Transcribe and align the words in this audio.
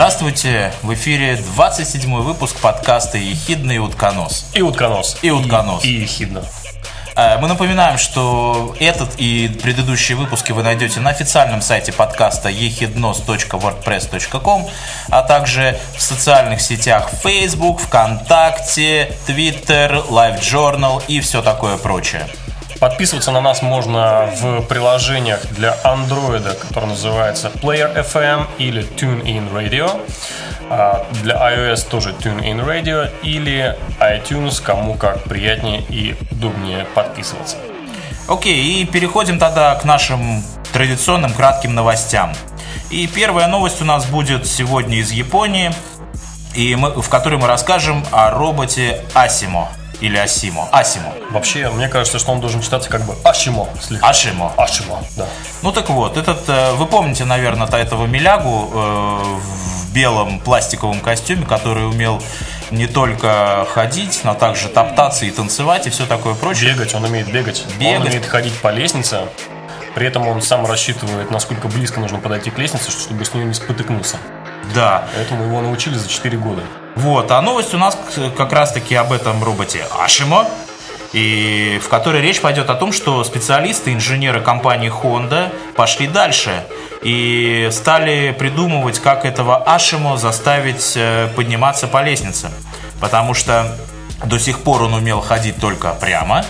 Здравствуйте! 0.00 0.72
В 0.82 0.94
эфире 0.94 1.36
27 1.36 2.22
выпуск 2.22 2.56
подкаста 2.60 3.18
«Ехидный 3.18 3.78
утконос». 3.78 4.46
И 4.54 4.62
утконос. 4.62 5.18
И 5.20 5.30
утконос. 5.30 5.84
И, 5.84 5.88
и 5.88 6.00
ехидно. 6.00 6.42
Э, 7.16 7.38
Мы 7.38 7.48
напоминаем, 7.48 7.98
что 7.98 8.74
этот 8.78 9.14
и 9.18 9.48
предыдущие 9.62 10.16
выпуски 10.16 10.52
вы 10.52 10.62
найдете 10.62 11.00
на 11.00 11.10
официальном 11.10 11.60
сайте 11.62 11.92
подкаста 11.92 12.48
ехиднос.wordpress.com, 12.48 14.68
а 15.10 15.22
также 15.22 15.78
в 15.96 16.02
социальных 16.02 16.60
сетях 16.60 17.10
Facebook, 17.22 17.80
ВКонтакте, 17.80 19.12
Twitter, 19.26 20.06
LiveJournal 20.08 21.02
и 21.08 21.20
все 21.20 21.42
такое 21.42 21.76
прочее. 21.76 22.26
Подписываться 22.78 23.30
на 23.30 23.42
нас 23.42 23.60
можно 23.60 24.30
в 24.40 24.62
приложениях 24.62 25.44
для 25.50 25.76
Android, 25.84 26.54
которое 26.54 26.86
называется 26.86 27.50
Player 27.60 27.94
FM 27.94 28.46
или 28.56 28.82
TuneIn 28.96 29.52
Radio. 29.52 30.00
А 30.70 31.04
Для 31.22 31.34
iOS 31.34 31.88
тоже 31.88 32.10
TuneIn 32.10 32.64
Radio 32.64 33.10
или 33.22 33.76
iTunes, 33.98 34.62
кому 34.62 34.94
как 34.94 35.24
приятнее 35.24 35.82
и 35.88 36.14
удобнее 36.30 36.86
подписываться. 36.94 37.56
Окей, 38.28 38.80
и 38.80 38.86
переходим 38.86 39.40
тогда 39.40 39.74
к 39.74 39.84
нашим 39.84 40.44
традиционным 40.72 41.32
кратким 41.32 41.74
новостям. 41.74 42.32
И 42.88 43.08
первая 43.08 43.48
новость 43.48 43.82
у 43.82 43.84
нас 43.84 44.06
будет 44.06 44.46
сегодня 44.46 44.98
из 44.98 45.10
Японии, 45.10 45.72
и 46.54 46.76
мы, 46.76 46.90
в 47.02 47.08
которой 47.08 47.40
мы 47.40 47.48
расскажем 47.48 48.04
о 48.12 48.30
роботе 48.30 49.04
Асимо. 49.12 49.68
Или 50.00 50.16
Асимо. 50.16 50.68
Асимо. 50.72 51.12
Вообще, 51.30 51.68
мне 51.70 51.88
кажется, 51.88 52.18
что 52.20 52.30
он 52.32 52.40
должен 52.40 52.62
читаться 52.62 52.88
как 52.88 53.02
бы 53.02 53.14
Ашимо. 53.24 53.68
слегка. 53.82 54.08
Ашимо. 54.08 54.52
Ашимо, 54.56 55.02
да. 55.16 55.26
Ну 55.62 55.72
так 55.72 55.90
вот, 55.90 56.16
этот, 56.16 56.48
э, 56.48 56.72
вы 56.74 56.86
помните, 56.86 57.24
наверное, 57.24 57.66
этого 57.66 58.06
милягу 58.06 58.70
э, 58.72 59.40
в 59.90 59.92
белом 59.92 60.38
пластиковом 60.38 61.00
костюме, 61.00 61.44
который 61.44 61.86
умел 61.86 62.22
не 62.70 62.86
только 62.86 63.66
ходить, 63.72 64.20
но 64.22 64.34
также 64.34 64.68
топтаться 64.68 65.26
и 65.26 65.30
танцевать 65.30 65.86
и 65.86 65.90
все 65.90 66.06
такое 66.06 66.34
прочее. 66.34 66.72
Бегать, 66.72 66.94
он 66.94 67.04
умеет 67.04 67.32
бегать. 67.32 67.64
Бегать. 67.78 68.00
Он 68.00 68.06
умеет 68.06 68.26
ходить 68.26 68.54
по 68.60 68.68
лестнице. 68.68 69.22
При 69.94 70.06
этом 70.06 70.28
он 70.28 70.40
сам 70.40 70.64
рассчитывает, 70.64 71.32
насколько 71.32 71.66
близко 71.66 71.98
нужно 71.98 72.18
подойти 72.18 72.50
к 72.50 72.58
лестнице, 72.58 72.92
чтобы 72.92 73.24
с 73.24 73.34
нее 73.34 73.44
не 73.44 73.54
спотыкнуться. 73.54 74.18
Да. 74.74 75.08
Поэтому 75.16 75.44
его 75.44 75.60
научили 75.60 75.94
за 75.94 76.08
4 76.08 76.38
года. 76.38 76.62
Вот, 76.94 77.30
а 77.32 77.42
новость 77.42 77.74
у 77.74 77.78
нас 77.78 77.98
как 78.36 78.52
раз-таки 78.52 78.94
об 78.94 79.12
этом 79.12 79.42
роботе 79.42 79.84
Ашимо, 79.98 80.46
и 81.12 81.80
в 81.82 81.88
которой 81.88 82.22
речь 82.22 82.40
пойдет 82.40 82.70
о 82.70 82.74
том, 82.74 82.92
что 82.92 83.22
специалисты, 83.24 83.92
инженеры 83.92 84.40
компании 84.40 84.90
Honda 84.90 85.52
пошли 85.74 86.06
дальше 86.06 86.64
и 87.02 87.68
стали 87.72 88.34
придумывать, 88.38 89.00
как 89.00 89.24
этого 89.24 89.56
Ашимо 89.56 90.16
заставить 90.16 90.92
э, 90.96 91.28
подниматься 91.34 91.88
по 91.88 92.02
лестнице. 92.02 92.50
Потому 93.00 93.34
что 93.34 93.76
до 94.24 94.38
сих 94.38 94.60
пор 94.60 94.82
он 94.82 94.94
умел 94.94 95.20
ходить 95.20 95.56
только 95.60 95.92
прямо, 95.94 96.44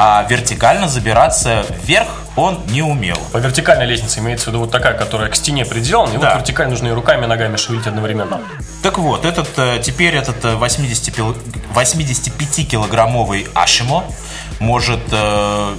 а 0.00 0.24
вертикально 0.30 0.88
забираться 0.88 1.66
вверх 1.82 2.06
он 2.36 2.62
не 2.68 2.82
умел. 2.82 3.16
По 3.32 3.38
вертикальной 3.38 3.84
лестнице 3.84 4.20
имеется 4.20 4.44
в 4.44 4.48
виду 4.50 4.60
вот 4.60 4.70
такая, 4.70 4.94
которая 4.94 5.28
к 5.28 5.34
стене 5.34 5.64
приделана, 5.64 6.14
и 6.14 6.18
Да. 6.18 6.28
вот 6.30 6.38
вертикально 6.38 6.70
нужно 6.70 6.86
и 6.86 6.90
руками, 6.92 7.24
и 7.24 7.26
ногами 7.26 7.56
шевелить 7.56 7.84
одновременно. 7.88 8.40
Так 8.84 8.98
вот, 8.98 9.24
этот, 9.24 9.48
э, 9.58 9.80
теперь 9.82 10.14
этот 10.14 10.44
э, 10.44 10.54
80 10.54 11.10
пил- 11.12 11.36
85-килограммовый 11.74 13.48
Ашимо 13.54 14.04
может 14.60 15.00
э, 15.10 15.76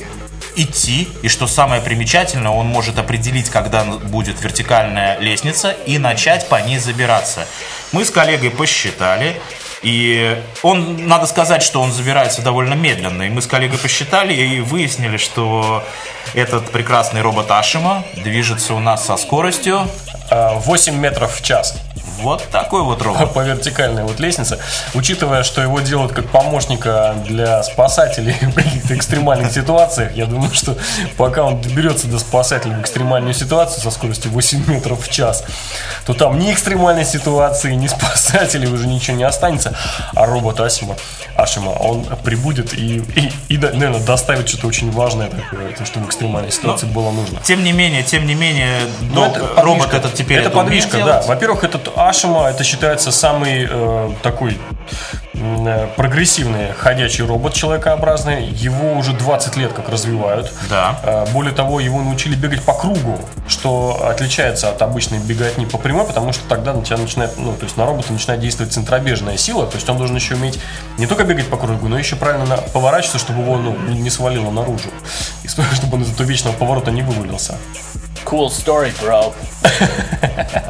идти, 0.58 1.08
и 1.22 1.29
что 1.29 1.47
самое 1.47 1.81
примечательное, 1.81 2.52
он 2.52 2.68
может 2.68 3.00
определить, 3.00 3.50
когда 3.50 3.85
будет 3.85 4.41
вертикальная 4.44 5.18
лестница, 5.19 5.69
и 5.72 5.97
начать 5.97 6.50
по 6.50 6.56
ней 6.62 6.78
забираться. 6.79 7.46
Мы 7.94 8.03
с 8.03 8.12
коллегой 8.12 8.50
посчитали, 8.52 9.40
и 9.81 10.38
он, 10.62 11.07
надо 11.07 11.25
сказать, 11.25 11.63
что 11.63 11.81
он 11.81 11.91
забирается 11.91 12.41
довольно 12.41 12.73
медленно. 12.73 13.23
И 13.23 13.29
мы 13.29 13.41
с 13.41 13.47
коллегой 13.47 13.79
посчитали 13.79 14.34
и 14.34 14.59
выяснили, 14.59 15.17
что 15.17 15.84
этот 16.34 16.69
прекрасный 16.72 17.22
робот 17.22 17.50
Ашима 17.50 18.03
движется 18.16 18.73
у 18.73 18.79
нас 18.79 19.06
со 19.06 19.17
скоростью 19.17 19.88
А, 20.29 20.53
8 20.59 20.95
метров 20.95 21.35
в 21.35 21.41
час 21.41 21.75
вот 22.22 22.47
такой 22.52 22.84
вот 22.84 23.02
робот. 23.02 23.34
по 23.34 23.40
вертикальной 23.40 24.03
вот 24.03 24.19
лестнице. 24.19 24.59
Учитывая, 24.94 25.44
что 25.44 25.62
его 25.62 25.80
делают 25.80 26.12
как 26.12 26.30
помощника 26.30 27.16
для 27.25 27.63
спасателей 27.63 28.34
в 28.41 28.53
каких-то 28.53 28.96
экстремальных 28.96 29.52
ситуациях, 29.52 30.16
я 30.16 30.25
думаю, 30.25 30.53
что 30.53 30.78
пока 31.18 31.44
он 31.44 31.62
доберется 31.62 32.08
до 32.08 32.19
спасателей 32.19 32.75
в 32.75 32.81
экстремальную 32.81 33.34
ситуацию 33.34 33.81
со 33.81 33.91
скоростью 33.91 34.31
8 34.31 34.69
метров 34.72 35.03
в 35.06 35.09
час, 35.09 35.44
то 36.06 36.13
там 36.13 36.40
ни 36.40 36.52
экстремальной 36.52 37.06
ситуации, 37.06 37.74
ни 37.74 37.88
спасателей 37.88 38.68
уже 38.68 38.88
ничего 38.88 39.18
не 39.18 39.24
останется. 39.24 39.75
А 40.16 40.25
робот 40.25 40.59
Асима, 40.59 40.96
Ашима, 41.35 41.69
он 41.69 42.06
прибудет 42.24 42.74
и, 42.74 42.97
и, 43.16 43.31
и, 43.50 43.58
наверное, 43.58 44.00
доставит 44.00 44.47
что-то 44.50 44.68
очень 44.68 44.91
важное 44.91 45.29
такое, 45.29 45.72
то, 45.74 45.85
что 45.85 46.00
в 46.00 46.06
экстремальной 46.08 46.52
ситуации 46.52 46.88
было 46.88 47.12
нужно. 47.12 47.40
Тем 47.44 47.63
не 47.63 47.72
менее, 47.72 48.03
тем 48.03 48.25
не 48.25 48.35
менее, 48.35 48.74
до- 49.13 49.25
это 49.25 49.62
робот 49.62 49.94
этот 49.94 50.13
теперь 50.13 50.40
это 50.40 50.50
подвижка, 50.50 50.97
да. 51.03 51.22
Во-первых, 51.22 51.63
этот 51.63 51.90
Ашима 52.09 52.47
это 52.50 52.64
считается 52.64 53.12
самый 53.12 53.68
э, 53.70 54.12
такой 54.24 54.58
э, 55.36 55.88
прогрессивный 55.96 56.72
ходячий 56.74 57.24
робот 57.24 57.53
человекообразный. 57.53 58.46
Его 58.47 58.94
уже 58.94 59.14
20 59.14 59.56
лет 59.58 59.74
как 59.74 59.90
развивают. 59.90 60.52
Да. 60.72 61.00
Э, 61.03 61.25
Более 61.31 61.53
того, 61.53 61.80
его 61.80 62.02
научили 62.02 62.34
бегать 62.34 62.64
по 62.64 62.74
кругу, 62.74 63.20
что 63.47 64.08
отличается 64.09 64.70
от 64.70 64.81
обычной 64.81 65.20
беготни 65.20 65.68
по 65.68 65.78
прямой, 65.78 66.03
потому 66.06 66.34
что 66.34 66.42
тогда 66.50 66.74
на 66.74 66.84
тебя 66.84 66.97
начинает, 66.97 67.38
ну, 67.38 67.53
то 67.53 67.66
есть 67.66 67.78
на 67.78 67.86
робота 67.86 68.12
начинает 68.12 68.41
действовать 68.41 68.74
центробежная 68.74 69.38
сила, 69.38 69.68
то 69.68 69.76
есть 69.76 69.88
он 69.88 70.00
должен 70.00 70.16
еще 70.16 70.34
уметь 70.34 70.59
не 70.97 71.06
только 71.06 71.26
бегать 71.26 71.47
по 71.47 71.58
кругу, 71.58 71.90
но 71.90 72.00
еще 72.00 72.16
правильно 72.16 72.47
на- 72.47 72.58
поворачиваться, 72.58 73.20
чтобы 73.20 73.44
его 73.44 73.58
ну, 73.58 73.78
не 73.88 74.00
не 74.00 74.09
свалило 74.09 74.50
наружу, 74.50 74.90
и 75.44 75.47
чтобы 75.47 75.97
он 75.97 76.02
из 76.02 76.12
этого 76.12 76.26
вечного 76.26 76.56
поворота 76.56 76.90
не 76.90 77.03
вывалился. 77.03 77.56
Cool 78.25 78.47
story, 78.50 78.91
bro. 79.02 79.34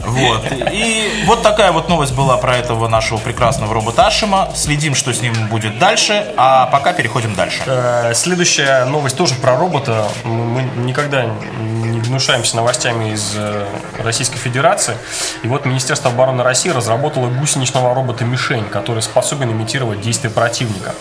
Вот. 0.05 0.41
И 0.71 1.23
вот 1.25 1.43
такая 1.43 1.71
вот 1.71 1.89
новость 1.89 2.13
была 2.13 2.37
про 2.37 2.57
этого 2.57 2.87
нашего 2.87 3.17
прекрасного 3.19 3.73
робота 3.73 4.07
Ашима. 4.07 4.49
Следим, 4.55 4.95
что 4.95 5.13
с 5.13 5.21
ним 5.21 5.33
будет 5.47 5.77
дальше, 5.79 6.33
а 6.37 6.65
пока 6.67 6.93
переходим 6.93 7.35
дальше. 7.35 7.61
Э, 7.65 8.13
Следующая 8.15 8.85
новость 8.85 9.17
тоже 9.17 9.35
про 9.35 9.55
робота. 9.55 10.07
Мы 10.23 10.63
никогда 10.83 11.25
не 11.25 11.99
гнушаемся 11.99 12.55
новостями 12.55 13.13
из 13.13 13.33
э, 13.35 13.65
Российской 14.03 14.37
Федерации. 14.37 14.95
И 15.43 15.47
вот 15.47 15.65
Министерство 15.65 16.09
обороны 16.11 16.43
России 16.43 16.69
разработало 16.69 17.27
гусеничного 17.29 17.93
робота 17.93 18.23
«Мишень», 18.25 18.65
который 18.65 19.01
способен 19.03 19.51
имитировать 19.51 20.01
действия 20.01 20.29
противника. 20.29 20.93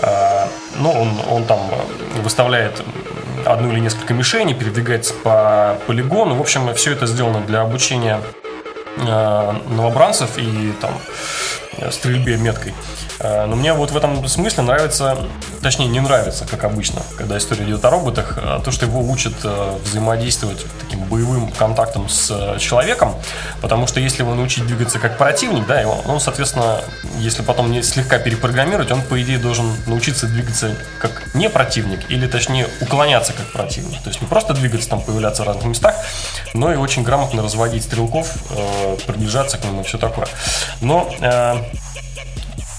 Э, 0.00 0.46
Ну, 0.76 0.90
он, 0.90 1.20
он 1.30 1.44
там 1.44 1.60
выставляет 2.22 2.82
одну 3.44 3.72
или 3.72 3.80
несколько 3.80 4.14
мишеней, 4.14 4.54
передвигается 4.54 5.14
по 5.14 5.78
полигону. 5.86 6.34
В 6.34 6.40
общем, 6.40 6.72
все 6.74 6.92
это 6.92 7.06
сделано 7.06 7.40
для 7.40 7.60
обучения 7.60 8.20
э, 8.96 9.52
новобранцев 9.70 10.38
и 10.38 10.72
там 10.80 10.92
э, 11.78 11.90
стрельбе 11.90 12.36
меткой. 12.36 12.74
Э, 13.24 13.46
Но 13.46 13.56
мне 13.56 13.72
вот 13.72 13.90
в 13.90 13.96
этом 13.96 14.28
смысле 14.28 14.64
нравится, 14.64 15.16
точнее 15.62 15.86
не 15.86 16.00
нравится, 16.00 16.46
как 16.46 16.64
обычно, 16.64 17.00
когда 17.16 17.38
история 17.38 17.64
идет 17.64 17.84
о 17.84 17.90
роботах, 17.90 18.38
э, 18.40 18.60
то, 18.62 18.70
что 18.70 18.84
его 18.84 19.00
учат 19.00 19.32
э, 19.44 19.78
взаимодействовать 19.82 20.64
таким 20.80 21.04
боевым 21.04 21.50
контактом 21.50 22.08
с 22.08 22.58
человеком, 22.58 23.14
потому 23.62 23.86
что 23.86 23.98
если 23.98 24.22
его 24.22 24.34
научить 24.34 24.66
двигаться 24.66 24.98
как 24.98 25.16
противник, 25.16 25.66
да, 25.66 25.80
и 25.80 25.86
он, 25.86 26.20
соответственно, 26.20 26.80
если 27.18 27.42
потом 27.42 27.72
не 27.72 27.82
слегка 27.82 28.18
перепрограммировать, 28.18 28.90
он, 28.90 29.00
по 29.00 29.20
идее, 29.22 29.38
должен 29.38 29.72
научиться 29.86 30.26
двигаться 30.26 30.76
как 31.00 31.34
не 31.34 31.48
противник, 31.48 32.10
или 32.10 32.26
точнее 32.26 32.68
уклоняться 32.82 33.32
как 33.32 33.46
противник. 33.52 34.02
То 34.02 34.10
есть 34.10 34.20
не 34.20 34.28
просто 34.28 34.52
двигаться, 34.52 34.90
там 34.90 35.00
появляться 35.00 35.44
в 35.44 35.46
разных 35.46 35.64
местах, 35.64 35.94
но 36.52 36.72
и 36.72 36.76
очень 36.76 37.02
грамотно 37.02 37.42
разводить 37.42 37.84
стрелков, 37.84 38.34
приближаться 39.06 39.56
к 39.56 39.64
нему 39.64 39.80
и 39.80 39.84
все 39.84 39.96
такое. 39.96 40.26
Но 40.82 41.10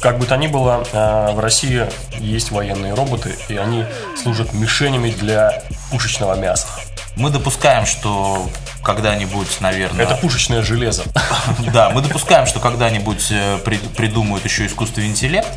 как 0.02 0.20
бы 0.20 0.26
то 0.26 0.36
ни 0.38 0.48
было, 0.48 0.84
э, 0.92 1.32
в 1.34 1.40
России 1.40 1.88
есть 2.20 2.52
военные 2.52 2.94
роботы, 2.94 3.36
и 3.50 3.58
они 3.58 3.86
служат 4.22 4.54
мишенями 4.54 5.10
для 5.12 5.64
пушечного 5.92 6.36
мяса. 6.36 6.68
Мы 7.16 7.30
допускаем, 7.30 7.86
что 7.86 8.50
когда-нибудь, 8.84 9.62
наверное... 9.62 10.06
Это 10.06 10.16
пушечное 10.16 10.62
железо. 10.62 11.04
Да, 11.74 11.90
мы 11.90 12.02
допускаем, 12.02 12.46
что 12.46 12.60
когда-нибудь 12.60 13.28
э, 13.32 13.58
при- 13.64 13.78
придумают 13.78 14.44
еще 14.46 14.66
искусственный 14.66 15.08
интеллект, 15.08 15.48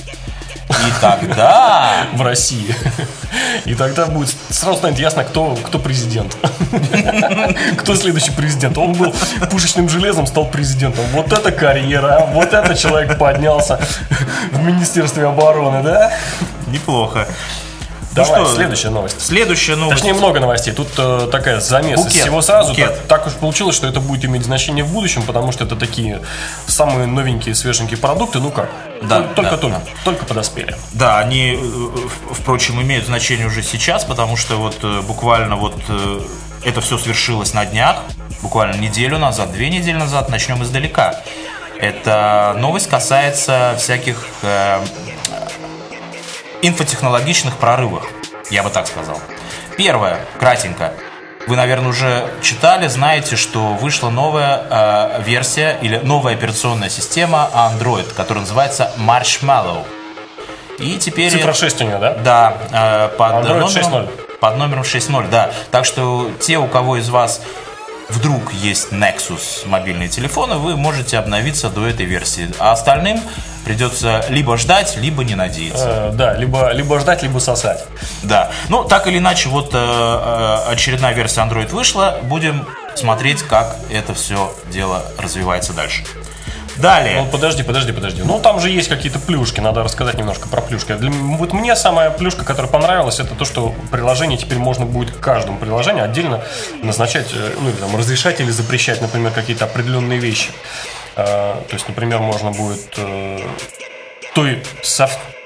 И 0.70 1.00
тогда... 1.00 2.06
в 2.12 2.22
России. 2.22 2.74
И 3.64 3.74
тогда 3.74 4.06
будет 4.06 4.34
сразу 4.50 4.78
станет 4.78 4.98
ясно, 4.98 5.24
кто, 5.24 5.54
кто 5.56 5.78
президент. 5.78 6.36
Кто 7.78 7.94
следующий 7.94 8.32
президент. 8.32 8.76
Он 8.78 8.92
был 8.92 9.14
пушечным 9.50 9.88
железом, 9.88 10.26
стал 10.26 10.46
президентом. 10.46 11.04
Вот 11.12 11.32
это 11.32 11.50
карьера, 11.52 12.26
вот 12.32 12.52
это 12.52 12.74
человек 12.74 13.18
поднялся 13.18 13.80
в 14.52 14.62
Министерстве 14.62 15.26
обороны, 15.26 15.82
да? 15.82 16.12
Неплохо. 16.66 17.26
Давай, 18.12 18.40
Ну 18.40 18.46
что, 18.46 18.54
следующая 18.56 18.90
новость. 18.90 19.20
Следующая 19.20 19.76
новость. 19.76 19.98
Точнее, 20.02 20.14
много 20.14 20.40
новостей. 20.40 20.72
Тут 20.74 20.88
э, 20.98 21.28
такая 21.30 21.60
замес 21.60 22.00
из 22.00 22.04
Букет, 22.06 22.22
всего 22.22 22.42
сразу. 22.42 22.70
букет. 22.70 22.88
Так, 22.96 23.06
так 23.06 23.26
уж 23.26 23.34
получилось, 23.34 23.76
что 23.76 23.86
это 23.86 24.00
будет 24.00 24.24
иметь 24.24 24.44
значение 24.44 24.84
в 24.84 24.92
будущем, 24.92 25.22
потому 25.22 25.52
что 25.52 25.64
это 25.64 25.76
такие 25.76 26.20
самые 26.66 27.06
новенькие, 27.06 27.54
свеженькие 27.54 27.98
продукты. 27.98 28.38
Ну 28.40 28.50
как? 28.50 28.70
Да, 29.02 29.18
Тол- 29.20 29.34
только, 29.34 29.50
да, 29.52 29.56
только, 29.58 29.76
да. 29.78 29.82
только 30.04 30.24
подоспели. 30.24 30.74
Да, 30.92 31.18
они, 31.18 31.52
э, 31.52 31.56
в- 31.58 32.34
впрочем, 32.34 32.80
имеют 32.82 33.06
значение 33.06 33.46
уже 33.46 33.62
сейчас, 33.62 34.04
потому 34.04 34.36
что 34.36 34.56
вот 34.56 34.76
э, 34.82 35.02
буквально 35.02 35.56
вот 35.56 35.76
э, 35.88 36.20
это 36.64 36.80
все 36.80 36.98
свершилось 36.98 37.52
на 37.54 37.64
днях, 37.66 37.98
буквально 38.42 38.76
неделю 38.76 39.18
назад, 39.18 39.52
две 39.52 39.68
недели 39.70 39.96
назад, 39.96 40.28
начнем 40.30 40.62
издалека. 40.62 41.20
Эта 41.80 42.56
новость 42.58 42.88
касается 42.88 43.76
всяких 43.78 44.26
э, 44.42 44.80
инфотехнологичных 46.62 47.56
прорывах, 47.56 48.04
я 48.50 48.62
бы 48.62 48.70
так 48.70 48.86
сказал. 48.86 49.20
Первое, 49.76 50.20
кратенько. 50.38 50.92
Вы, 51.46 51.56
наверное, 51.56 51.88
уже 51.88 52.28
читали, 52.42 52.88
знаете, 52.88 53.36
что 53.36 53.72
вышла 53.74 54.10
новая 54.10 54.64
э, 54.68 55.22
версия 55.22 55.78
или 55.80 55.96
новая 55.96 56.34
операционная 56.34 56.90
система 56.90 57.48
Android, 57.54 58.12
которая 58.14 58.42
называется 58.42 58.92
Marshmallow. 58.98 59.86
И 60.78 60.98
теперь... 60.98 61.30
Цифра 61.30 61.54
6 61.54 61.80
у 61.80 61.84
нее, 61.84 61.98
да? 61.98 62.14
Да, 62.14 62.58
э, 62.70 63.16
под, 63.16 63.32
Android 63.32 63.48
номером, 63.48 63.68
6.0. 63.68 64.38
под 64.40 64.56
номером 64.58 64.82
6.0, 64.82 65.28
да. 65.30 65.50
Так 65.70 65.84
что 65.86 66.30
те, 66.38 66.58
у 66.58 66.66
кого 66.66 66.98
из 66.98 67.08
вас 67.08 67.40
вдруг 68.08 68.52
есть 68.52 68.92
Nexus 68.92 69.66
мобильные 69.66 70.08
телефоны, 70.08 70.56
вы 70.56 70.76
можете 70.76 71.18
обновиться 71.18 71.70
до 71.70 71.86
этой 71.86 72.06
версии. 72.06 72.50
А 72.58 72.72
остальным 72.72 73.20
придется 73.68 74.24
либо 74.30 74.56
ждать, 74.56 74.96
либо 74.96 75.22
не 75.24 75.34
надеяться. 75.34 76.10
Э, 76.10 76.10
да, 76.14 76.34
либо, 76.34 76.72
либо 76.72 76.98
ждать, 77.00 77.22
либо 77.22 77.38
сосать. 77.38 77.84
Да. 78.22 78.50
Ну, 78.70 78.82
так 78.84 79.06
или 79.06 79.18
иначе, 79.18 79.50
вот 79.50 79.74
э, 79.74 79.78
э, 79.78 80.72
очередная 80.72 81.12
версия 81.12 81.42
Android 81.42 81.68
вышла. 81.68 82.18
Будем 82.22 82.66
смотреть, 82.94 83.42
как 83.42 83.76
это 83.90 84.14
все 84.14 84.50
дело 84.72 85.02
развивается 85.18 85.74
дальше. 85.74 86.02
Далее. 86.78 87.22
Ну, 87.22 87.26
подожди, 87.26 87.62
подожди, 87.62 87.92
подожди. 87.92 88.22
Ну, 88.24 88.38
там 88.38 88.60
же 88.60 88.70
есть 88.70 88.88
какие-то 88.88 89.18
плюшки, 89.18 89.60
надо 89.60 89.82
рассказать 89.82 90.16
немножко 90.16 90.48
про 90.48 90.60
плюшки. 90.62 90.94
Для, 90.94 91.10
вот 91.10 91.52
мне 91.52 91.74
самая 91.76 92.10
плюшка, 92.10 92.44
которая 92.44 92.70
понравилась, 92.70 93.18
это 93.20 93.34
то, 93.34 93.44
что 93.44 93.74
приложение 93.90 94.38
теперь 94.38 94.58
можно 94.58 94.86
будет 94.86 95.10
к 95.10 95.20
каждому 95.20 95.58
приложению 95.58 96.04
отдельно 96.04 96.40
назначать, 96.82 97.26
э, 97.34 97.54
ну, 97.60 97.68
или 97.68 97.76
там, 97.76 97.96
разрешать 97.96 98.40
или 98.40 98.50
запрещать, 98.50 99.02
например, 99.02 99.32
какие-то 99.32 99.64
определенные 99.64 100.20
вещи. 100.20 100.50
Э, 101.18 101.60
то 101.68 101.74
есть, 101.74 101.88
например, 101.88 102.20
можно 102.20 102.52
будет 102.52 102.94
э, 102.96 103.40
той 104.34 104.62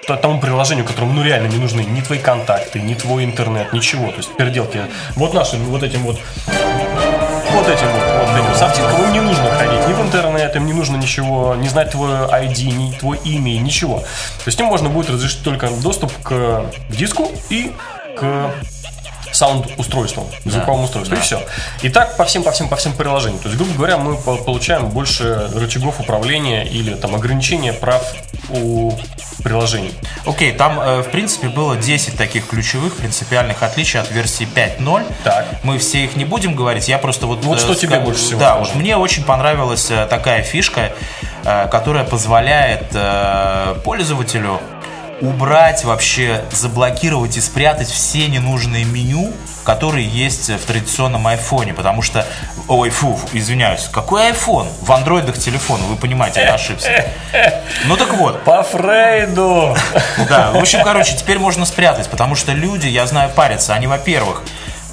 то- 0.07 0.17
тому 0.17 0.41
приложению, 0.41 0.85
которому 0.85 1.15
ну 1.15 1.23
реально 1.23 1.49
не 1.49 1.57
нужны 1.57 1.81
ни 1.81 2.01
твои 2.03 2.19
контакты, 2.19 2.81
ни 2.81 2.95
твой 2.95 3.25
интернет, 3.25 3.73
ничего. 3.73 4.11
То 4.11 4.19
есть 4.19 4.37
переделки. 4.37 4.83
Вот 5.17 5.33
нашим 5.33 5.65
вот 5.65 5.83
этим 5.83 6.03
вот 6.03 6.21
вот 6.47 7.69
этим 7.69 7.87
вот, 7.87 8.27
вот 8.27 8.37
этим 8.37 8.55
софтинкам 8.55 9.05
им 9.05 9.13
не 9.13 9.21
нужно 9.21 9.51
ходить 9.51 9.87
ни 9.89 9.93
в 9.93 10.01
интернет, 10.01 10.57
им 10.57 10.67
не 10.67 10.73
нужно 10.73 10.97
ничего, 10.97 11.55
не 11.55 11.69
знать 11.69 11.91
твой 11.91 12.11
ID, 12.11 12.65
ни 12.73 12.93
твой 12.93 13.19
имя, 13.25 13.59
ничего. 13.59 14.01
То 14.01 14.47
есть 14.47 14.59
им 14.61 14.67
можно 14.67 14.89
будет 14.89 15.11
разрешить 15.11 15.43
только 15.43 15.69
доступ 15.83 16.13
к 16.23 16.67
диску 16.89 17.31
и 17.51 17.73
к 18.17 18.51
саунд-устройству, 19.33 20.29
звуковому 20.45 20.85
устройству, 20.85 21.17
и 21.17 21.21
все. 21.21 21.41
И 21.83 21.89
так 21.89 22.17
по 22.17 22.25
всем, 22.25 22.43
по 22.43 22.53
всем, 22.53 22.69
по 22.69 22.77
всем 22.77 22.93
приложениям. 22.93 23.41
То 23.41 23.49
есть, 23.49 23.59
грубо 23.59 23.75
говоря, 23.75 23.97
мы 23.99 24.17
по- 24.17 24.37
получаем 24.37 24.89
больше 24.89 25.49
рычагов 25.55 26.01
управления 26.01 26.65
или 26.65 26.95
там 26.95 27.15
ограничения 27.15 27.73
прав 27.73 28.03
у 28.51 28.93
приложений. 29.43 29.93
Окей, 30.27 30.53
там, 30.53 30.79
э, 30.79 31.01
в 31.03 31.11
принципе, 31.11 31.49
было 31.49 31.77
10 31.77 32.17
таких 32.17 32.47
ключевых 32.47 32.97
принципиальных 32.97 33.63
отличий 33.63 33.99
от 33.99 34.11
версии 34.11 34.47
5.0. 34.47 35.05
Так. 35.25 35.47
Мы 35.65 35.79
все 35.79 36.05
их 36.05 36.15
не 36.17 36.25
будем 36.25 36.55
говорить. 36.55 36.89
Я 36.89 36.99
просто 36.99 37.27
вот... 37.27 37.45
Вот 37.45 37.59
э, 37.59 37.61
что 37.61 37.75
тебе 37.75 37.97
ска- 37.97 38.05
больше 38.05 38.21
всего 38.23 38.39
Да, 38.41 38.57
вот 38.59 38.75
мне 38.77 38.97
очень 38.97 39.25
понравилась 39.25 39.91
э, 39.91 40.07
такая 40.07 40.43
фишка, 40.43 40.93
э, 41.45 41.67
которая 41.69 42.05
позволяет 42.05 42.85
пользователю 43.85 44.61
убрать 45.23 45.85
вообще, 45.85 46.45
заблокировать 46.51 47.37
и 47.37 47.41
спрятать 47.41 47.89
все 47.89 48.27
ненужные 48.27 48.85
меню, 48.85 49.33
которые 49.65 50.07
есть 50.07 50.51
в 50.51 50.67
традиционном 50.67 51.27
айфоне, 51.29 51.73
потому 51.73 52.03
что, 52.03 52.27
ой, 52.67 52.91
фу, 52.91 53.19
извиняюсь, 53.33 53.89
какой 53.93 54.27
айфон? 54.27 54.67
В 54.81 54.91
андроидах 54.91 55.39
телефон, 55.39 55.81
вы 55.85 55.97
понимаете, 55.97 56.41
я 56.41 56.55
ошибся. 56.55 57.07
Ну 57.85 57.97
так 57.97 58.15
вот, 58.15 58.43
По 58.43 58.63
Фрейду! 58.65 59.77
да, 60.29 60.51
в 60.51 60.57
общем, 60.57 60.83
короче, 60.83 61.17
теперь 61.17 61.39
можно 61.39 61.65
спрятать, 61.65 62.09
потому 62.09 62.35
что 62.35 62.53
люди, 62.53 62.89
я 62.89 63.07
знаю, 63.07 63.31
парятся. 63.31 63.75
Они, 63.75 63.87
во-первых, 63.87 64.43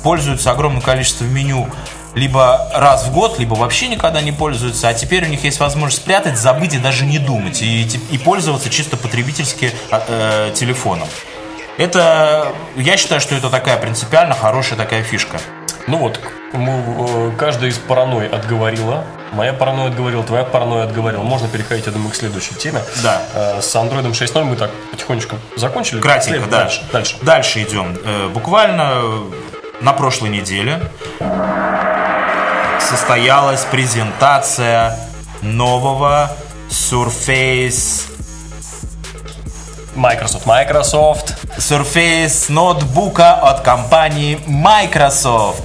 пользуются 0.04 0.52
огромным 0.52 0.82
количеством 0.82 1.34
меню 1.34 1.68
либо 2.16 2.70
раз 2.74 3.06
в 3.06 3.14
год, 3.14 3.40
либо 3.40 3.54
вообще 3.54 3.88
никогда 3.88 4.22
не 4.22 4.32
пользуются, 4.32 4.88
а 4.88 4.94
теперь 4.94 5.26
у 5.26 5.28
них 5.28 5.44
есть 5.44 5.60
возможность 5.60 6.02
спрятать, 6.04 6.38
забыть 6.38 6.74
и 6.74 6.80
даже 6.80 7.06
не 7.06 7.20
думать, 7.20 7.62
и, 7.62 7.84
и 8.12 8.18
пользоваться 8.18 8.70
чисто 8.70 8.98
потребительски 8.98 9.72
а, 9.92 10.04
э, 10.08 10.54
телефоном. 10.54 11.08
Это, 11.78 12.52
я 12.76 12.98
считаю, 12.98 13.22
что 13.22 13.36
это 13.36 13.50
такая 13.50 13.78
принципиально 13.78 14.36
хорошая 14.36 14.78
такая 14.78 15.02
фишка. 15.04 15.40
Ну 15.88 15.98
вот, 15.98 16.20
мы, 16.54 16.72
э, 16.72 17.32
каждая 17.38 17.70
из 17.70 17.78
паранойй 17.78 18.28
отговорила. 18.28 19.06
Моя 19.32 19.54
паранойя 19.54 19.90
отговорила, 19.90 20.24
твоя 20.24 20.44
паранойя 20.44 20.84
отговорила. 20.84 21.22
Можно 21.22 21.48
переходить, 21.48 21.86
я 21.86 21.92
думаю, 21.92 22.12
к 22.12 22.16
следующей 22.16 22.56
теме. 22.56 22.82
Да. 23.02 23.22
Э, 23.34 23.62
С 23.62 23.74
Android 23.76 24.04
6.0 24.12 24.44
мы 24.44 24.56
так 24.56 24.72
потихонечку 24.92 25.38
закончили. 25.56 26.02
Кратенько, 26.02 26.48
да. 26.48 26.64
Дальше. 26.64 26.82
Дальше. 26.92 27.16
Дальше 27.22 27.64
идем. 27.64 27.98
Э, 28.04 28.28
Буквально 28.28 29.02
на 29.82 29.94
прошлой 29.94 30.30
неделе 30.30 30.82
состоялась 32.80 33.66
презентация 33.66 34.98
нового 35.42 36.32
Surface 36.70 38.06
Microsoft. 39.96 40.46
Microsoft. 40.46 41.36
Surface 41.58 42.52
ноутбука 42.52 43.34
от 43.34 43.62
компании 43.62 44.40
Microsoft. 44.48 45.64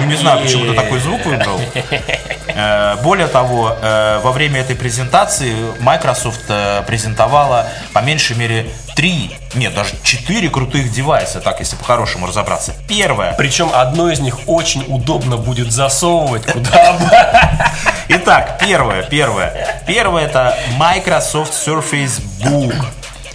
Ну, 0.00 0.06
не 0.06 0.16
знаю, 0.16 0.42
почему 0.42 0.66
ты 0.66 0.74
такой 0.74 1.00
звук 1.00 1.24
выбрал. 1.24 1.60
Э, 2.58 2.96
Более 3.02 3.28
того, 3.28 3.76
э, 3.80 4.18
во 4.24 4.32
время 4.32 4.60
этой 4.60 4.74
презентации 4.74 5.54
Microsoft 5.78 6.40
э, 6.48 6.82
презентовала 6.86 7.68
по 7.92 8.00
меньшей 8.00 8.36
мере 8.36 8.66
три, 8.96 9.30
нет, 9.54 9.74
даже 9.74 9.94
четыре 10.02 10.48
крутых 10.50 10.90
девайса, 10.90 11.40
так 11.40 11.60
если 11.60 11.76
по-хорошему 11.76 12.26
разобраться. 12.26 12.72
Первое. 12.88 13.32
Причем 13.34 13.70
одно 13.72 14.10
из 14.10 14.18
них 14.18 14.40
очень 14.48 14.84
удобно 14.88 15.36
будет 15.36 15.70
засовывать 15.70 16.46
куда. 16.46 16.96
Итак, 18.08 18.58
первое, 18.60 19.04
первое. 19.04 19.84
Первое 19.86 20.24
это 20.24 20.56
Microsoft 20.78 21.52
Surface 21.52 22.20
Book. 22.42 22.74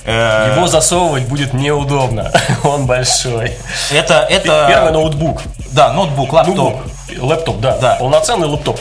Его 0.06 0.68
засовывать 0.68 1.24
будет 1.30 1.53
неудобно. 1.53 2.30
Он 2.63 2.86
большой. 2.86 3.53
Это, 3.89 4.27
это... 4.30 4.65
Первый 4.68 4.92
ноутбук. 4.92 5.44
Да, 5.72 5.94
ноутбук, 5.94 6.34
лаптоп. 6.34 6.58
Ноутбук. 6.58 6.84
Лэптоп, 7.22 7.60
да. 7.62 7.77
Да. 7.77 7.96
Полноценный 7.96 8.48
лэптоп. 8.48 8.80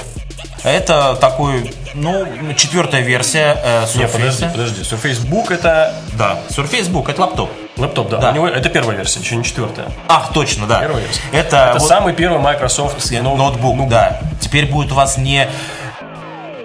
Это 0.65 1.17
такой, 1.21 1.73
ну, 1.95 2.25
четвертая 2.57 3.01
версия 3.01 3.57
э, 3.65 3.85
Не, 3.97 4.05
Surface. 4.05 4.13
подожди, 4.13 4.47
подожди. 4.53 4.83
Surface 4.83 5.27
Book 5.29 5.53
это 5.53 5.93
Да, 6.17 6.39
Surface 6.51 6.89
Book, 6.91 7.11
это 7.11 7.21
лаптоп. 7.23 7.51
лэптоп, 7.77 8.09
да. 8.11 8.19
Да. 8.19 8.31
У 8.31 8.35
него 8.35 8.49
это 8.49 8.69
первая 8.69 8.97
версия, 8.97 9.19
еще 9.21 9.35
не 9.37 9.43
четвертая. 9.45 9.87
Ах, 10.09 10.33
точно, 10.33 10.67
да. 10.69 10.79
Первая 10.81 11.03
версия. 11.03 11.21
Это, 11.33 11.57
Это 11.71 11.79
вот 11.81 11.89
самый 11.89 12.15
первый 12.15 12.39
Microsoft 12.41 13.11
ноут- 13.11 13.39
ноутбук, 13.39 13.89
да. 13.89 14.21
Теперь 14.41 14.67
будет 14.67 14.93
у 14.93 14.95
вас 14.95 15.17
не 15.19 15.49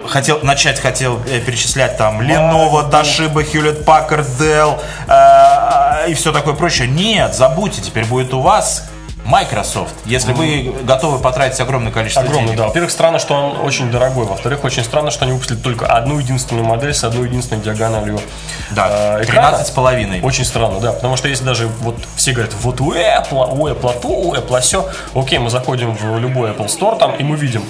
хотел 0.06 0.38
начать 0.42 0.80
хотел 0.80 1.20
э, 1.28 1.40
перечислять 1.40 1.96
там 1.98 2.20
Lenovo, 2.20 2.88
Toshiba, 2.90 3.44
Hewlett 3.44 3.84
Packard, 3.84 4.26
Dell 4.38 4.80
э, 5.08 6.10
и 6.10 6.14
все 6.14 6.32
такое 6.32 6.54
прочее. 6.54 6.86
Нет, 6.88 7.34
забудьте, 7.34 7.82
теперь 7.82 8.04
будет 8.06 8.32
у 8.32 8.40
вас 8.40 8.88
Microsoft, 9.28 9.94
если 10.06 10.32
вы 10.32 10.74
готовы 10.84 11.18
потратить 11.18 11.60
огромное 11.60 11.92
количество 11.92 12.22
Огромный, 12.22 12.46
денег. 12.46 12.58
да. 12.58 12.66
Во-первых, 12.68 12.90
странно, 12.90 13.18
что 13.18 13.34
он 13.34 13.60
очень 13.66 13.90
дорогой. 13.90 14.24
Во-вторых, 14.24 14.64
очень 14.64 14.82
странно, 14.82 15.10
что 15.10 15.24
они 15.26 15.32
выпустили 15.34 15.58
только 15.58 15.86
одну 15.86 16.18
единственную 16.18 16.64
модель 16.64 16.94
с 16.94 17.04
одной 17.04 17.28
единственной 17.28 17.60
диагональю 17.62 18.18
Да, 18.70 19.18
э, 19.20 19.24
экрана. 19.24 19.48
13 19.50 19.66
с 19.66 19.70
половиной. 19.70 20.22
Очень 20.22 20.46
странно, 20.46 20.80
да. 20.80 20.92
Потому 20.92 21.16
что 21.16 21.28
если 21.28 21.44
даже 21.44 21.66
вот 21.80 21.96
все 22.16 22.32
говорят, 22.32 22.54
вот 22.62 22.80
у 22.80 22.94
Apple, 22.94 23.48
у 23.54 23.68
Apple 23.68 24.00
то, 24.00 24.08
у 24.08 24.34
Apple 24.34 24.60
все. 24.60 24.88
Окей, 25.14 25.38
мы 25.38 25.50
заходим 25.50 25.94
в 25.94 26.18
любой 26.18 26.50
Apple 26.52 26.66
Store 26.66 26.98
там, 26.98 27.14
и 27.14 27.22
мы 27.22 27.36
видим 27.36 27.62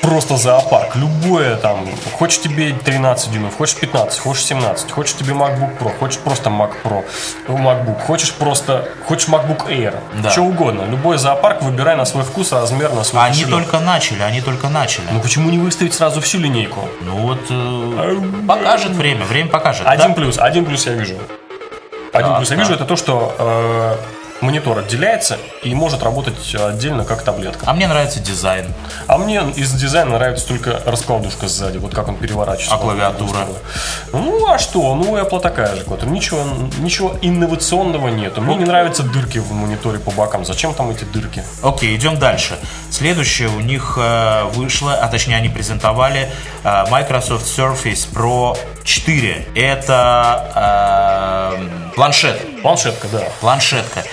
просто 0.00 0.36
зоопарк. 0.36 0.96
Любое 0.96 1.56
там, 1.56 1.86
хочешь 2.18 2.40
тебе 2.40 2.72
13 2.72 3.30
дюймов, 3.32 3.56
хочешь 3.56 3.76
15, 3.76 4.18
хочешь 4.20 4.44
17, 4.44 4.90
хочешь 4.90 5.14
тебе 5.16 5.34
MacBook 5.34 5.78
Pro, 5.78 5.92
хочешь 5.98 6.18
просто 6.18 6.50
Mac 6.50 6.70
Pro, 6.82 7.04
э, 7.48 7.52
MacBook, 7.52 8.00
хочешь 8.06 8.32
просто, 8.32 8.88
хочешь 9.06 9.28
MacBook 9.28 9.66
Air, 9.68 9.94
Да. 10.22 10.30
что 10.30 10.42
угодно. 10.42 10.82
Любой 10.90 11.18
зоопарк 11.18 11.62
выбирай 11.62 11.96
на 11.96 12.04
свой 12.04 12.24
вкус, 12.24 12.52
размер, 12.52 12.92
на 12.92 13.04
свой 13.04 13.22
Они 13.24 13.42
кошелек. 13.42 13.50
только 13.64 13.80
начали, 13.80 14.22
они 14.22 14.40
только 14.40 14.68
начали. 14.68 15.04
Ну 15.12 15.20
почему 15.20 15.50
не 15.50 15.58
выставить 15.58 15.94
сразу 15.94 16.20
всю 16.20 16.38
линейку? 16.38 16.80
Ну 17.02 17.16
вот 17.16 17.40
э, 17.50 18.20
покажет 18.48 18.92
время, 18.92 19.24
время 19.24 19.48
покажет. 19.50 19.86
Один 19.86 20.08
Да? 20.08 20.14
плюс, 20.14 20.38
один 20.38 20.64
плюс 20.64 20.86
я 20.86 20.92
вижу. 20.92 21.14
Один 22.12 22.28
Так, 22.30 22.38
плюс 22.38 22.50
я 22.50 22.56
вижу, 22.56 22.72
это 22.74 22.84
то, 22.84 22.96
что 22.96 23.34
э, 23.38 23.96
монитор 24.40 24.78
отделяется 24.78 25.38
и 25.62 25.74
может 25.74 26.02
работать 26.02 26.54
отдельно 26.54 27.04
как 27.04 27.22
таблетка. 27.22 27.64
А 27.66 27.72
мне 27.72 27.88
нравится 27.88 28.20
дизайн. 28.20 28.66
А 29.06 29.18
мне 29.18 29.42
из 29.56 29.72
дизайна 29.72 30.12
нравится 30.12 30.46
только 30.46 30.80
раскладушка 30.84 31.48
сзади, 31.48 31.78
вот 31.78 31.94
как 31.94 32.08
он 32.08 32.16
переворачивается. 32.16 32.74
А 32.74 32.78
клавиатура? 32.78 33.46
Ну 34.12 34.48
а 34.48 34.58
что? 34.58 34.94
Ну 34.94 35.16
Apple 35.16 35.40
такая 35.40 35.74
же 35.76 35.82
клавиатура. 35.82 36.10
Ничего, 36.10 36.44
ничего 36.78 37.16
инновационного 37.22 38.08
нету. 38.08 38.40
Мне 38.40 38.56
не 38.56 38.64
нравятся 38.64 39.02
дырки 39.02 39.38
в 39.38 39.52
мониторе 39.52 39.98
по 39.98 40.10
бокам. 40.10 40.44
Зачем 40.44 40.74
там 40.74 40.90
эти 40.90 41.04
дырки? 41.04 41.44
Окей, 41.62 41.96
идем 41.96 42.18
дальше. 42.18 42.58
Следующее 42.90 43.48
у 43.48 43.60
них 43.60 43.98
э, 44.00 44.44
вышло, 44.54 44.94
а 44.94 45.08
точнее 45.08 45.36
они 45.36 45.48
презентовали 45.48 46.30
э, 46.64 46.84
Microsoft 46.90 47.46
Surface 47.46 48.08
Pro 48.12 48.56
4. 48.84 49.48
Это 49.54 51.52
э, 51.56 51.90
планшет, 51.94 52.62
Планшетка, 52.62 53.08
да. 53.08 53.22
планшетка. 53.40 54.04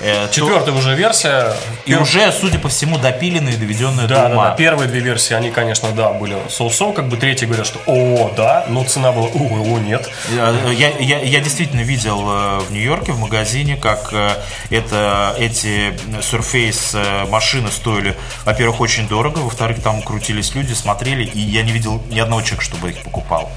Э, 0.00 0.28
Четвертая 0.30 0.74
уже 0.74 0.94
версия. 0.94 1.54
И 1.86 1.94
уже, 1.94 2.30
судя 2.32 2.58
по 2.58 2.68
всему, 2.68 2.98
допиленная 2.98 3.54
и 3.54 3.56
доведенная 3.56 4.06
Да, 4.06 4.22
до 4.24 4.28
да, 4.28 4.34
ума. 4.34 4.48
да. 4.50 4.54
Первые 4.56 4.88
две 4.88 5.00
версии, 5.00 5.32
они, 5.32 5.50
конечно, 5.50 5.90
да, 5.92 6.12
были 6.12 6.36
соусом, 6.50 6.92
как 6.92 7.08
бы 7.08 7.16
третьи 7.16 7.46
говорят, 7.46 7.66
что 7.66 7.78
о, 7.86 8.30
да, 8.36 8.66
но 8.68 8.84
цена 8.84 9.10
была, 9.12 9.28
о, 9.28 9.38
о, 9.74 9.78
нет. 9.78 10.08
Я, 10.34 10.50
я, 10.70 10.88
я- 10.98 11.20
я 11.22 11.40
действительно 11.40 11.80
видел 11.80 12.20
э, 12.28 12.58
в 12.60 12.72
Нью-Йорке 12.72 13.12
в 13.12 13.18
магазине, 13.20 13.76
как 13.76 14.10
э, 14.12 14.30
это, 14.70 15.34
эти 15.38 15.94
Surface 16.20 17.26
машины 17.30 17.70
стоили, 17.70 18.16
во-первых, 18.44 18.80
очень 18.80 19.08
дорого, 19.08 19.38
во-вторых, 19.38 19.82
там 19.82 20.02
крутились 20.02 20.54
люди, 20.54 20.74
смотрели, 20.74 21.24
и 21.24 21.40
я 21.40 21.62
не 21.62 21.72
видел 21.72 22.02
ни 22.10 22.18
одного 22.20 22.42
человека, 22.42 22.64
чтобы 22.64 22.90
их 22.90 22.98
покупал 23.02 23.50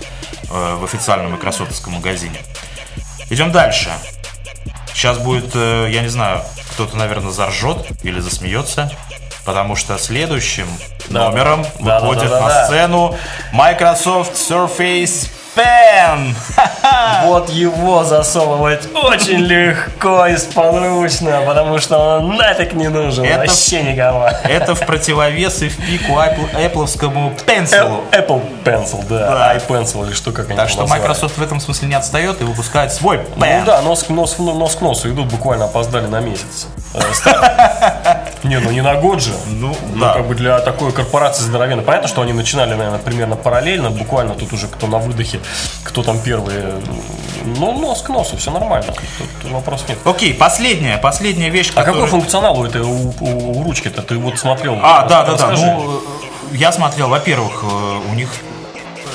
в 0.49 0.83
официальном 0.83 1.31
майкрософтовском 1.31 1.93
магазине. 1.93 2.39
Идем 3.29 3.51
дальше. 3.51 3.91
Сейчас 4.99 5.17
будет, 5.17 5.51
э, 5.55 5.87
я 5.91 6.01
не 6.01 6.09
знаю, 6.09 6.41
кто-то, 6.73 6.97
наверное, 6.97 7.31
заржет 7.31 7.87
или 8.03 8.19
засмеется, 8.19 8.91
потому 9.45 9.77
что 9.77 9.97
следующим 9.97 10.67
Да. 11.07 11.29
номером 11.29 11.65
Да, 11.79 12.01
выходит 12.01 12.23
да, 12.29 12.29
да, 12.31 12.41
на 12.41 12.47
да. 12.49 12.65
сцену 12.67 13.17
Microsoft 13.53 14.33
Surface 14.33 15.29
Pen. 15.55 16.33
Вот 17.25 17.49
его 17.49 18.03
засовывать 18.03 18.87
очень 18.93 19.39
легко 19.39 20.25
и 20.27 20.37
сподручно, 20.37 21.41
потому 21.45 21.79
что 21.79 22.17
он 22.17 22.35
нафиг 22.37 22.73
не 22.73 22.87
нужен 22.87 23.25
Это- 23.25 23.39
вообще 23.39 23.83
никому. 23.83 24.25
Это 24.43 24.75
в 24.75 24.79
противовес 24.85 25.61
и 25.61 25.69
в 25.69 25.77
пику 25.77 26.13
Apple, 26.13 26.53
Apple'овскому 26.55 27.33
Pencil. 27.45 28.03
Apple 28.11 28.27
Apple 28.27 28.63
Pencil, 28.63 29.03
да, 29.07 29.17
Да. 29.17 29.55
iPencil 29.55 30.05
или 30.05 30.13
что, 30.13 30.31
как 30.31 30.47
они 30.49 30.55
Так 30.57 30.69
что 30.69 30.81
назвали. 30.81 31.01
Microsoft 31.01 31.37
в 31.37 31.41
этом 31.41 31.59
смысле 31.59 31.87
не 31.89 31.95
отстает 31.95 32.41
и 32.41 32.43
выпускает 32.43 32.93
свой 32.93 33.17
Pen. 33.17 33.59
Ну 33.59 33.65
да, 33.65 33.81
нос, 33.81 34.03
к- 34.03 34.09
нос, 34.09 34.35
к 34.35 34.81
носу 34.81 35.09
идут, 35.09 35.27
буквально 35.27 35.65
опоздали 35.65 36.05
на 36.07 36.19
месяц. 36.19 36.67
Э, 36.93 36.99
Не, 38.43 38.59
ну 38.59 38.71
не 38.71 38.81
на 38.81 38.95
год 38.95 39.21
же. 39.21 39.33
Ну, 39.47 39.75
Ну, 39.93 39.99
да. 39.99 40.13
как 40.13 40.27
бы 40.27 40.33
для 40.35 40.59
такой 40.59 40.91
корпорации 40.93 41.43
здоровенной. 41.43 41.83
Понятно, 41.83 42.07
что 42.07 42.21
они 42.21 42.31
начинали, 42.33 42.73
наверное, 42.73 42.99
примерно 42.99 43.35
параллельно, 43.35 43.89
буквально 43.89 44.33
тут 44.33 44.53
уже 44.53 44.67
кто 44.67 44.87
на 44.87 44.97
выдохе, 44.97 45.39
кто 45.83 46.03
там 46.03 46.19
первые. 46.19 46.73
Ну, 47.45 47.77
нос 47.79 48.01
к 48.01 48.09
носу, 48.09 48.37
все 48.37 48.51
нормально. 48.51 48.93
Тут, 49.41 49.51
вопросов 49.51 49.89
нет. 49.89 49.97
Окей, 50.05 50.33
последняя, 50.33 50.97
последняя 50.97 51.49
вещь, 51.49 51.69
А 51.71 51.83
которая... 51.83 51.93
какой 51.95 52.07
функционал 52.09 52.59
у 52.59 52.65
этой 52.65 52.81
у, 52.81 53.13
у- 53.19 53.59
у 53.59 53.63
ручки-то? 53.63 54.01
Ты 54.03 54.17
вот 54.17 54.37
смотрел? 54.39 54.77
А, 54.81 55.05
да, 55.05 55.23
да, 55.25 55.35
да. 55.35 55.51
Ну, 55.51 56.01
э, 56.51 56.55
я 56.55 56.71
смотрел, 56.71 57.09
во-первых, 57.09 57.63
э, 57.63 57.99
у 58.11 58.13
них 58.15 58.29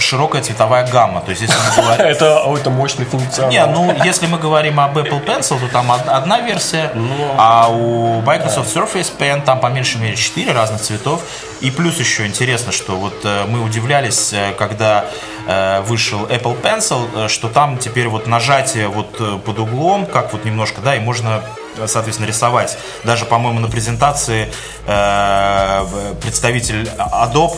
широкая 0.04 0.42
цветовая 0.42 0.86
гамма. 0.86 1.20
То 1.20 1.30
есть, 1.30 1.42
если 1.42 1.54
мы 1.56 1.82
говорим... 1.82 2.06
это, 2.06 2.44
это 2.56 2.70
мощный 2.70 3.04
функционал. 3.04 3.50
Не, 3.50 3.66
ну, 3.66 3.94
если 4.04 4.26
мы 4.26 4.38
говорим 4.38 4.78
об 4.80 4.96
Apple 4.98 5.24
Pencil, 5.24 5.58
то 5.58 5.68
там 5.72 5.90
од- 5.90 6.08
одна 6.08 6.40
версия, 6.40 6.90
Ну. 6.94 7.34
а 7.36 7.68
у 7.70 8.20
Microsoft 8.22 8.74
Surface 8.74 9.10
Pen 9.18 9.42
там 9.44 9.60
по 9.60 9.68
меньшей 9.68 10.00
мере 10.00 10.16
4 10.16 10.52
разных 10.52 10.80
цветов. 10.80 11.22
И 11.60 11.70
плюс 11.70 11.98
еще 11.98 12.26
интересно, 12.26 12.72
что 12.72 12.96
вот 12.96 13.14
э, 13.24 13.44
мы 13.48 13.62
удивлялись, 13.62 14.32
э, 14.32 14.52
когда 14.58 15.06
э, 15.46 15.80
вышел 15.82 16.26
Apple 16.26 16.60
Pencil, 16.60 17.28
что 17.28 17.48
там 17.48 17.78
теперь 17.78 18.08
вот 18.08 18.26
нажатие 18.26 18.88
вот 18.88 19.42
под 19.44 19.58
углом, 19.58 20.06
как 20.06 20.32
вот 20.32 20.44
немножко, 20.44 20.80
да, 20.82 20.94
и 20.96 21.00
можно 21.00 21.42
соответственно, 21.86 22.28
рисовать. 22.28 22.78
Даже, 23.02 23.24
по-моему, 23.24 23.58
на 23.58 23.68
презентации 23.68 24.48
э, 24.86 26.14
представитель 26.22 26.88
Adobe 26.98 27.56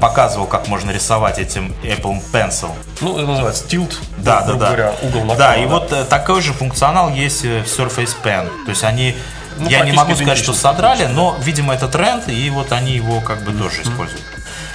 показывал, 0.00 0.46
как 0.46 0.68
можно 0.68 0.90
рисовать 0.90 1.38
этим 1.38 1.74
Apple 1.82 2.22
Pencil. 2.32 2.70
Ну, 3.00 3.16
это 3.18 3.26
называется 3.26 3.66
тилт. 3.66 3.98
Да, 4.18 4.42
да, 4.42 4.54
да. 4.54 4.66
говоря, 4.66 4.92
угол 5.02 5.24
направо. 5.24 5.36
Да, 5.36 5.56
и 5.56 5.66
вот 5.66 5.92
э, 5.92 6.04
такой 6.04 6.42
же 6.42 6.52
функционал 6.52 7.10
есть 7.10 7.44
э, 7.44 7.62
в 7.62 7.66
Surface 7.66 8.14
Pen. 8.22 8.48
То 8.64 8.70
есть 8.70 8.84
они, 8.84 9.14
Ну, 9.58 9.68
я 9.68 9.84
не 9.84 9.92
могу 9.92 10.14
сказать, 10.14 10.38
что 10.38 10.52
содрали, 10.52 11.06
но, 11.06 11.36
видимо, 11.40 11.74
это 11.74 11.88
тренд, 11.88 12.28
и 12.28 12.50
вот 12.50 12.72
они 12.72 12.92
его 12.92 13.20
как 13.20 13.44
бы 13.44 13.52
тоже 13.52 13.82
используют. 13.82 14.22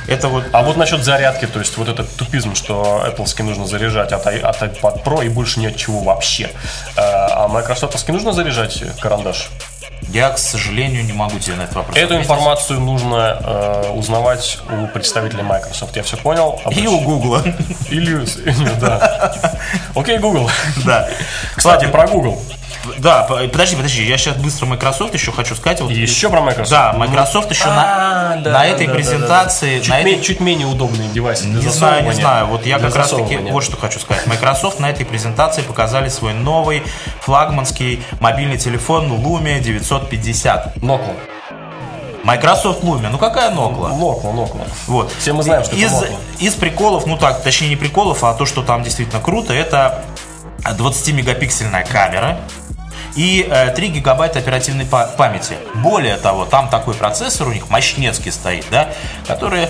Это 0.07 0.29
вот 0.29 0.45
А 0.53 0.63
вот 0.63 0.77
насчет 0.77 1.03
зарядки, 1.03 1.45
то 1.47 1.59
есть 1.59 1.77
вот 1.77 1.89
этот 1.89 2.09
тупизм, 2.15 2.55
что 2.55 3.03
Apple 3.05 3.43
нужно 3.43 3.67
заряжать 3.67 4.13
от, 4.13 4.25
от 4.25 4.61
iPad 4.61 5.03
Pro 5.03 5.25
и 5.25 5.29
больше 5.29 5.59
ни 5.59 5.67
от 5.67 5.75
чего 5.75 5.99
вообще. 5.99 6.51
Э, 6.95 7.01
А 7.01 7.47
Microsoft 7.49 8.07
нужно 8.07 8.31
заряжать 8.31 8.83
карандаш? 9.01 9.49
Я, 10.09 10.29
к 10.29 10.37
сожалению, 10.37 11.03
не 11.05 11.13
могу 11.13 11.37
тебе 11.39 11.55
на 11.55 11.63
этот 11.63 11.75
вопрос 11.75 11.97
Эту 11.97 12.05
ответить. 12.13 12.25
информацию 12.25 12.79
нужно 12.79 13.37
э, 13.43 13.91
узнавать 13.93 14.59
у 14.69 14.87
представителей 14.87 15.43
Microsoft. 15.43 15.95
Я 15.95 16.03
все 16.03 16.17
понял. 16.17 16.59
И 16.71 16.87
у 16.87 16.99
Гугла. 17.01 17.43
Или... 17.89 18.25
Да. 18.79 19.33
Окей, 19.95 20.17
Google. 20.19 20.49
Да. 20.85 21.09
Кстати, 21.55 21.87
про 21.87 22.07
Google. 22.07 22.41
Да, 22.97 23.23
по- 23.23 23.35
подожди, 23.47 23.75
подожди, 23.75 24.03
я 24.05 24.17
сейчас 24.17 24.35
быстро 24.37 24.65
Microsoft 24.65 25.13
еще 25.13 25.31
хочу 25.31 25.55
сказать. 25.55 25.81
Вот, 25.81 25.91
Еще 25.91 26.29
про 26.29 26.41
Microsoft. 26.41 26.71
Да, 26.71 26.93
Microsoft 26.93 27.51
еще 27.51 27.65
на, 27.67 28.33
А, 28.33 28.35
да, 28.37 28.51
на 28.51 28.65
этой 28.65 28.87
да, 28.87 28.93
презентации, 28.93 29.77
да. 29.77 29.81
Чуть, 29.81 29.89
на 29.89 29.99
этой 29.99 30.21
чуть 30.21 30.39
менее 30.39 30.67
удобные 30.67 31.09
девайсы 31.09 31.45
Не 31.47 31.69
знаю, 31.69 32.03
не 32.03 32.13
знаю. 32.13 32.47
Вот 32.47 32.65
я 32.65 32.79
как 32.79 32.95
раз 32.95 33.09
таки 33.11 33.37
вот 33.37 33.63
что 33.63 33.77
хочу 33.77 33.99
сказать. 33.99 34.25
Microsoft 34.27 34.79
на 34.79 34.89
этой 34.89 35.05
презентации 35.05 35.61
показали 35.61 36.09
свой 36.09 36.33
новый 36.33 36.83
флагманский 37.21 38.03
мобильный 38.19 38.57
телефон 38.57 39.11
Lumia 39.11 39.59
950. 39.59 40.81
Нокла. 40.81 41.13
Microsoft 42.23 42.83
Lumia. 42.83 43.07
Ну 43.09 43.17
какая 43.17 43.51
Нокла? 43.51 43.89
Нокла, 43.89 44.31
Нокла. 44.33 44.61
Вот. 44.87 45.11
Все 45.17 45.31
мы 45.33 45.43
знаем, 45.43 45.63
что 45.63 45.75
это 45.75 45.81
из, 45.85 45.93
Nokia. 45.93 46.15
из 46.39 46.53
приколов, 46.55 47.05
ну 47.05 47.17
так, 47.17 47.41
точнее 47.41 47.69
не 47.69 47.75
приколов, 47.77 48.23
а 48.23 48.33
то, 48.33 48.45
что 48.45 48.63
там 48.63 48.83
действительно 48.83 49.21
круто, 49.21 49.53
это 49.53 50.03
20-мегапиксельная 50.65 51.87
камера 51.89 52.39
и 53.17 53.45
э, 53.49 53.71
3 53.71 53.87
гигабайта 53.89 54.39
оперативной 54.39 54.85
па- 54.85 55.07
памяти. 55.07 55.57
Более 55.75 56.15
того, 56.17 56.45
там 56.45 56.69
такой 56.69 56.93
процессор 56.93 57.47
у 57.47 57.51
них 57.53 57.69
мощнецкий 57.69 58.31
стоит, 58.31 58.65
да, 58.71 58.89
который 59.27 59.67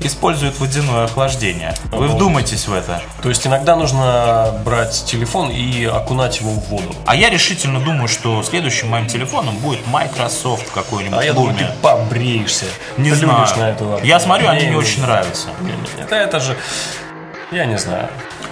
использует 0.00 0.58
водяное 0.60 1.04
охлаждение. 1.04 1.74
Вы 1.90 2.06
Ого. 2.06 2.14
вдумайтесь 2.14 2.66
в 2.68 2.72
это. 2.72 3.02
То 3.20 3.28
есть 3.28 3.46
иногда 3.46 3.74
нужно 3.76 4.54
брать 4.64 5.04
телефон 5.06 5.50
и 5.50 5.84
окунать 5.84 6.40
его 6.40 6.50
в 6.50 6.68
воду. 6.68 6.94
А 7.04 7.14
я 7.16 7.30
решительно 7.30 7.80
думаю, 7.80 8.08
что 8.08 8.42
следующим 8.44 8.88
моим 8.88 9.06
телефоном 9.08 9.56
будет 9.58 9.84
Microsoft 9.88 10.70
какой-нибудь 10.70 11.18
А 11.18 11.24
я 11.24 11.32
думаю, 11.32 11.56
ты 11.58 11.66
побреешься. 11.82 12.66
Не 12.96 13.10
Плюнешь 13.10 13.50
знаю. 13.50 13.58
на 13.58 13.70
эту 13.70 14.00
Я 14.04 14.20
смотрю, 14.20 14.48
они 14.48 14.60
мне 14.62 14.70
Не, 14.70 14.76
очень 14.76 15.02
нравятся. 15.02 15.48
Это, 16.00 16.14
это 16.14 16.40
же... 16.40 16.56
Я 17.50 17.64
не 17.66 17.76
знаю. 17.78 18.08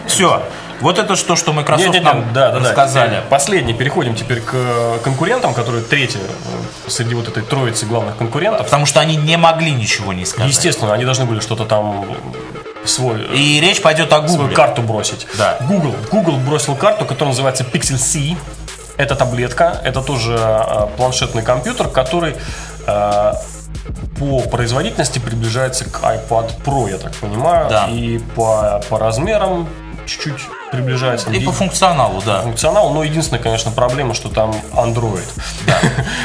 Все. 0.09 0.43
Вот 0.81 0.99
это 0.99 1.17
то, 1.17 1.37
что 1.37 1.53
Microsoft 1.53 1.89
Не-не-не, 1.89 2.05
нам 2.05 2.33
да, 2.33 2.51
да, 2.51 2.61
да. 2.61 2.69
рассказали. 2.69 3.09
Теперь 3.11 3.23
Последний. 3.31 3.75
Переходим 3.75 4.15
теперь 4.15 4.41
к 4.41 4.51
э, 4.55 4.99
конкурентам, 5.03 5.55
которые 5.55 5.83
третьи 5.83 6.21
э, 6.21 6.91
среди 6.91 7.15
вот 7.15 7.29
этой 7.29 7.43
троицы 7.43 7.87
главных 7.87 8.17
конкурентов. 8.17 8.67
Потому 8.67 8.87
что 8.87 9.01
они 9.01 9.17
не 9.17 9.37
могли 9.37 9.71
ничего 9.73 10.13
не 10.13 10.25
сказать. 10.25 10.51
Естественно, 10.51 10.93
они 10.93 11.05
должны 11.05 11.25
были 11.25 11.41
что-то 11.41 11.65
там 11.65 12.05
свой, 12.85 13.23
И 13.35 13.61
речь 13.61 13.81
пойдет 13.83 14.13
о 14.13 14.27
свою 14.29 14.43
Google. 14.45 14.55
карту 14.55 14.83
бросить. 14.83 15.27
Да. 15.39 15.57
Google. 15.63 15.95
Google 16.11 16.37
бросил 16.39 16.75
карту, 16.77 17.05
которая 17.05 17.29
называется 17.31 17.65
Pixel 17.65 17.97
C. 17.97 18.37
Это 18.97 19.15
таблетка, 19.15 19.81
это 19.85 20.01
тоже 20.01 20.37
э, 20.39 20.87
планшетный 20.97 21.43
компьютер, 21.43 21.89
который 21.89 22.35
э, 22.87 23.33
по 24.19 24.41
производительности 24.41 25.19
приближается 25.19 25.85
к 25.85 26.01
iPad 26.03 26.63
Pro, 26.65 26.91
я 26.91 26.97
так 26.97 27.15
понимаю. 27.17 27.69
Да. 27.69 27.87
И 27.91 28.19
по, 28.35 28.83
по 28.89 28.99
размерам 28.99 29.69
чуть-чуть 30.07 30.41
приближается. 30.71 31.31
И 31.31 31.45
по 31.45 31.53
функционалу, 31.53 32.23
да. 32.25 32.43
функционал, 32.43 32.91
но 32.93 33.03
единственная, 33.05 33.43
конечно, 33.43 33.71
проблема, 33.71 34.15
что 34.15 34.29
там 34.29 34.55
Android. 34.73 35.25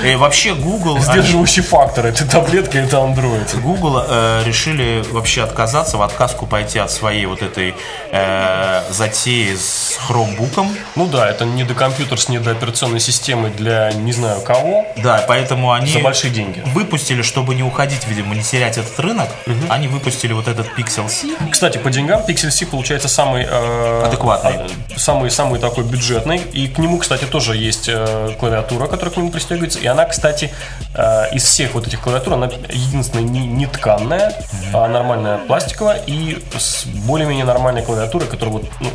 И 0.05 0.15
вообще 0.15 0.53
Google... 0.53 0.95
они- 0.95 1.03
Сдерживающий 1.05 1.63
фактор 1.63 2.07
этой 2.07 2.27
таблетки 2.27 2.77
это 2.77 2.97
Android. 2.97 3.59
Google 3.61 4.03
э, 4.07 4.43
решили 4.45 5.03
вообще 5.11 5.43
отказаться, 5.43 5.97
в 5.97 6.01
отказку 6.01 6.45
пойти 6.47 6.79
от 6.79 6.91
своей 6.91 7.25
вот 7.25 7.41
этой 7.41 7.75
э, 8.11 8.83
затеи 8.91 9.55
с 9.55 9.97
хромбуком. 10.07 10.75
Ну 10.95 11.07
да, 11.07 11.29
это 11.29 11.45
недокомпьютер 11.45 12.19
с 12.19 12.29
недооперационной 12.29 12.99
системой 12.99 13.51
для 13.51 13.91
не 13.93 14.11
знаю 14.11 14.41
кого 14.41 14.85
Да, 14.97 15.23
поэтому 15.27 15.71
они 15.71 15.91
за 15.91 15.99
большие 15.99 16.31
деньги. 16.31 16.61
выпустили, 16.67 17.21
чтобы 17.21 17.55
не 17.55 17.63
уходить, 17.63 18.07
видимо, 18.07 18.35
не 18.35 18.43
терять 18.43 18.77
этот 18.77 18.99
рынок, 18.99 19.29
они 19.69 19.87
выпустили 19.87 20.33
вот 20.33 20.47
этот 20.47 20.67
Pixel 20.77 21.09
C. 21.09 21.27
Кстати, 21.51 21.77
по 21.77 21.89
деньгам 21.89 22.21
Pixel 22.27 22.49
C 22.51 22.65
получается 22.65 23.07
самый 23.07 23.45
э, 23.49 24.03
Адекватный. 24.05 24.30
А- 24.35 24.67
самый 24.97 25.31
самый 25.31 25.59
такой 25.59 25.83
бюджетный, 25.83 26.37
и 26.37 26.67
к 26.67 26.77
нему, 26.77 26.97
кстати, 26.97 27.25
тоже 27.25 27.55
есть 27.55 27.89
э, 27.89 28.35
клавиатура, 28.39 28.87
которая 28.87 29.13
к 29.13 29.17
нему 29.17 29.31
пристегивается, 29.31 29.79
и 29.79 29.87
она, 29.87 30.05
кстати, 30.05 30.51
э, 30.95 31.35
из 31.35 31.43
всех 31.43 31.73
вот 31.73 31.87
этих 31.87 32.01
клавиатур 32.01 32.33
она 32.33 32.47
единственная 32.69 33.23
не, 33.23 33.45
не 33.47 33.65
тканная, 33.67 34.35
а 34.73 34.87
нормальная 34.87 35.37
пластиковая 35.39 36.01
и 36.05 36.39
с 36.57 36.85
более-менее 36.85 37.45
нормальной 37.45 37.81
клавиатурой, 37.81 38.27
которая 38.27 38.53
вот 38.53 38.65
ну, 38.79 38.89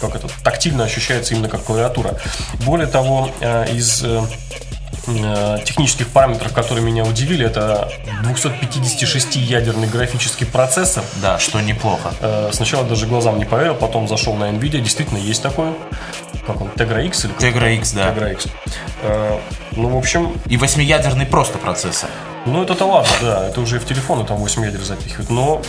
как 0.00 0.16
это 0.16 0.28
тактильно 0.42 0.84
ощущается 0.84 1.34
именно 1.34 1.48
как 1.48 1.62
клавиатура. 1.62 2.16
Более 2.64 2.86
того, 2.86 3.30
э, 3.40 3.72
из 3.72 4.04
технических 5.64 6.08
параметров, 6.08 6.52
которые 6.52 6.84
меня 6.84 7.04
удивили, 7.04 7.44
это 7.46 7.90
256-ядерный 8.24 9.88
графический 9.88 10.46
процессор. 10.46 11.04
Да, 11.22 11.38
что 11.38 11.60
неплохо. 11.60 12.12
Э, 12.20 12.50
Сначала 12.52 12.84
даже 12.84 13.06
глазам 13.06 13.38
не 13.38 13.44
поверил, 13.44 13.74
потом 13.74 14.08
зашел 14.08 14.34
на 14.34 14.50
Nvidia, 14.50 14.80
действительно 14.80 15.18
есть 15.18 15.42
такой. 15.42 15.72
Как 16.46 16.60
он, 16.60 16.68
Tegra 16.68 17.04
X 17.06 17.24
или? 17.26 17.34
Tegra 17.34 17.74
X, 17.76 17.92
да. 17.92 18.10
Tegra 18.10 18.32
X. 18.32 18.46
Э, 19.02 19.38
Ну, 19.72 19.88
в 19.90 19.96
общем, 19.96 20.36
И 20.46 20.56
восьмиядерный 20.56 21.26
просто 21.26 21.58
процессор. 21.58 22.10
ну 22.46 22.62
это-то 22.62 22.86
ладно, 22.86 23.12
да, 23.20 23.46
это 23.48 23.60
уже 23.60 23.76
и 23.76 23.78
в 23.78 23.84
телефоны 23.86 24.24
там 24.24 24.38
8 24.38 24.64
ядер 24.64 24.80
запихивают, 24.82 25.30
но 25.30 25.62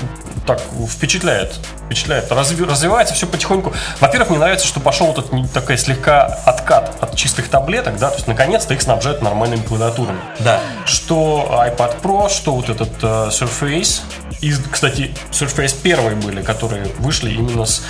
так 0.47 0.59
впечатляет, 0.89 1.53
впечатляет. 1.85 2.31
Разви- 2.31 2.65
развивается 2.67 3.13
все 3.13 3.27
потихоньку. 3.27 3.73
Во-первых, 3.99 4.29
мне 4.31 4.39
нравится, 4.39 4.65
что 4.65 4.79
пошел 4.79 5.07
вот 5.07 5.19
этот 5.19 5.53
такой 5.53 5.77
слегка 5.77 6.23
откат 6.45 6.95
от 7.01 7.15
чистых 7.15 7.47
таблеток, 7.49 7.97
да, 7.99 8.09
то 8.09 8.15
есть 8.15 8.27
наконец-то 8.27 8.73
их 8.73 8.81
снабжают 8.81 9.21
нормальными 9.21 9.61
клавиатурами. 9.61 10.19
Да. 10.39 10.59
Что 10.85 11.45
iPad 11.67 12.01
Pro, 12.01 12.29
что 12.29 12.55
вот 12.55 12.69
этот 12.69 12.91
э, 13.03 13.29
Surface. 13.29 14.01
И, 14.41 14.51
кстати, 14.71 15.13
Surface 15.31 15.75
первые 15.83 16.15
были, 16.15 16.41
которые 16.41 16.85
вышли 16.97 17.29
именно 17.31 17.65
с 17.65 17.83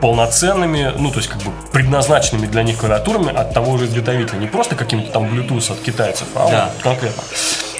полноценными, 0.00 0.92
ну, 0.96 1.10
то 1.10 1.18
есть, 1.18 1.28
как 1.28 1.38
бы 1.42 1.50
предназначенными 1.72 2.46
для 2.46 2.62
них 2.62 2.78
клавиатурами 2.78 3.34
от 3.34 3.52
того 3.54 3.78
же 3.78 3.86
изготовителя. 3.86 4.38
Не 4.38 4.46
просто 4.46 4.76
каким-то 4.76 5.10
там 5.12 5.24
Bluetooth 5.24 5.72
от 5.72 5.80
китайцев, 5.80 6.26
а 6.34 6.48
Да. 6.50 6.70
вот 6.74 6.82
конкретно. 6.82 7.22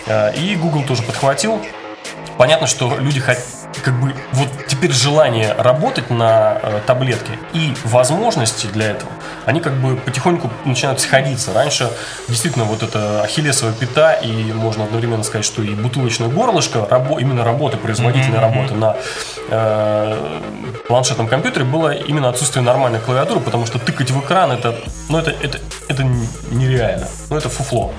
Э, 0.06 0.32
И 0.36 0.56
Google 0.56 0.82
тоже 0.84 1.02
подхватил. 1.02 1.60
Понятно, 2.38 2.68
что 2.68 2.96
люди 2.98 3.18
хотят 3.18 3.44
как 3.82 4.00
бы 4.00 4.14
вот 4.32 4.48
теперь 4.68 4.92
желание 4.92 5.54
работать 5.58 6.08
на 6.08 6.58
э, 6.62 6.80
таблетке 6.86 7.32
и 7.52 7.74
возможности 7.84 8.66
для 8.66 8.92
этого, 8.92 9.10
они 9.44 9.60
как 9.60 9.74
бы 9.74 9.96
потихоньку 9.96 10.50
начинают 10.64 11.00
сходиться. 11.00 11.52
Раньше 11.52 11.90
действительно 12.28 12.64
вот 12.64 12.82
это 12.82 13.22
ахиллесова 13.22 13.72
пята 13.72 14.12
и 14.12 14.52
можно 14.52 14.84
одновременно 14.84 15.24
сказать, 15.24 15.44
что 15.44 15.62
и 15.62 15.70
бутылочное 15.74 16.28
горлышко, 16.28 16.86
рабо- 16.88 17.20
именно 17.20 17.44
работы, 17.44 17.76
производительной 17.76 18.38
работы 18.40 18.74
на 18.74 18.96
э, 19.50 20.40
планшетном 20.86 21.26
компьютере 21.26 21.64
было 21.64 21.92
именно 21.92 22.28
отсутствие 22.28 22.62
нормальной 22.64 23.00
клавиатуры, 23.00 23.40
потому 23.40 23.66
что 23.66 23.78
тыкать 23.78 24.10
в 24.10 24.20
экран 24.20 24.52
это, 24.52 24.76
ну 25.08 25.18
это, 25.18 25.30
это, 25.30 25.58
это 25.88 26.04
нереально, 26.50 27.08
ну 27.30 27.36
это 27.36 27.48
фуфло. 27.48 27.92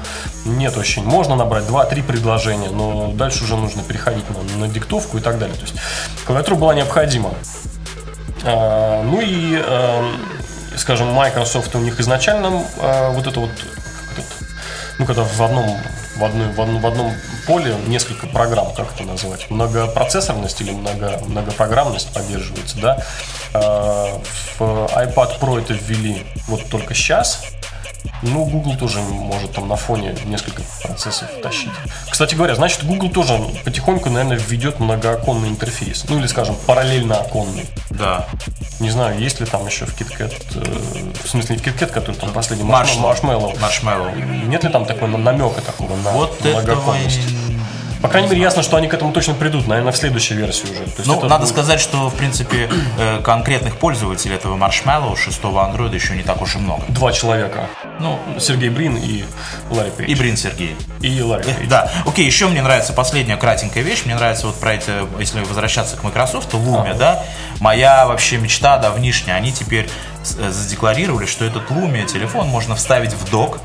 Нет 0.46 0.77
очень. 0.77 1.03
Можно 1.03 1.36
набрать 1.36 1.65
2-3 1.65 2.03
предложения, 2.03 2.69
но 2.69 3.12
дальше 3.13 3.43
уже 3.43 3.55
нужно 3.55 3.84
переходить 3.84 4.25
на, 4.29 4.58
на 4.58 4.67
диктовку 4.67 5.17
и 5.17 5.22
так 5.22 5.38
далее. 5.39 5.55
То 5.55 5.63
есть 5.63 5.75
клавиатура 6.25 6.55
была 6.55 6.74
необходима. 6.74 7.34
А, 8.43 9.03
ну 9.03 9.22
и, 9.22 9.55
эм, 9.55 10.15
скажем, 10.77 11.12
Microsoft 11.13 11.75
у 11.75 11.79
них 11.79 12.00
изначально 12.00 12.63
э, 12.77 13.12
вот 13.13 13.27
это 13.27 13.39
вот, 13.39 13.50
это, 13.50 14.24
ну 14.98 15.05
когда 15.05 15.24
в 15.24 15.41
одном 15.41 15.77
в, 16.19 16.24
одной, 16.24 16.51
в, 16.51 16.62
одном, 16.62 16.81
в 16.81 16.88
одном 16.88 17.13
поле 17.48 17.75
несколько 17.88 18.27
программ, 18.27 18.74
как 18.75 18.93
это 18.93 19.03
назвать, 19.03 19.50
многопроцессорность 19.50 20.59
или 20.61 20.72
много, 20.72 21.20
многопрограммность 21.25 22.13
поддерживается, 22.13 22.77
да. 22.79 23.03
А, 23.53 24.22
В 24.57 24.61
iPad 24.61 25.40
Pro 25.40 25.59
это 25.59 25.74
ввели 25.74 26.25
вот 26.48 26.70
только 26.70 26.94
сейчас. 26.94 27.44
Ну, 28.22 28.46
Google 28.46 28.75
тоже 28.75 29.00
может 29.00 29.53
там 29.53 29.68
на 29.68 29.75
фоне 29.75 30.16
несколько 30.25 30.62
процессов 30.83 31.29
тащить. 31.42 31.70
Кстати 32.09 32.35
говоря, 32.35 32.55
значит, 32.55 32.85
Google 32.85 33.09
тоже 33.09 33.40
потихоньку, 33.64 34.09
наверное, 34.09 34.38
введет 34.38 34.79
многооконный 34.79 35.50
интерфейс. 35.50 36.05
Ну, 36.09 36.20
или, 36.20 36.27
скажем, 36.27 36.55
параллельно 36.66 37.16
оконный. 37.16 37.66
Да. 37.90 38.27
Не 38.79 38.90
знаю, 38.90 39.20
есть 39.20 39.40
ли 39.40 39.46
там 39.46 39.66
еще 39.66 39.85
в 39.85 40.00
KitKat, 40.00 40.33
э, 40.55 41.24
в 41.24 41.29
смысле 41.29 41.55
не 41.55 41.62
в 41.62 41.66
KitKat, 41.66 41.88
который 41.88 42.16
там 42.16 42.31
последний, 42.31 42.70
Marshmallow. 42.70 43.22
Marshmallow. 43.22 43.59
Marshmallow. 43.59 44.48
Нет 44.48 44.64
ли 44.64 44.70
там 44.70 44.85
такого 44.85 45.18
намека 45.18 45.62
такого 45.62 45.96
на 45.98 46.12
Вот 46.12 46.46
этого... 46.46 46.96
По 48.01 48.07
крайней 48.07 48.29
мере, 48.29 48.42
ясно, 48.42 48.64
что 48.64 48.77
они 48.77 48.88
к 48.88 48.94
этому 48.94 49.12
точно 49.12 49.33
придут, 49.33 49.68
наверное, 49.68 49.92
в 49.92 49.98
следующей 49.98 50.33
версии 50.33 50.64
уже. 50.64 50.83
То 50.85 51.03
Ну, 51.05 51.22
надо 51.24 51.40
будет- 51.40 51.50
сказать, 51.50 51.79
что, 51.81 52.09
в 52.09 52.16
принципе, 52.16 52.70
э, 52.98 53.22
конкретных 53.22 53.75
пользователей 53.75 54.35
этого 54.35 54.55
Marshmallow 54.55 55.18
6 55.18 55.66
андроида 55.66 55.96
еще 55.96 56.16
не 56.16 56.24
так 56.24 56.42
уж 56.42 56.55
и 56.55 56.59
много. 56.59 56.83
Два 56.88 57.12
человека. 57.12 57.68
Ну, 58.00 58.18
Сергей 58.40 58.70
Брин 58.70 58.96
и 58.96 59.25
Ларри 59.70 59.92
Пейдж. 59.92 60.09
и 60.09 60.16
Брин 60.16 60.38
Сергей. 60.38 60.75
И 61.01 61.22
Ларри 61.22 61.44
Пейдж. 61.44 61.68
Да, 61.68 61.92
окей, 62.05 62.25
еще 62.25 62.48
мне 62.48 62.62
нравится 62.62 62.94
последняя 62.94 63.35
кратенькая 63.35 63.83
вещь. 63.83 64.03
Мне 64.05 64.16
нравится 64.16 64.48
вот 64.48 64.55
про 64.59 64.74
это, 64.75 65.05
если 65.20 65.42
возвращаться 65.42 65.98
к 65.98 66.03
Microsoft, 66.03 66.53
Lumia, 66.53 66.98
да. 66.98 67.24
Моя 67.59 68.05
вообще 68.07 68.38
мечта 68.38 68.77
давнишняя. 68.77 69.35
Они 69.35 69.51
теперь 69.51 69.90
э, 70.38 70.50
задекларировали, 70.51 71.25
что 71.25 71.44
этот 71.44 71.70
Lumia 71.70 72.05
телефон 72.05 72.48
можно 72.48 72.75
вставить 72.75 73.14
в 73.14 73.29
док 73.29 73.59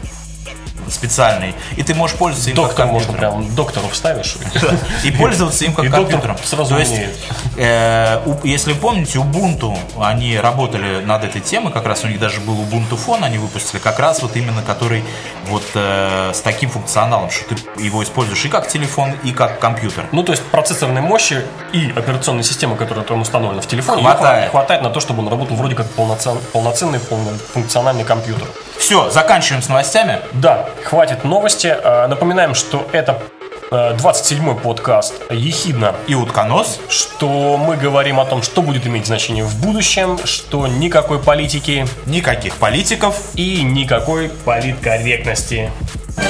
специальный, 0.91 1.55
и 1.77 1.83
ты 1.83 1.95
можешь 1.95 2.17
пользоваться 2.17 2.51
им 2.51 2.57
Доктор 2.57 2.77
как 2.77 2.87
можно 2.93 3.09
компьютером. 3.13 3.43
прям 3.45 3.55
доктору 3.55 3.89
вставишь. 3.89 4.37
И 5.05 5.11
пользоваться 5.11 5.65
им 5.65 5.73
как 5.75 5.85
доктор 5.91 6.21
компьютером. 6.21 6.37
сразу 6.45 6.75
э, 7.57 8.21
если 8.45 8.73
помните, 8.75 9.19
Ubuntu, 9.19 9.77
они 10.01 10.39
работали 10.39 11.05
над 11.05 11.25
этой 11.25 11.41
темой, 11.41 11.73
как 11.73 11.87
раз 11.87 12.05
у 12.05 12.09
них 12.09 12.19
даже 12.19 12.41
был 12.41 12.55
Ubuntu 12.55 12.97
фон, 12.97 13.25
они 13.25 13.39
выпустили, 13.39 13.81
как 13.81 13.99
раз 13.99 14.23
вот 14.23 14.37
именно 14.37 14.63
который 14.63 15.05
вот 15.49 15.65
э, 15.75 16.33
с 16.35 16.41
таким 16.41 16.71
функционалом, 16.71 17.31
что 17.31 17.55
ты 17.55 17.83
его 17.83 18.03
используешь 18.03 18.45
и 18.45 18.49
как 18.49 18.69
телефон, 18.69 19.13
и 19.25 19.33
как 19.33 19.59
компьютер. 19.59 20.07
Ну, 20.13 20.23
то 20.23 20.33
есть 20.33 20.43
процессорной 20.45 21.01
мощи 21.01 21.43
и 21.73 21.93
операционной 21.95 22.45
системы, 22.45 22.77
которая 22.77 23.05
там 23.05 23.21
установлена 23.21 23.63
в 23.63 23.67
телефоне, 23.67 24.03
Хватает. 24.03 24.51
хватает 24.51 24.83
на 24.83 24.91
то, 24.91 25.01
чтобы 25.01 25.21
он 25.23 25.29
работал 25.29 25.57
вроде 25.57 25.75
как 25.75 25.87
полноцен- 25.97 26.41
полноценный, 26.53 27.01
полнофункциональный 27.01 28.05
компьютер. 28.05 28.47
Все, 28.85 29.09
заканчиваем 29.09 29.63
с 29.63 29.69
новостями. 29.71 30.19
Да, 30.35 30.69
хватит 30.85 31.25
новости. 31.25 31.75
Э, 31.83 32.07
Напоминаем, 32.07 32.55
что 32.55 32.87
это 32.93 33.19
э, 33.71 33.97
27-й 33.97 34.55
подкаст 34.57 35.15
«Ехидна», 35.31 35.95
И 36.07 36.15
утконос. 36.15 36.81
что 36.91 37.57
мы 37.57 37.79
говорим 37.79 38.21
о 38.21 38.27
том, 38.27 38.43
что 38.43 38.61
будет 38.61 38.87
иметь 38.87 39.07
значение 39.07 39.43
в 39.43 39.57
будущем, 39.59 40.19
что 40.27 40.67
никакой 40.67 41.19
политики 41.19 41.87
Никаких 42.05 42.57
политиков. 42.57 43.17
и 43.37 43.63
никакой 43.63 44.29
политкорректности. 44.29 45.73
Ну, 46.19 46.25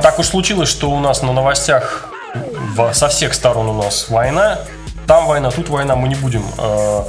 Так 0.00 0.18
уж 0.18 0.28
случилось, 0.28 0.70
что 0.70 0.88
у 0.90 0.98
нас 1.00 1.20
на 1.20 1.34
новостях 1.34 2.08
во- 2.74 2.94
со 2.94 3.08
всех 3.08 3.34
сторон 3.34 3.68
у 3.68 3.74
нас 3.82 4.08
война. 4.08 4.60
Там 5.06 5.26
война, 5.26 5.50
тут 5.50 5.68
война. 5.68 5.96
Мы 5.96 6.08
не 6.08 6.14
будем 6.14 6.42
э, 6.58 7.02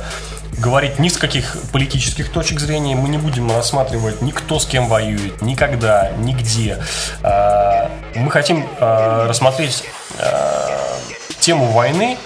говорить 0.57 0.99
ни 0.99 1.09
с 1.09 1.17
каких 1.17 1.57
политических 1.71 2.31
точек 2.31 2.59
зрения. 2.59 2.95
Мы 2.95 3.09
не 3.09 3.17
будем 3.17 3.51
рассматривать 3.51 4.21
ни 4.21 4.31
кто 4.31 4.59
с 4.59 4.65
кем 4.65 4.87
воюет, 4.87 5.41
никогда, 5.41 6.11
нигде. 6.17 6.83
Э, 7.23 7.89
мы 8.15 8.29
хотим 8.31 8.67
э, 8.79 9.25
рассмотреть 9.27 9.83
э, 10.19 10.77
тему 11.39 11.65
войны 11.67 12.17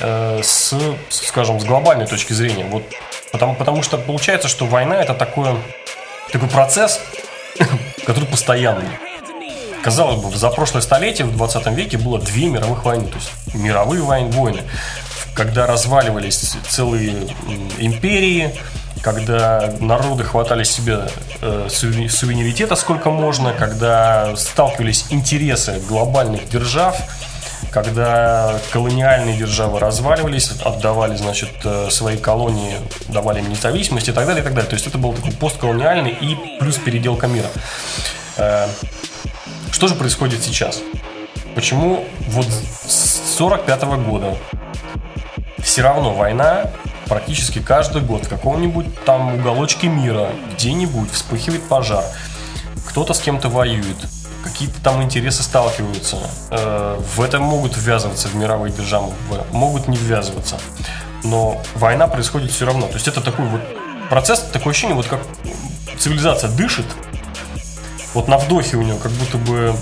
с, 0.00 0.74
скажем, 1.08 1.60
с 1.60 1.64
глобальной 1.64 2.08
точки 2.08 2.32
зрения. 2.32 2.64
Вот, 2.64 2.82
потому, 3.30 3.54
потому 3.54 3.82
что 3.84 3.96
получается, 3.96 4.48
что 4.48 4.66
война 4.66 5.00
это 5.00 5.14
такое, 5.14 5.54
такой 6.32 6.48
процесс, 6.48 7.00
который 8.04 8.26
постоянный. 8.26 8.88
Казалось 9.84 10.16
бы, 10.16 10.34
за 10.34 10.48
прошлое 10.48 10.82
столетие, 10.82 11.26
в 11.26 11.36
20 11.36 11.66
веке, 11.76 11.98
было 11.98 12.18
две 12.18 12.48
мировых 12.48 12.84
войны, 12.84 13.06
то 13.06 13.16
есть 13.16 13.30
мировые 13.54 14.02
войны, 14.02 14.30
войны, 14.30 14.62
когда 15.34 15.66
разваливались 15.66 16.56
целые 16.68 17.28
империи, 17.78 18.54
когда 19.02 19.74
народы 19.80 20.24
хватали 20.24 20.64
себе 20.64 21.08
э, 21.42 21.66
суверен- 21.68 22.08
суверенитета 22.08 22.74
сколько 22.76 23.10
можно, 23.10 23.52
когда 23.52 24.34
сталкивались 24.36 25.06
интересы 25.10 25.80
глобальных 25.88 26.48
держав, 26.48 26.96
когда 27.70 28.54
колониальные 28.72 29.36
державы 29.36 29.80
разваливались, 29.80 30.52
отдавали, 30.64 31.16
значит, 31.16 31.50
э, 31.64 31.88
свои 31.90 32.16
колонии, 32.16 32.76
давали 33.08 33.40
им 33.40 33.50
независимость 33.50 34.08
и 34.08 34.12
так 34.12 34.26
далее, 34.26 34.40
и 34.42 34.44
так 34.44 34.54
далее. 34.54 34.70
То 34.70 34.76
есть 34.76 34.86
это 34.86 34.96
был 34.96 35.12
такой 35.12 35.32
постколониальный 35.32 36.10
и 36.12 36.38
плюс 36.60 36.76
переделка 36.76 37.26
мира. 37.26 37.48
Э, 38.36 38.68
что 39.70 39.88
же 39.88 39.96
происходит 39.96 40.42
сейчас? 40.42 40.80
Почему 41.54 42.04
вот 42.28 42.46
с 42.46 43.36
45 43.36 43.82
года 44.06 44.36
все 45.64 45.82
равно 45.82 46.12
война 46.12 46.70
практически 47.06 47.58
каждый 47.58 48.02
год 48.02 48.26
в 48.26 48.28
каком-нибудь 48.28 48.86
там 49.04 49.34
уголочке 49.34 49.88
мира, 49.88 50.28
где-нибудь 50.54 51.10
вспыхивает 51.10 51.66
пожар, 51.68 52.04
кто-то 52.86 53.14
с 53.14 53.20
кем-то 53.20 53.48
воюет, 53.48 53.96
какие-то 54.44 54.80
там 54.82 55.02
интересы 55.02 55.42
сталкиваются. 55.42 56.18
Э, 56.50 57.00
в 57.16 57.20
это 57.20 57.40
могут 57.40 57.76
ввязываться 57.76 58.28
в 58.28 58.34
мировые 58.34 58.72
державы, 58.72 59.12
могут 59.52 59.88
не 59.88 59.96
ввязываться. 59.96 60.58
Но 61.24 61.62
война 61.74 62.06
происходит 62.06 62.50
все 62.50 62.66
равно. 62.66 62.86
То 62.86 62.94
есть 62.94 63.08
это 63.08 63.22
такой 63.22 63.46
вот 63.46 63.62
процесс, 64.10 64.40
такое 64.40 64.72
ощущение, 64.72 64.94
вот 64.94 65.06
как 65.06 65.20
цивилизация 65.98 66.50
дышит, 66.50 66.86
вот 68.12 68.28
на 68.28 68.36
вдохе 68.38 68.76
у 68.76 68.82
него 68.82 68.98
как 68.98 69.12
будто 69.12 69.38
бы 69.38 69.74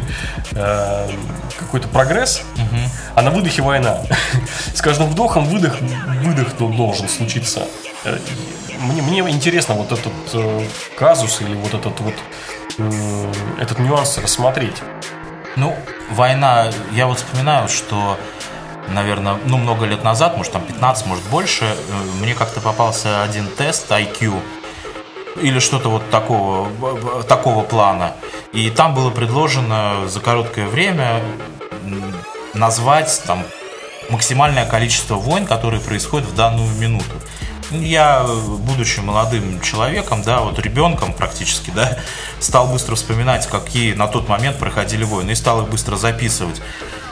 э, 0.52 1.10
какой-то 1.58 1.88
прогресс, 1.88 2.42
а 3.16 3.22
на 3.22 3.30
выдохе 3.30 3.62
война. 3.62 4.02
С 4.74 4.80
каждым 4.82 5.08
вдохом 5.08 5.46
выдох, 5.46 5.80
выдох 6.22 6.56
должен 6.58 7.08
случиться. 7.08 7.66
Э, 8.04 8.18
мне, 8.78 9.02
мне 9.02 9.20
интересно 9.30 9.74
вот 9.74 9.90
этот 9.90 10.12
э, 10.34 10.66
казус 10.98 11.40
или 11.40 11.54
вот 11.54 11.72
этот 11.72 11.98
вот 12.00 12.14
э, 12.78 13.32
этот 13.58 13.78
нюанс 13.78 14.18
рассмотреть. 14.18 14.82
Ну, 15.56 15.74
война, 16.10 16.70
я 16.92 17.06
вот 17.06 17.16
вспоминаю, 17.16 17.68
что 17.68 18.18
наверное, 18.88 19.38
ну, 19.46 19.56
много 19.56 19.86
лет 19.86 20.04
назад, 20.04 20.36
может, 20.36 20.52
там 20.52 20.62
15, 20.62 21.06
может, 21.06 21.24
больше, 21.24 21.64
э, 21.64 21.76
мне 22.20 22.34
как-то 22.34 22.60
попался 22.60 23.22
один 23.22 23.48
тест 23.48 23.90
IQ, 23.90 24.34
или 25.40 25.58
что-то 25.58 25.88
вот 25.88 26.08
такого, 26.10 26.68
такого 27.24 27.62
плана. 27.62 28.12
И 28.52 28.68
там 28.70 28.94
было 28.94 29.10
предложено 29.10 30.06
за 30.06 30.20
короткое 30.20 30.66
время 30.66 31.22
назвать 32.56 33.22
там 33.26 33.44
максимальное 34.10 34.66
количество 34.66 35.14
войн, 35.14 35.46
которые 35.46 35.80
происходят 35.80 36.28
в 36.28 36.34
данную 36.34 36.68
минуту. 36.76 37.14
Я, 37.70 38.24
будучи 38.24 39.00
молодым 39.00 39.60
человеком, 39.60 40.22
да, 40.22 40.40
вот 40.40 40.58
ребенком 40.60 41.12
практически, 41.12 41.72
да, 41.74 41.98
стал 42.38 42.68
быстро 42.68 42.94
вспоминать, 42.94 43.46
какие 43.48 43.92
на 43.94 44.06
тот 44.06 44.28
момент 44.28 44.58
проходили 44.58 45.02
войны, 45.02 45.32
и 45.32 45.34
стал 45.34 45.62
их 45.62 45.68
быстро 45.68 45.96
записывать. 45.96 46.60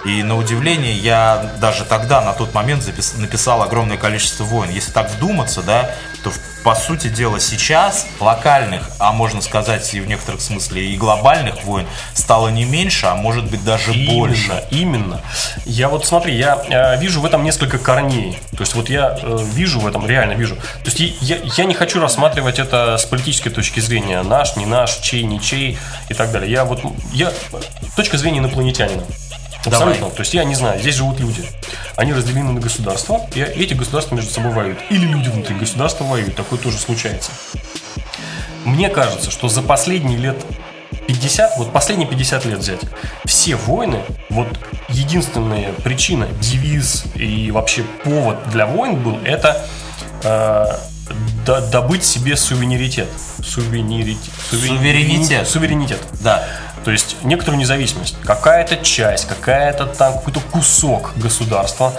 И 0.04 0.22
на 0.22 0.36
удивление, 0.36 0.94
я 0.94 1.50
даже 1.60 1.84
тогда, 1.84 2.20
на 2.20 2.32
тот 2.34 2.52
момент, 2.52 2.82
запис, 2.82 3.14
написал 3.16 3.62
огромное 3.62 3.96
количество 3.96 4.44
войн. 4.44 4.70
Если 4.70 4.92
так 4.92 5.10
вдуматься, 5.10 5.62
да, 5.62 5.94
то 6.22 6.30
по 6.62 6.74
сути 6.74 7.08
дела 7.08 7.38
сейчас 7.38 8.06
локальных, 8.20 8.90
а 8.98 9.12
можно 9.12 9.42
сказать 9.42 9.92
и 9.92 10.00
в 10.00 10.08
некоторых 10.08 10.40
смысле 10.40 10.90
и 10.90 10.96
глобальных 10.96 11.62
войн 11.64 11.86
стало 12.14 12.48
не 12.48 12.64
меньше, 12.64 13.06
а 13.06 13.14
может 13.14 13.44
быть 13.50 13.62
даже 13.64 13.92
именно, 13.92 14.12
больше. 14.14 14.64
Именно. 14.70 15.20
Я 15.66 15.88
вот 15.90 16.06
смотри, 16.06 16.34
я 16.34 16.58
э, 16.68 16.98
вижу 16.98 17.20
в 17.20 17.26
этом 17.26 17.44
несколько 17.44 17.78
корней. 17.78 18.38
То 18.52 18.60
есть 18.60 18.74
вот 18.74 18.88
я 18.88 19.18
э, 19.20 19.38
вижу 19.52 19.78
в 19.78 19.86
этом, 19.86 20.06
реально 20.06 20.32
вижу. 20.32 20.56
То 20.56 20.90
есть 20.90 21.00
я, 21.20 21.36
я 21.42 21.64
не 21.64 21.74
хочу 21.74 22.00
рассматривать 22.00 22.58
это 22.58 22.96
с 22.96 23.04
политической 23.04 23.50
точки 23.50 23.80
зрения. 23.80 24.22
Наш, 24.22 24.56
не 24.56 24.64
наш, 24.64 24.96
чей, 24.96 25.22
не 25.24 25.40
чей 25.40 25.78
и 26.08 26.14
так 26.14 26.32
далее. 26.32 26.50
Я 26.50 26.64
вот, 26.64 26.80
я, 27.12 27.30
точка 27.94 28.16
зрения 28.16 28.38
инопланетянина. 28.38 29.04
Абсолютно. 29.66 30.00
Давай. 30.00 30.14
То 30.14 30.20
есть 30.20 30.34
я 30.34 30.44
не 30.44 30.54
знаю, 30.54 30.80
здесь 30.80 30.94
живут 30.94 31.20
люди. 31.20 31.44
Они 31.96 32.12
разделены 32.12 32.52
на 32.52 32.60
государства, 32.60 33.20
и 33.34 33.40
эти 33.40 33.74
государства 33.74 34.14
между 34.14 34.30
собой 34.30 34.52
воюют. 34.52 34.78
Или 34.90 35.06
люди 35.06 35.28
внутри 35.28 35.56
государства 35.56 36.04
воюют. 36.04 36.34
Такое 36.34 36.58
тоже 36.58 36.78
случается. 36.78 37.30
Мне 38.64 38.88
кажется, 38.88 39.30
что 39.30 39.48
за 39.48 39.62
последние 39.62 40.18
лет 40.18 40.36
50, 41.06 41.58
вот 41.58 41.72
последние 41.72 42.08
50 42.08 42.44
лет 42.46 42.58
взять, 42.58 42.80
все 43.24 43.56
войны, 43.56 44.00
вот 44.30 44.48
единственная 44.88 45.72
причина, 45.72 46.26
девиз 46.40 47.04
и 47.14 47.50
вообще 47.50 47.82
повод 48.04 48.38
для 48.50 48.66
войн 48.66 48.96
был, 48.96 49.18
это 49.24 49.66
э, 50.22 50.66
добыть 51.70 52.04
себе 52.04 52.36
суверенитет. 52.36 53.08
Суверенитет. 53.42 54.16
Суверенитет. 54.50 55.48
Суверенитет. 55.48 56.00
Да. 56.20 56.46
То 56.84 56.90
есть 56.90 57.16
некоторую 57.22 57.58
независимость. 57.58 58.16
Какая-то 58.24 58.76
часть, 58.76 59.26
какая-то 59.26 59.86
там 59.86 60.14
какой-то 60.14 60.40
кусок 60.52 61.12
государства 61.16 61.92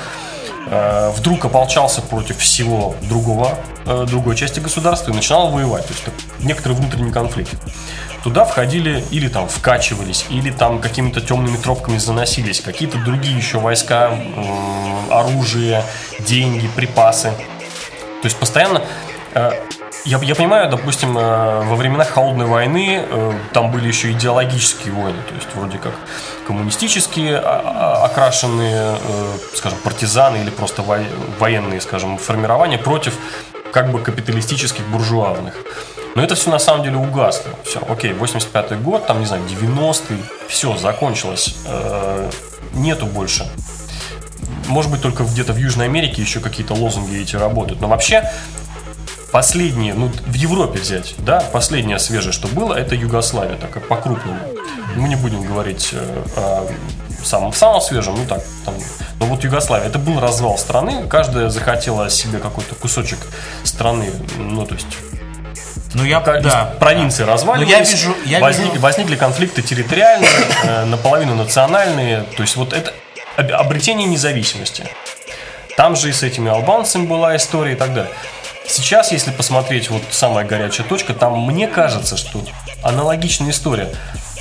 э, 0.67 1.11
вдруг 1.15 1.45
ополчался 1.45 2.01
против 2.01 2.37
всего 2.37 2.95
другого, 3.01 3.57
э, 3.85 4.05
другой 4.07 4.35
части 4.35 4.59
государства 4.59 5.11
и 5.11 5.15
начинал 5.15 5.49
воевать. 5.49 5.87
То 5.87 5.93
есть 5.93 6.03
некоторый 6.39 6.73
внутренний 6.73 7.11
конфликт. 7.11 7.55
Туда 8.23 8.45
входили 8.45 9.03
или 9.11 9.27
там 9.27 9.47
вкачивались, 9.47 10.25
или 10.29 10.51
там 10.51 10.79
какими-то 10.81 11.21
темными 11.21 11.57
тропками 11.57 11.97
заносились, 11.97 12.59
какие-то 12.61 12.97
другие 12.99 13.37
еще 13.37 13.59
войска, 13.59 14.11
э, 14.11 15.11
оружие, 15.11 15.83
деньги, 16.19 16.67
припасы. 16.75 17.31
То 18.21 18.27
есть 18.27 18.37
постоянно 18.37 18.81
э, 19.33 19.51
я, 20.05 20.19
я 20.19 20.35
понимаю, 20.35 20.69
допустим, 20.69 21.17
э, 21.17 21.61
во 21.63 21.75
времена 21.75 22.05
холодной 22.05 22.45
войны 22.45 23.03
э, 23.03 23.33
там 23.53 23.71
были 23.71 23.87
еще 23.87 24.11
идеологические 24.11 24.93
войны, 24.93 25.17
то 25.27 25.33
есть 25.33 25.47
вроде 25.55 25.79
как 25.79 25.93
коммунистические 26.47 27.37
а, 27.37 27.41
а, 28.03 28.05
окрашенные, 28.05 28.97
э, 29.01 29.37
скажем, 29.55 29.79
партизаны 29.83 30.37
или 30.37 30.51
просто 30.51 30.83
военные, 31.39 31.81
скажем, 31.81 32.17
формирования 32.17 32.77
против 32.77 33.15
как 33.71 33.91
бы 33.91 33.99
капиталистических 33.99 34.85
буржуазных. 34.87 35.55
Но 36.13 36.23
это 36.23 36.35
все 36.35 36.49
на 36.49 36.59
самом 36.59 36.83
деле 36.83 36.97
угасло. 36.97 37.51
Все, 37.63 37.81
окей, 37.89 38.13
85-й 38.13 38.77
год, 38.77 39.05
там, 39.07 39.19
не 39.19 39.25
знаю, 39.25 39.43
90-й, 39.43 40.23
все, 40.47 40.77
закончилось. 40.77 41.57
Нету 42.73 43.05
больше 43.05 43.45
может 44.67 44.91
быть, 44.91 45.01
только 45.01 45.23
где-то 45.23 45.53
в 45.53 45.57
Южной 45.57 45.85
Америке 45.85 46.21
еще 46.21 46.39
какие-то 46.39 46.73
лозунги 46.73 47.21
эти 47.21 47.35
работают. 47.35 47.81
Но 47.81 47.87
вообще 47.87 48.29
Последние, 49.35 49.93
ну, 49.93 50.09
в 50.25 50.33
Европе 50.33 50.79
взять, 50.79 51.13
да, 51.17 51.41
последнее 51.51 51.99
свежее, 51.99 52.31
что 52.31 52.47
было, 52.47 52.73
это 52.73 52.95
Югославия, 52.95 53.57
так 53.57 53.69
как 53.69 53.85
по-крупному. 53.85 54.39
Мы 54.95 55.09
не 55.09 55.17
будем 55.17 55.41
говорить 55.41 55.89
э, 55.91 56.23
о 56.37 56.65
самом, 57.21 57.51
самом 57.51 57.81
свежем, 57.81 58.15
ну 58.15 58.25
так, 58.25 58.41
там, 58.63 58.73
но 59.19 59.25
вот 59.25 59.43
Югославия, 59.43 59.87
это 59.87 59.99
был 59.99 60.21
развал 60.21 60.57
страны, 60.57 61.05
каждая 61.09 61.49
захотела 61.49 62.09
себе 62.09 62.39
какой-то 62.39 62.75
кусочек 62.75 63.19
страны, 63.65 64.09
ну, 64.37 64.65
то 64.65 64.75
есть 64.75 64.87
ну, 65.93 66.05
я, 66.05 66.21
да. 66.21 66.73
провинции 66.79 67.25
разваливались, 67.25 67.69
я 67.69 67.79
вижу, 67.83 68.15
я 68.23 68.39
возник, 68.39 68.69
вижу... 68.69 68.79
возникли 68.79 69.17
конфликты 69.17 69.61
территориальные, 69.61 70.29
э, 70.63 70.85
наполовину 70.85 71.35
национальные, 71.35 72.21
то 72.37 72.41
есть 72.41 72.55
вот 72.55 72.71
это 72.71 72.93
обретение 73.35 74.07
независимости. 74.07 74.85
Там 75.75 75.97
же 75.97 76.07
и 76.07 76.13
с 76.13 76.23
этими 76.23 76.49
албанцами 76.49 77.05
была 77.05 77.35
история 77.35 77.73
и 77.73 77.75
так 77.75 77.93
далее. 77.93 78.13
Сейчас, 78.67 79.11
если 79.11 79.31
посмотреть 79.31 79.89
вот 79.89 80.01
самая 80.11 80.45
горячая 80.45 80.87
точка, 80.87 81.13
там 81.13 81.39
мне 81.45 81.67
кажется, 81.67 82.17
что 82.17 82.43
аналогичная 82.83 83.51
история 83.51 83.89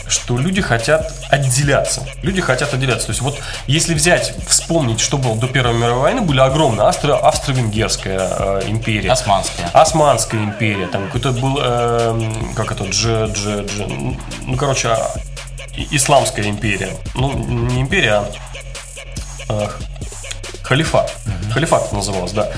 что 0.07 0.37
люди 0.37 0.61
хотят 0.61 1.13
отделяться. 1.31 2.07
Люди 2.23 2.41
хотят 2.41 2.75
отделяться. 2.75 3.07
То 3.07 3.11
есть 3.13 3.23
вот 3.23 3.39
если 3.67 3.95
взять, 3.95 4.35
вспомнить, 4.47 5.01
что 5.01 5.19
было 5.19 5.37
до 5.37 5.47
Первой 5.47 5.75
мировой 5.75 6.03
войны, 6.03 6.21
были 6.21 6.41
огромные 6.41 6.87
Австро- 6.89 7.19
Австро-Венгерская 7.19 8.19
э, 8.21 8.63
империя. 8.67 9.11
Османская. 9.11 9.69
Османская 9.73 10.43
империя. 10.45 10.87
Там 10.89 11.07
какой-то 11.07 11.33
был, 11.33 11.59
э, 11.61 12.33
как 12.55 12.73
это, 12.73 12.85
Дж, 12.85 13.29
Дж, 13.33 13.65
Дж, 13.65 14.17
ну, 14.43 14.57
короче, 14.57 14.89
а, 14.89 15.11
Исламская 15.91 16.47
империя. 16.47 16.91
Ну, 17.15 17.33
не 17.33 17.81
империя, 17.81 18.25
а 19.49 19.65
э, 19.65 19.69
халифат. 20.63 21.15
Угу. 21.27 21.53
Халифат 21.55 21.93
называлось, 21.93 22.33
да 22.33 22.51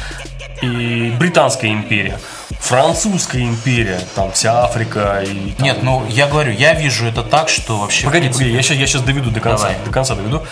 и 0.63 1.15
Британская 1.19 1.73
империя, 1.73 2.19
Французская 2.61 3.43
империя, 3.43 4.01
там 4.15 4.33
вся 4.33 4.65
Африка 4.65 5.23
и... 5.27 5.53
Там... 5.53 5.65
Нет, 5.65 5.83
ну 5.83 6.05
я 6.09 6.27
говорю, 6.27 6.53
я 6.53 6.75
вижу 6.75 7.07
это 7.07 7.23
так, 7.23 7.49
что 7.49 7.79
вообще... 7.79 8.05
Погоди, 8.07 8.25
принципе... 8.25 8.45
погоди, 8.45 8.57
я 8.57 8.63
сейчас, 8.63 8.77
я 8.79 8.87
сейчас 8.87 9.03
доведу 9.03 9.31
до 9.31 9.41
конца, 9.41 9.69
Давай. 9.69 9.85
до 9.85 9.91
конца 9.91 10.15
доведу. 10.15 10.43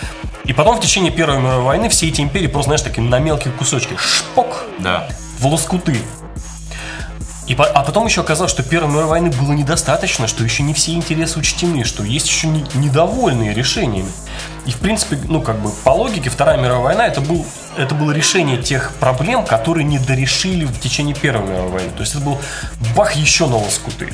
И 0.45 0.53
потом 0.53 0.77
в 0.77 0.81
течение 0.81 1.11
Первой 1.11 1.39
мировой 1.39 1.63
войны 1.63 1.89
все 1.89 2.07
эти 2.07 2.21
империи 2.21 2.47
просто, 2.47 2.69
знаешь, 2.69 2.81
такие 2.81 3.01
на 3.01 3.19
мелкие 3.19 3.53
кусочки, 3.53 3.95
шпок, 3.97 4.65
да. 4.79 5.07
в 5.39 5.47
лоскуты. 5.47 5.97
И, 7.47 7.53
а 7.53 7.83
потом 7.83 8.07
еще 8.07 8.21
оказалось, 8.21 8.51
что 8.51 8.63
Первой 8.63 8.89
мировой 8.89 9.09
войны 9.09 9.29
было 9.29 9.51
недостаточно, 9.51 10.27
что 10.27 10.43
еще 10.43 10.63
не 10.63 10.73
все 10.73 10.93
интересы 10.93 11.37
учтены, 11.37 11.83
что 11.83 12.03
есть 12.03 12.27
еще 12.27 12.47
не, 12.47 12.65
недовольные 12.73 13.53
решениями. 13.53 14.09
И, 14.65 14.71
в 14.71 14.77
принципе, 14.77 15.19
ну, 15.27 15.41
как 15.41 15.59
бы, 15.59 15.69
по 15.83 15.91
логике, 15.91 16.31
Вторая 16.31 16.57
мировая 16.57 16.95
война 16.95 17.07
это, 17.07 17.21
был, 17.21 17.45
это 17.77 17.95
было 17.95 18.11
решение 18.11 18.61
тех 18.61 18.93
проблем, 18.99 19.45
которые 19.45 19.83
не 19.83 19.99
дорешили 19.99 20.65
в 20.65 20.79
течение 20.79 21.15
Первой 21.15 21.47
мировой 21.47 21.71
войны. 21.71 21.91
То 21.91 22.01
есть 22.01 22.15
это 22.15 22.23
был 22.23 22.39
бах 22.95 23.13
еще 23.13 23.47
на 23.47 23.57
лоскуты. 23.57 24.13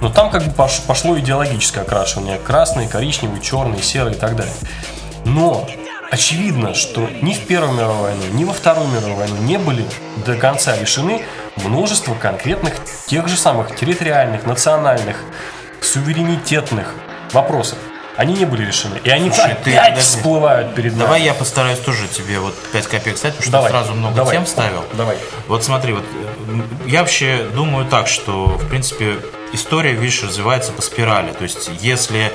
Но 0.00 0.10
там 0.10 0.30
как 0.30 0.44
бы 0.44 0.50
пошло 0.52 1.18
идеологическое 1.18 1.84
окрашивание. 1.84 2.38
Красный, 2.38 2.88
коричневый, 2.88 3.40
черный, 3.40 3.82
серый 3.82 4.14
и 4.14 4.16
так 4.16 4.36
далее. 4.36 4.54
Но 5.24 5.68
очевидно, 6.10 6.74
что 6.74 7.08
ни 7.22 7.34
в 7.34 7.46
Первую 7.46 7.74
мировую 7.74 8.02
войну, 8.02 8.22
ни 8.32 8.44
во 8.44 8.52
Вторую 8.52 8.88
мировую 8.88 9.16
войну 9.16 9.36
не 9.42 9.58
были 9.58 9.84
до 10.24 10.36
конца 10.36 10.76
решены 10.76 11.22
множество 11.56 12.14
конкретных 12.14 12.74
тех 13.06 13.28
же 13.28 13.36
самых 13.36 13.76
территориальных, 13.76 14.46
национальных, 14.46 15.16
суверенитетных 15.80 16.94
вопросов. 17.32 17.78
Они 18.18 18.34
не 18.34 18.46
были 18.46 18.66
решены. 18.66 19.00
И 19.04 19.10
они 19.10 19.30
Слушай, 19.30 19.54
ты- 19.62 19.70
опять 19.76 19.90
подожди. 19.90 20.00
всплывают 20.16 20.74
перед 20.74 20.90
нами. 20.90 21.02
Давай 21.04 21.22
я 21.22 21.34
постараюсь 21.34 21.78
тоже 21.78 22.08
тебе 22.08 22.40
вот 22.40 22.52
5 22.72 22.88
копеек 22.88 23.16
стать, 23.16 23.34
потому 23.36 23.42
что 23.44 23.52
Давай. 23.52 23.70
сразу 23.70 23.94
много 23.94 24.16
Давай. 24.16 24.34
тем 24.34 24.44
вставил. 24.44 24.82
Давай. 24.94 25.16
Вот 25.46 25.62
смотри, 25.62 25.92
вот 25.92 26.02
я 26.84 26.98
вообще 27.02 27.46
думаю 27.54 27.86
так, 27.86 28.08
что 28.08 28.46
в 28.46 28.68
принципе 28.68 29.18
история, 29.52 29.92
видишь, 29.92 30.24
развивается 30.24 30.72
по 30.72 30.82
спирали. 30.82 31.30
То 31.32 31.44
есть 31.44 31.70
если 31.80 32.32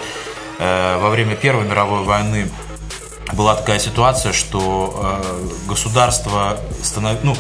э, 0.60 0.98
во 1.02 1.10
время 1.10 1.36
Первой 1.36 1.66
мировой 1.66 2.04
войны 2.04 2.50
была 3.34 3.54
такая 3.54 3.80
ситуация, 3.80 4.32
что 4.32 5.22
э, 5.22 5.68
государство 5.68 6.60
станов... 6.82 7.18
ну, 7.24 7.36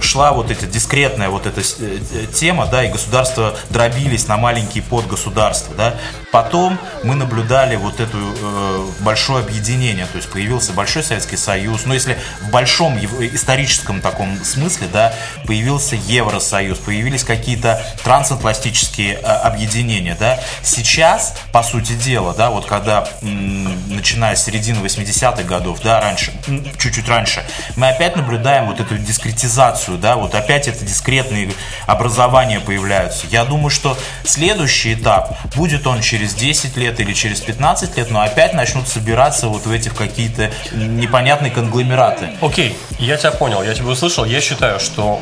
шла 0.00 0.32
вот 0.32 0.50
эта 0.50 0.66
дискретная 0.66 1.28
вот 1.28 1.46
эта 1.46 1.60
э, 1.60 1.98
э, 2.12 2.26
тема, 2.34 2.66
да, 2.66 2.84
и 2.84 2.88
государства 2.90 3.56
дробились 3.70 4.28
на 4.28 4.36
маленькие 4.36 4.82
подгосударства, 4.82 5.74
да. 5.76 5.94
Потом 6.32 6.78
мы 7.02 7.14
наблюдали 7.14 7.76
вот 7.76 8.00
это 8.00 8.16
э, 8.16 8.86
большое 9.00 9.42
объединение, 9.44 10.06
то 10.06 10.16
есть 10.16 10.30
появился 10.30 10.72
Большой 10.72 11.02
Советский 11.02 11.36
Союз, 11.36 11.82
но 11.86 11.94
если 11.94 12.18
в 12.42 12.50
большом 12.50 12.96
ев- 12.98 13.20
историческом 13.20 14.00
таком 14.00 14.42
смысле, 14.44 14.88
да, 14.92 15.14
появился 15.46 15.96
Евросоюз, 15.96 16.78
появились 16.78 17.24
какие-то 17.24 17.82
трансатлантические 18.04 19.14
э, 19.14 19.18
объединения, 19.22 20.16
да. 20.18 20.38
Сейчас, 20.62 21.34
по 21.52 21.62
сути 21.62 21.92
дела, 21.92 22.34
да, 22.34 22.50
вот 22.50 22.66
когда, 22.66 23.08
м, 23.22 23.94
начиная 23.94 24.36
с 24.36 24.44
середины 24.44 24.80
80-х 24.84 25.42
годов, 25.44 25.80
да, 25.82 26.00
раньше, 26.00 26.32
чуть-чуть 26.78 27.08
раньше, 27.08 27.44
мы 27.76 27.88
опять 27.88 28.16
наблюдаем 28.16 28.66
вот 28.66 28.80
эту 28.80 28.98
дискретизацию, 28.98 29.75
да, 29.98 30.16
вот 30.16 30.34
опять 30.34 30.68
это 30.68 30.84
дискретные 30.84 31.50
образования 31.86 32.60
появляются. 32.60 33.26
Я 33.30 33.44
думаю, 33.44 33.70
что 33.70 33.96
следующий 34.24 34.94
этап, 34.94 35.36
будет 35.54 35.86
он 35.86 36.00
через 36.00 36.34
10 36.34 36.76
лет 36.76 37.00
или 37.00 37.12
через 37.12 37.40
15 37.40 37.96
лет, 37.96 38.10
но 38.10 38.20
опять 38.20 38.54
начнут 38.54 38.88
собираться 38.88 39.48
вот 39.48 39.66
в 39.66 39.70
этих 39.70 39.94
какие-то 39.94 40.50
непонятные 40.72 41.50
конгломераты. 41.50 42.30
Окей, 42.40 42.76
я 42.98 43.16
тебя 43.16 43.30
понял, 43.32 43.62
я 43.62 43.74
тебя 43.74 43.88
услышал. 43.88 44.24
Я 44.24 44.40
считаю, 44.40 44.80
что 44.80 45.20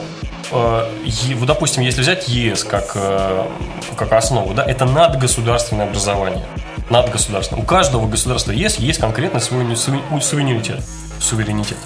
э, 0.50 0.90
вот, 1.34 1.46
допустим, 1.46 1.82
если 1.82 2.00
взять 2.00 2.28
ЕС 2.28 2.64
как, 2.64 2.92
э, 2.94 3.46
как 3.96 4.12
основу, 4.12 4.54
да, 4.54 4.64
это 4.64 4.84
надгосударственное 4.84 5.86
образование. 5.86 6.44
Надгосударственное. 6.90 7.62
У 7.62 7.66
каждого 7.66 8.06
государства 8.06 8.52
ЕС 8.52 8.78
есть 8.78 9.00
не- 9.00 9.40
свой 9.40 9.76
суверенитет. 10.22 10.80
суверенитет. 11.18 11.78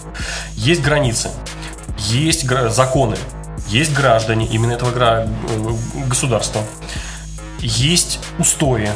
Есть 0.54 0.82
границы, 0.82 1.30
есть 1.98 2.48
законы, 2.70 3.16
есть 3.68 3.92
граждане 3.92 4.46
именно 4.46 4.72
этого 4.72 4.92
э, 4.96 5.26
государства, 6.06 6.62
есть 7.60 8.20
устои, 8.38 8.90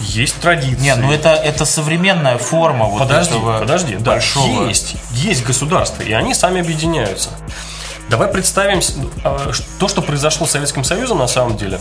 есть 0.00 0.38
традиции. 0.40 0.82
Не, 0.82 0.94
ну 0.96 1.12
это, 1.12 1.30
это 1.30 1.64
современная 1.64 2.38
форма 2.38 2.86
вот 2.86 3.00
Подожди, 3.00 3.34
этого 3.34 3.58
подожди, 3.58 3.96
да, 3.96 4.12
большого... 4.12 4.66
есть, 4.68 4.96
есть 5.12 5.44
государства, 5.44 6.02
и 6.02 6.12
они 6.12 6.34
сами 6.34 6.60
объединяются. 6.60 7.30
Давай 8.08 8.28
представим 8.28 8.80
а, 9.24 9.50
то, 9.78 9.88
что 9.88 10.02
произошло 10.02 10.46
с 10.46 10.50
Советским 10.52 10.84
Союзом 10.84 11.18
на 11.18 11.26
самом 11.26 11.56
деле. 11.56 11.80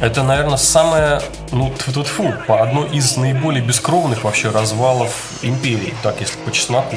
Это, 0.00 0.22
наверное, 0.22 0.56
самое, 0.56 1.20
ну, 1.52 1.72
тьфу 1.76 2.34
по 2.46 2.62
одно 2.62 2.84
из 2.84 3.16
наиболее 3.16 3.62
бескровных 3.62 4.24
вообще 4.24 4.50
развалов 4.50 5.12
империи, 5.42 5.94
так 6.02 6.20
если 6.20 6.38
по 6.38 6.50
чесноку. 6.50 6.96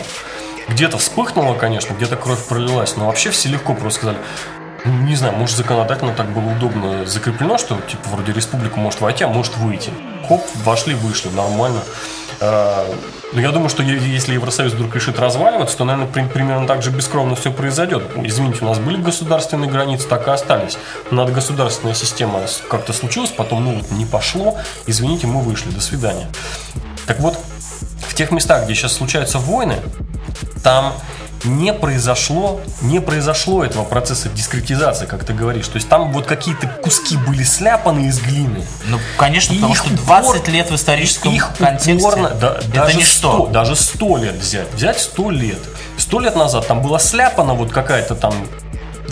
Где-то 0.68 0.98
вспыхнуло, 0.98 1.56
конечно, 1.56 1.94
где-то 1.94 2.16
кровь 2.18 2.46
пролилась, 2.46 2.96
но 2.98 3.08
вообще 3.08 3.30
все 3.32 3.50
легко 3.50 3.74
просто 3.74 4.00
сказали, 4.00 4.18
ну, 4.86 4.94
не 5.04 5.16
знаю, 5.16 5.36
может 5.36 5.56
законодательно 5.58 6.14
так 6.14 6.28
было 6.32 6.52
удобно 6.52 7.06
закреплено, 7.06 7.58
что 7.58 7.76
типа 7.90 8.10
вроде 8.10 8.34
республика 8.34 8.78
может 8.80 9.02
войти, 9.02 9.24
а 9.24 9.28
может 9.28 9.56
выйти. 9.58 9.92
Хоп, 10.28 10.46
вошли, 10.64 10.94
вышли, 10.94 11.30
нормально. 11.30 11.80
А, 12.40 12.86
Но 13.34 13.42
я 13.42 13.52
думаю, 13.52 13.70
что 13.70 13.82
если 13.82 14.34
Евросоюз 14.34 14.74
вдруг 14.74 14.94
решит 14.94 15.20
разваливаться, 15.20 15.78
то, 15.78 15.86
наверное, 15.86 16.08
при- 16.12 16.24
примерно 16.28 16.68
так 16.68 16.84
же 16.84 16.92
бескровно 16.92 17.36
все 17.36 17.52
произойдет. 17.52 18.04
Извините, 18.24 18.60
у 18.62 18.66
нас 18.68 18.78
были 18.78 18.98
государственные 19.02 19.70
границы, 19.72 20.08
так 20.08 20.28
и 20.28 20.32
остались. 20.32 20.78
Надо 21.12 21.32
государственная 21.32 21.96
система 21.96 22.42
как-то 22.70 22.94
случилась, 22.94 23.32
потом, 23.32 23.64
ну, 23.66 23.76
вот 23.76 23.92
не 23.92 24.06
пошло, 24.06 24.58
извините, 24.86 25.28
мы 25.28 25.42
вышли, 25.42 25.70
до 25.72 25.82
свидания. 25.82 26.28
Так 27.08 27.20
вот, 27.20 27.38
в 28.08 28.14
тех 28.14 28.32
местах, 28.32 28.66
где 28.66 28.76
сейчас 28.76 28.94
случаются 28.94 29.40
войны, 29.40 29.78
там 30.64 30.94
не 31.44 31.72
произошло, 31.72 32.60
не 32.82 33.00
произошло 33.00 33.64
этого 33.64 33.84
процесса 33.84 34.28
дискретизации, 34.30 35.06
как 35.06 35.24
ты 35.24 35.34
говоришь. 35.34 35.68
То 35.68 35.76
есть 35.76 35.88
там 35.88 36.12
вот 36.12 36.26
какие-то 36.26 36.68
куски 36.68 37.16
были 37.16 37.44
сляпаны 37.44 38.08
из 38.08 38.20
глины. 38.20 38.64
Ну, 38.86 38.98
конечно, 39.18 39.54
И 39.54 39.58
потому 39.58 39.76
что 39.76 39.88
упор- 39.90 40.24
20 40.24 40.48
лет 40.48 40.72
в 40.72 40.76
историческом 40.76 41.34
их 41.34 41.50
контексте 41.58 41.94
упорно, 41.94 42.30
да, 42.30 42.56
это 42.58 42.68
даже 42.72 42.98
ничто. 42.98 43.34
100, 43.34 43.48
даже 43.48 43.76
100 43.76 44.18
лет 44.18 44.36
взять. 44.36 44.74
Взять 44.74 45.00
100 45.00 45.30
лет. 45.30 45.60
100 45.98 46.20
лет 46.20 46.36
назад 46.36 46.68
там 46.68 46.82
было 46.82 46.98
сляпано 46.98 47.54
вот 47.54 47.72
какая-то 47.72 48.16
там 48.16 48.34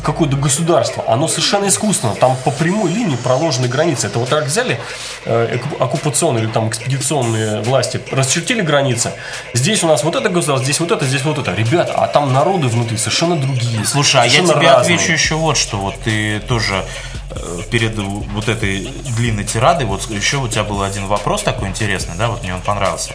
какое-то 0.06 0.38
государство, 0.38 1.04
оно 1.08 1.28
совершенно 1.28 1.68
искусственно, 1.68 2.16
там 2.16 2.38
по 2.46 2.52
прямой 2.52 2.92
линии 2.92 3.16
проложены 3.16 3.68
границы. 3.68 4.08
Это 4.08 4.20
вот 4.20 4.30
так 4.30 4.46
взяли 4.46 4.80
э, 5.26 5.58
оккупационные 5.80 6.44
или 6.44 6.52
там 6.52 6.70
экспедиционные 6.70 7.62
власти, 7.62 8.00
расчертили 8.12 8.62
границы. 8.62 9.12
Здесь 9.54 9.84
у 9.84 9.88
нас 9.88 10.04
вот 10.04 10.16
это 10.16 10.30
государство, 10.30 10.64
здесь 10.64 10.80
вот 10.80 10.92
это, 10.92 11.06
здесь 11.06 11.24
вот 11.24 11.40
это. 11.40 11.54
Ребята, 11.54 11.94
а 11.96 12.08
там 12.08 12.32
народы 12.32 12.68
внутри 12.68 12.98
совершенно 12.98 13.36
другие. 13.36 13.84
Слушай, 13.84 14.22
а 14.22 14.26
я 14.26 14.42
тебе 14.42 14.54
разные. 14.54 14.72
отвечу 14.72 15.12
еще 15.12 15.36
вот 15.36 15.58
что. 15.58 15.78
Вот 15.78 15.96
ты 16.04 16.40
тоже 16.42 16.86
э, 17.32 17.62
перед 17.72 17.98
вот 17.98 18.48
этой 18.48 18.88
длинной 19.18 19.44
тирадой, 19.44 19.88
вот 19.88 20.10
еще 20.12 20.38
у 20.38 20.48
тебя 20.48 20.64
был 20.64 20.84
один 20.84 21.08
вопрос 21.08 21.42
такой 21.42 21.70
интересный, 21.70 22.14
да, 22.16 22.28
вот 22.28 22.44
мне 22.44 22.54
он 22.54 22.62
понравился. 22.62 23.14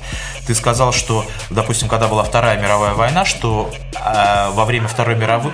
Ты 0.50 0.56
сказал, 0.56 0.92
что, 0.92 1.24
допустим, 1.50 1.86
когда 1.86 2.08
была 2.08 2.24
Вторая 2.24 2.60
мировая 2.60 2.94
война, 2.94 3.24
что 3.24 3.70
э, 3.94 4.50
во 4.50 4.64
время 4.64 4.88
Второй 4.88 5.14
мировой, 5.14 5.52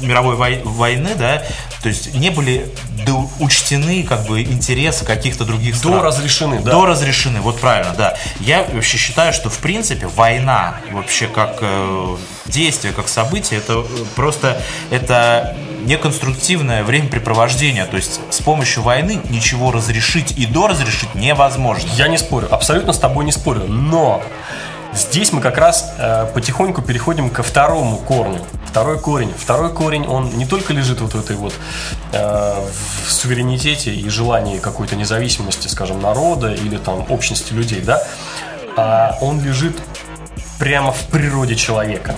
мировой 0.00 0.36
вой- 0.36 0.62
войны, 0.62 1.10
да, 1.16 1.42
то 1.82 1.88
есть 1.88 2.14
не 2.14 2.30
были 2.30 2.72
до- 3.04 3.28
учтены 3.40 4.04
как 4.04 4.26
бы 4.26 4.42
интересы 4.42 5.04
каких-то 5.04 5.44
других 5.44 5.74
стран. 5.74 5.94
До 5.94 6.02
разрешены, 6.02 6.60
да. 6.60 6.70
До 6.70 6.86
разрешены, 6.86 7.40
вот 7.40 7.58
правильно, 7.60 7.92
да. 7.98 8.16
Я 8.38 8.62
вообще 8.72 8.96
считаю, 8.96 9.32
что 9.32 9.50
в 9.50 9.58
принципе 9.58 10.06
война 10.06 10.76
вообще 10.92 11.26
как 11.26 11.58
э, 11.62 12.16
действие, 12.46 12.92
как 12.92 13.08
событие, 13.08 13.58
это 13.58 13.80
э, 13.80 13.84
просто 14.14 14.62
это 14.90 15.56
неконструктивное 15.84 16.84
времяпрепровождение. 16.84 17.84
То 17.86 17.96
есть 17.96 18.20
с 18.30 18.40
помощью 18.40 18.82
войны 18.82 19.20
ничего 19.28 19.70
разрешить 19.72 20.32
и 20.38 20.46
доразрешить 20.46 21.14
невозможно. 21.14 21.88
Я 21.96 22.08
не 22.08 22.18
спорю, 22.18 22.48
абсолютно 22.50 22.92
с 22.92 22.98
тобой 22.98 23.24
не 23.24 23.32
спорю, 23.32 23.64
но 23.68 24.22
здесь 24.92 25.32
мы 25.32 25.40
как 25.40 25.58
раз 25.58 25.92
э, 25.98 26.26
потихоньку 26.34 26.82
переходим 26.82 27.30
ко 27.30 27.42
второму 27.42 27.98
корню. 27.98 28.40
Второй 28.66 28.98
корень. 28.98 29.32
Второй 29.36 29.72
корень, 29.72 30.06
он 30.06 30.30
не 30.36 30.46
только 30.46 30.72
лежит 30.72 31.00
вот 31.00 31.14
в 31.14 31.20
этой 31.20 31.36
вот 31.36 31.54
э, 32.12 32.54
в 33.06 33.12
суверенитете 33.12 33.94
и 33.94 34.08
желании 34.08 34.58
какой-то 34.58 34.96
независимости, 34.96 35.68
скажем, 35.68 36.00
народа 36.00 36.52
или 36.52 36.78
там 36.78 37.04
общности 37.10 37.52
людей, 37.52 37.80
да, 37.80 38.02
а 38.76 39.18
он 39.20 39.42
лежит 39.42 39.76
прямо 40.58 40.92
в 40.92 41.06
природе 41.08 41.56
человека. 41.56 42.14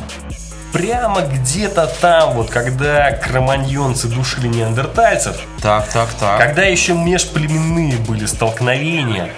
Прямо 0.75 1.21
где-то 1.21 1.87
там, 2.01 2.35
вот 2.35 2.51
когда 2.51 3.13
кроманьонцы 3.13 4.09
душили 4.09 4.49
неандертальцев, 4.49 5.37
Так, 5.63 5.87
так, 5.93 6.09
так. 6.19 6.37
когда 6.37 6.63
еще 6.63 6.95
межплеменные 6.95 7.97
были 7.99 8.27
столкновения, 8.27 9.31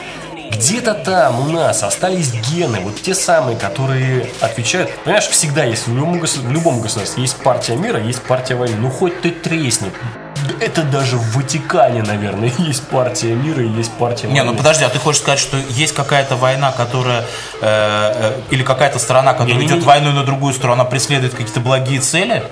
где-то 0.51 0.94
там 0.94 1.46
у 1.46 1.53
нас 1.53 1.83
остались 1.83 2.33
гены, 2.33 2.81
вот 2.81 3.03
те 3.03 3.14
самые, 3.14 3.59
которые 3.59 4.31
отвечают. 4.40 4.90
Понимаешь, 5.05 5.27
всегда 5.27 5.64
есть 5.64 5.87
в 5.87 5.94
любом, 5.94 6.20
в 6.20 6.51
любом 6.51 6.81
государстве 6.81 7.20
есть 7.22 7.37
партия 7.37 7.77
мира, 7.77 8.01
есть 8.01 8.22
партия 8.22 8.55
войны. 8.55 8.77
Ну 8.79 8.88
хоть 8.88 9.20
ты 9.20 9.31
тресни. 9.31 9.90
Это 10.61 10.83
даже 10.83 11.16
в 11.16 11.37
Ватикане, 11.37 12.03
наверное, 12.03 12.51
есть 12.59 12.83
партия 12.88 13.35
мира 13.35 13.62
и 13.62 13.69
есть 13.69 13.92
партия 13.92 14.29
Не, 14.29 14.42
ну 14.42 14.55
подожди, 14.55 14.85
а 14.85 14.88
ты 14.88 14.99
хочешь 14.99 15.21
сказать, 15.23 15.38
что 15.40 15.57
есть 15.71 15.95
какая-то 15.95 16.37
война, 16.37 16.73
которая 16.73 17.21
э, 17.21 17.25
э, 17.62 18.33
или 18.51 18.62
какая-то 18.62 18.99
страна, 18.99 19.33
которая 19.33 19.55
Не-не-не. 19.55 19.75
идет 19.77 19.85
войной 19.85 20.12
на 20.12 20.25
другую 20.25 20.55
сторону, 20.55 20.81
она 20.83 20.88
преследует 20.90 21.33
какие-то 21.35 21.61
благие 21.61 22.01
цели? 22.01 22.42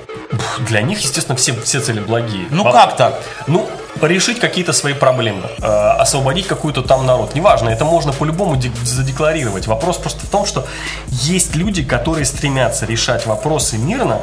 Для 0.60 0.82
них, 0.82 1.00
естественно, 1.00 1.36
все, 1.36 1.54
все 1.62 1.80
цели 1.80 2.00
благие. 2.00 2.46
Ну 2.50 2.64
Во- 2.64 2.72
как 2.72 2.96
так? 2.96 3.20
Ну, 3.46 3.68
решить 4.02 4.40
какие-то 4.40 4.72
свои 4.72 4.92
проблемы, 4.94 5.42
э, 5.60 5.64
освободить 5.66 6.46
какой-то 6.46 6.82
там 6.82 7.06
народ. 7.06 7.34
Неважно, 7.34 7.68
это 7.68 7.84
можно 7.84 8.12
по-любому 8.12 8.56
де- 8.56 8.72
задекларировать. 8.84 9.66
Вопрос 9.66 9.96
просто 9.98 10.26
в 10.26 10.28
том, 10.30 10.44
что 10.46 10.66
есть 11.08 11.54
люди, 11.54 11.84
которые 11.84 12.24
стремятся 12.24 12.86
решать 12.86 13.26
вопросы 13.26 13.78
мирно, 13.78 14.20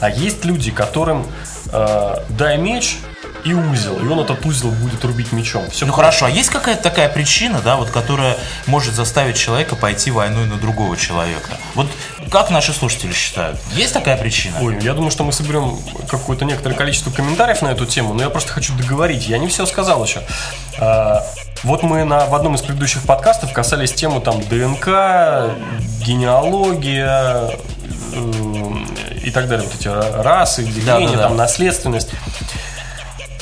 а 0.00 0.10
есть 0.10 0.44
люди, 0.44 0.70
которым 0.70 1.26
э, 1.72 2.14
дай 2.28 2.58
меч, 2.58 2.98
и 3.44 3.52
узел, 3.52 3.98
и 3.98 4.06
он 4.06 4.20
этот 4.20 4.44
узел 4.46 4.70
будет 4.70 5.04
рубить 5.04 5.32
мечом. 5.32 5.70
Все 5.70 5.86
Ну 5.86 5.92
хорошо, 5.92 6.26
а 6.26 6.30
есть 6.30 6.50
какая-то 6.50 6.82
такая 6.82 7.08
причина, 7.08 7.60
да, 7.62 7.76
вот, 7.76 7.90
которая 7.90 8.36
может 8.66 8.94
заставить 8.94 9.36
человека 9.36 9.76
пойти 9.76 10.10
войной 10.10 10.46
на 10.46 10.56
другого 10.56 10.96
человека? 10.96 11.50
Вот 11.74 11.86
как 12.30 12.50
наши 12.50 12.72
слушатели 12.72 13.12
считают? 13.12 13.58
Есть 13.72 13.92
такая 13.92 14.16
причина? 14.16 14.56
Ой, 14.60 14.78
я 14.80 14.94
думаю, 14.94 15.10
что 15.10 15.24
мы 15.24 15.32
соберем 15.32 15.78
какое-то 16.08 16.44
некоторое 16.44 16.74
количество 16.74 17.10
комментариев 17.10 17.60
на 17.62 17.68
эту 17.68 17.86
тему, 17.86 18.14
но 18.14 18.22
я 18.22 18.30
просто 18.30 18.52
хочу 18.52 18.74
договорить. 18.74 19.28
Я 19.28 19.38
не 19.38 19.48
все 19.48 19.66
сказал 19.66 20.04
еще. 20.04 20.22
А, 20.78 21.22
вот 21.62 21.82
мы 21.82 22.04
на, 22.04 22.26
в 22.26 22.34
одном 22.34 22.54
из 22.54 22.62
предыдущих 22.62 23.02
подкастов 23.02 23.52
касались 23.52 23.92
темы 23.92 24.20
там 24.20 24.40
ДНК, 24.42 25.56
генеалогия 26.04 27.50
э, 28.12 28.32
и 29.22 29.30
так 29.30 29.48
далее. 29.48 29.66
Вот 29.66 29.78
эти 29.78 29.88
расы, 29.88 30.62
деление, 30.62 31.08
Да-да-да. 31.08 31.28
там 31.28 31.36
наследственность. 31.36 32.10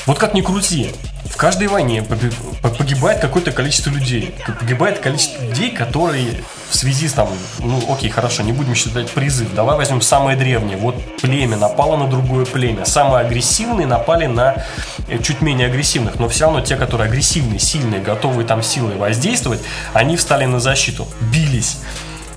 Вот 0.05 0.19
как 0.19 0.33
ни 0.33 0.41
крути, 0.41 0.91
в 1.25 1.37
каждой 1.37 1.67
войне 1.67 2.03
погибает 2.03 3.21
какое-то 3.21 3.51
количество 3.51 3.89
людей. 3.89 4.35
Погибает 4.59 4.99
количество 4.99 5.41
людей, 5.41 5.71
которые 5.71 6.43
в 6.69 6.75
связи 6.75 7.07
с 7.07 7.13
там, 7.13 7.29
ну 7.59 7.81
окей, 7.91 8.09
хорошо, 8.09 8.43
не 8.43 8.51
будем 8.51 8.75
считать 8.75 9.09
призыв. 9.09 9.53
Давай 9.55 9.77
возьмем 9.77 10.01
самое 10.01 10.37
древнее. 10.37 10.75
Вот 10.75 10.95
племя 11.21 11.55
напало 11.55 11.95
на 11.95 12.07
другое 12.07 12.45
племя. 12.45 12.83
Самые 12.83 13.25
агрессивные 13.25 13.87
напали 13.87 14.25
на 14.25 14.65
э, 15.07 15.19
чуть 15.23 15.41
менее 15.41 15.67
агрессивных. 15.67 16.19
Но 16.19 16.27
все 16.27 16.45
равно 16.45 16.59
те, 16.59 16.75
которые 16.75 17.07
агрессивные, 17.07 17.59
сильные, 17.59 18.01
готовые 18.01 18.45
там 18.45 18.61
силой 18.61 18.97
воздействовать, 18.97 19.61
они 19.93 20.17
встали 20.17 20.45
на 20.45 20.59
защиту, 20.59 21.07
бились. 21.31 21.77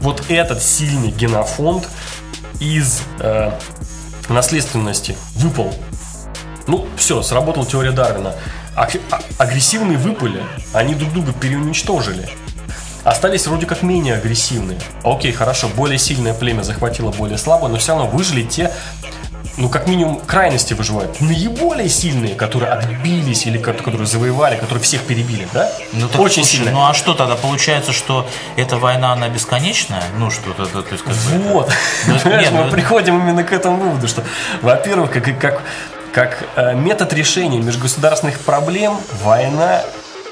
Вот 0.01 0.25
этот 0.29 0.63
сильный 0.63 1.11
генофонд 1.11 1.89
из 2.61 3.03
э, 3.19 3.51
наследственности 4.29 5.17
выпал 5.35 5.75
ну, 6.67 6.87
все, 6.97 7.23
сработала 7.23 7.67
теория 7.67 7.93
Дарвина. 7.93 8.35
А- 8.75 8.89
агрессивные 9.39 9.97
выпали, 9.99 10.43
они 10.73 10.95
друг 10.95 11.13
друга 11.13 11.33
переуничтожили. 11.33 12.29
Остались 13.05 13.47
вроде 13.47 13.67
как 13.67 13.83
менее 13.83 14.15
агрессивные. 14.17 14.79
Окей, 15.05 15.33
хорошо, 15.33 15.69
более 15.69 15.99
сильное 15.99 16.35
племя 16.35 16.63
захватило 16.63 17.13
более 17.13 17.39
слабое, 17.39 17.71
но 17.71 17.79
все 17.79 17.93
равно 17.93 18.07
выжили 18.09 18.43
те, 18.43 18.73
ну, 19.57 19.69
как 19.71 19.87
минимум, 19.87 20.17
крайности 20.21 20.75
выживают. 20.75 21.21
Наиболее 21.21 21.89
сильные, 21.89 22.35
которые 22.35 22.71
отбились 22.73 23.47
или 23.47 23.57
ко- 23.59 23.73
которые 23.73 24.07
завоевали, 24.07 24.57
которые 24.57 24.83
всех 24.83 25.03
перебили, 25.03 25.47
да? 25.55 25.71
Ну, 25.93 26.09
так, 26.09 26.21
Очень 26.21 26.43
слушай, 26.43 26.57
сильные. 26.57 26.75
Ну 26.75 26.85
а 26.85 26.93
что 26.95 27.15
тогда 27.15 27.37
получается, 27.37 27.93
что 27.93 28.29
эта 28.57 28.77
война 28.77 29.13
она 29.13 29.29
бесконечная? 29.29 30.03
Ну 30.19 30.31
что-то, 30.31 30.67
то 30.67 30.85
есть 30.91 31.05
как 31.05 31.15
это- 31.15 31.39
Вот. 31.49 31.73
Ну, 32.09 32.15
это- 32.17 32.25
Понимаешь, 32.25 32.45
нет, 32.51 32.53
мы 32.55 32.65
ну, 32.67 32.71
приходим 32.73 33.19
именно 33.19 33.45
к 33.45 33.53
этому 33.53 33.77
выводу, 33.79 34.09
что, 34.09 34.25
во-первых, 34.61 35.13
как, 35.13 35.39
как, 35.41 35.63
как 36.17 36.49
э, 36.57 36.75
метод 36.75 37.13
решения 37.13 37.61
межгосударственных 37.61 38.41
проблем, 38.41 38.97
война 39.23 39.83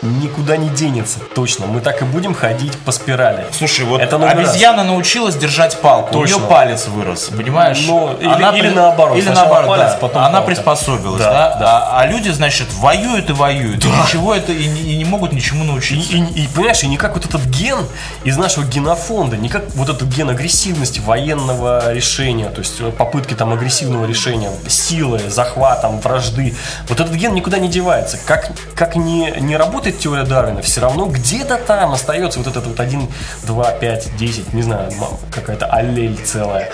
никуда 0.05 0.57
не 0.57 0.69
денется, 0.69 1.19
точно. 1.35 1.67
Мы 1.67 1.81
так 1.81 2.03
и 2.03 2.05
будем 2.05 2.35
ходить 2.35 2.77
по 2.79 2.93
спирали. 2.93 3.47
Слушай, 3.53 3.85
вот 3.87 4.01
Это 4.01 4.19
номер 4.19 4.37
раз. 4.37 4.51
обезьяна 4.51 4.85
научилась 4.85 5.35
держать 5.37 5.81
палку, 5.81 6.13
Точно. 6.13 6.37
у 6.37 6.41
нее 6.41 6.49
палец 6.49 6.87
вырос, 6.89 7.31
понимаешь? 7.37 7.83
Ну, 7.87 8.15
или- 8.21 8.29
Она 8.29 8.51
или 8.57 8.69
наоборот, 8.69 9.17
Или 9.19 9.29
наоборот, 9.29 9.69
палец, 9.69 9.93
да. 9.93 9.99
потом 10.01 10.23
Она 10.23 10.31
палка. 10.41 10.47
приспособилась, 10.47 11.21
Да, 11.23 11.57
да? 11.59 11.89
А, 11.93 12.01
а 12.01 12.07
люди, 12.07 12.29
значит, 12.31 12.69
воюют 12.75 13.31
и 13.31 13.33
воюют, 13.33 13.85
и 13.85 13.89
ничего 13.89 14.35
это, 14.35 14.53
и, 14.53 14.67
не- 14.67 14.93
и 14.93 14.97
не 14.97 15.05
могут 15.05 15.33
ничему 15.33 15.65
И, 15.65 15.67
научиться. 15.67 16.13
и- 16.13 16.21
и, 16.45 16.47
понимаешь, 16.49 16.83
и 16.83 16.87
никак 16.89 17.15
вот 17.15 17.25
этот 17.25 17.43
ген 17.47 17.79
из 18.25 18.37
нашего 18.37 18.65
генофонда, 18.65 19.37
никак 19.37 19.65
вот 19.75 19.89
этот 19.89 20.09
ген 20.09 20.29
агрессивности 20.31 21.01
военного 21.01 21.93
решения, 21.93 22.49
то 22.49 22.61
есть 22.61 22.81
э, 22.81 22.91
попытки 22.91 23.35
там 23.35 23.53
агрессивного 23.53 24.05
решения, 24.07 24.51
силы, 24.69 25.21
захватом, 25.29 25.99
вражды, 26.01 26.55
вот 26.89 27.01
этот 27.01 27.15
ген 27.15 27.35
никуда 27.35 27.59
не 27.59 27.69
девается. 27.69 28.19
Как, 28.27 28.51
как 28.75 28.97
не, 28.97 29.31
не 29.41 29.57
работает 29.57 29.94
теория 29.99 30.25
Дарвина, 30.25 30.63
все 30.63 30.81
равно 30.81 31.07
где-то 31.07 31.57
там 31.59 31.93
остается 31.93 32.39
вот 32.39 32.49
этот 32.49 32.67
вот 32.67 32.79
1, 32.81 33.09
2, 33.45 33.71
5, 33.73 34.17
10, 34.17 34.53
не 34.53 34.63
знаю, 34.63 34.91
какая-то 35.33 35.67
аллель 35.67 36.17
целая, 36.25 36.71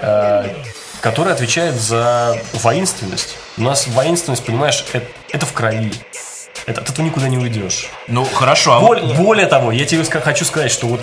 э, 0.00 0.48
которая 1.00 1.34
отвечает 1.34 1.74
за 1.74 2.36
воинственность. 2.54 3.36
У 3.58 3.62
нас 3.62 3.86
воинственность, 3.88 4.44
понимаешь, 4.44 4.84
это, 4.92 5.06
это 5.30 5.46
в 5.46 5.52
крови. 5.52 5.92
Это, 6.66 6.80
от 6.80 6.90
этого 6.90 7.04
никуда 7.04 7.28
не 7.28 7.38
уйдешь. 7.38 7.90
Ну, 8.06 8.24
хорошо, 8.24 8.74
а 8.74 8.78
вот- 8.78 9.00
Более, 9.00 9.14
более 9.16 9.46
того, 9.46 9.72
я 9.72 9.84
тебе 9.84 10.04
хочу 10.04 10.44
сказать, 10.44 10.70
что 10.70 10.86
вот 10.86 11.00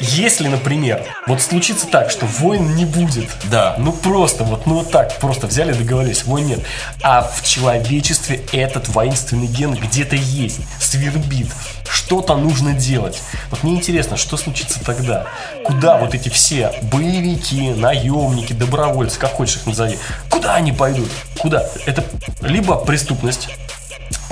если, 0.00 0.48
например, 0.48 1.02
вот 1.26 1.40
случится 1.40 1.86
так, 1.86 2.10
что 2.10 2.26
войн 2.26 2.74
не 2.74 2.84
будет, 2.84 3.28
Да. 3.50 3.74
ну 3.78 3.92
просто, 3.92 4.44
вот, 4.44 4.66
ну 4.66 4.74
вот 4.76 4.90
так, 4.90 5.18
просто 5.18 5.46
взяли 5.46 5.72
договорились, 5.72 6.24
войн 6.24 6.46
нет, 6.46 6.60
а 7.02 7.22
в 7.22 7.42
человечестве 7.42 8.40
этот 8.52 8.88
воинственный 8.88 9.46
ген 9.46 9.74
где-то 9.74 10.16
есть, 10.16 10.60
свербит, 10.80 11.48
что-то 11.88 12.36
нужно 12.36 12.72
делать. 12.72 13.22
Вот 13.50 13.62
мне 13.62 13.74
интересно, 13.74 14.16
что 14.16 14.36
случится 14.36 14.80
тогда? 14.84 15.26
Куда 15.64 15.98
вот 15.98 16.14
эти 16.14 16.28
все 16.28 16.72
боевики, 16.82 17.70
наемники, 17.70 18.52
добровольцы, 18.52 19.18
как 19.18 19.32
хочешь 19.32 19.56
их 19.56 19.66
назови, 19.66 19.98
куда 20.30 20.54
они 20.54 20.72
пойдут? 20.72 21.08
Куда? 21.38 21.64
Это 21.86 22.04
либо 22.40 22.76
преступность, 22.76 23.48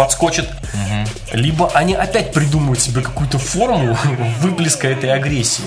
подскочит, 0.01 0.49
либо 1.33 1.71
они 1.75 1.95
опять 1.95 2.33
придумают 2.33 2.81
себе 2.81 3.03
какую-то 3.03 3.39
форму 3.39 3.95
выплеска 4.41 4.89
этой 4.89 5.13
агрессии. 5.13 5.65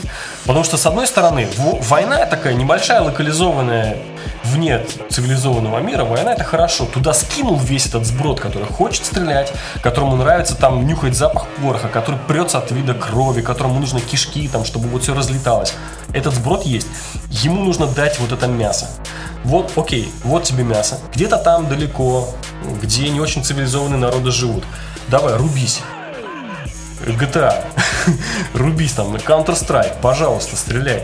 Потому 0.48 0.64
что, 0.64 0.76
с 0.78 0.86
одной 0.88 1.06
стороны, 1.06 1.48
во- 1.58 1.78
война 1.80 2.26
такая 2.26 2.56
небольшая, 2.56 3.02
локализованная 3.02 3.96
вне 4.44 4.82
цивилизованного 5.12 5.80
мира, 5.82 6.04
война 6.04 6.34
это 6.34 6.44
хорошо. 6.44 6.86
Туда 6.86 7.14
скинул 7.14 7.58
весь 7.58 7.86
этот 7.86 8.08
сброд, 8.08 8.40
который 8.40 8.68
хочет 8.68 9.06
стрелять, 9.06 9.54
которому 9.84 10.16
нравится 10.16 10.56
там 10.56 10.88
нюхать 10.88 11.16
запах 11.16 11.46
пороха, 11.62 11.90
который 11.90 12.20
прется 12.28 12.58
от 12.58 12.72
вида 12.72 12.96
крови, 12.96 13.42
которому 13.42 13.80
нужны 13.80 14.00
кишки, 14.02 14.48
там, 14.48 14.66
чтобы 14.66 14.90
вот 14.90 15.04
все 15.04 15.14
разлеталось. 15.14 15.76
Этот 16.12 16.34
сброд 16.34 16.66
есть. 16.66 16.88
Ему 17.30 17.64
нужно 17.64 17.86
дать 17.86 18.20
вот 18.20 18.32
это 18.32 18.48
мясо. 18.48 18.88
Вот, 19.44 19.72
окей, 19.76 20.12
вот 20.24 20.44
тебе 20.44 20.64
мясо. 20.64 20.98
Где-то 21.14 21.38
там 21.38 21.68
далеко, 21.70 22.34
где 22.82 23.10
не 23.10 23.20
очень 23.20 23.44
цивилизованные 23.44 24.00
народы 24.00 24.32
живут. 24.32 24.64
Давай, 25.10 25.36
рубись. 25.36 25.82
GTA. 27.06 27.66
рубись 28.54 28.94
там, 28.94 29.16
Counter-Strike, 29.16 30.00
пожалуйста, 30.02 30.56
стреляй. 30.56 31.04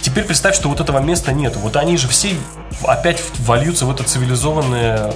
Теперь 0.00 0.24
представь, 0.24 0.54
что 0.54 0.68
вот 0.68 0.80
этого 0.80 0.98
места 0.98 1.32
нету. 1.32 1.58
Вот 1.58 1.76
они 1.76 1.96
же 1.96 2.08
все 2.08 2.36
опять 2.84 3.22
вольются 3.38 3.86
в 3.86 3.90
это 3.90 4.04
цивилизованное, 4.04 5.08
э, 5.08 5.12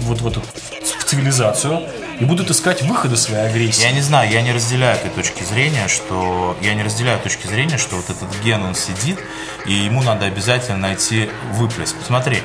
вот 0.00 0.20
в 0.20 0.26
эту 0.26 0.40
в 0.40 1.04
цивилизацию 1.04 1.82
и 2.18 2.24
будут 2.24 2.50
искать 2.50 2.82
выходы 2.82 3.16
своей 3.16 3.46
агрессии. 3.46 3.82
Я 3.82 3.92
не 3.92 4.00
знаю, 4.00 4.30
я 4.30 4.42
не 4.42 4.52
разделяю 4.52 4.96
этой 4.96 5.10
точки 5.10 5.42
зрения, 5.42 5.88
что 5.88 6.56
я 6.60 6.74
не 6.74 6.82
разделяю 6.82 7.18
точки 7.20 7.46
зрения, 7.46 7.78
что 7.78 7.96
вот 7.96 8.08
этот 8.10 8.28
ген 8.42 8.62
он 8.64 8.74
сидит 8.74 9.18
и 9.66 9.72
ему 9.72 10.02
надо 10.02 10.26
обязательно 10.26 10.78
найти 10.78 11.28
выплеск. 11.52 11.96
Посмотри, 11.96 12.38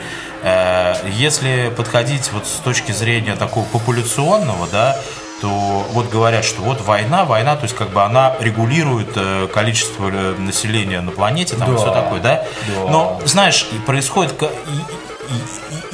э, 0.43 0.95
если 1.13 1.71
подходить 1.75 2.31
вот 2.31 2.47
с 2.47 2.59
точки 2.63 2.91
зрения 2.91 3.35
такого 3.35 3.65
популяционного, 3.65 4.67
да, 4.71 4.99
то 5.41 5.49
вот 5.93 6.09
говорят, 6.09 6.45
что 6.45 6.61
вот 6.61 6.81
война, 6.81 7.25
война, 7.25 7.55
то 7.55 7.63
есть 7.63 7.75
как 7.75 7.89
бы 7.89 8.03
она 8.03 8.35
регулирует 8.39 9.09
э, 9.15 9.47
количество 9.51 10.09
э, 10.11 10.35
населения 10.37 11.01
на 11.01 11.11
планете, 11.11 11.55
там 11.55 11.71
и 11.71 11.75
Да. 11.75 11.81
все 11.81 11.91
такое, 11.93 12.21
да? 12.21 12.43
Да. 12.67 12.91
Но 12.91 13.21
знаешь, 13.25 13.67
происходит 13.87 14.33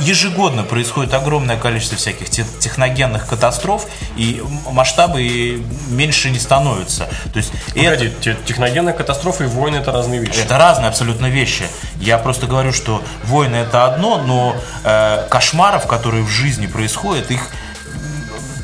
ежегодно 0.07 0.63
происходит 0.63 1.13
огромное 1.13 1.57
количество 1.57 1.97
всяких 1.97 2.29
те- 2.29 2.45
техногенных 2.59 3.27
катастроф, 3.27 3.85
и 4.15 4.41
масштабы 4.71 5.63
меньше 5.89 6.29
не 6.29 6.39
становятся. 6.39 7.07
То 7.33 7.37
есть 7.37 7.51
это- 7.75 7.83
Погоди, 7.83 8.13
те- 8.21 8.37
техногенная 8.45 8.93
катастрофа 8.93 9.43
и 9.43 9.47
войны 9.47 9.77
это 9.77 9.91
разные 9.91 10.19
вещи. 10.19 10.39
это 10.39 10.57
разные 10.57 10.87
абсолютно 10.89 11.27
вещи. 11.27 11.65
Я 11.99 12.17
просто 12.17 12.47
говорю, 12.47 12.71
что 12.73 13.03
войны 13.23 13.57
это 13.57 13.85
одно, 13.85 14.17
но 14.25 14.55
э, 14.83 15.27
кошмаров, 15.29 15.87
которые 15.87 16.23
в 16.23 16.29
жизни 16.29 16.67
происходят, 16.67 17.31
их 17.31 17.41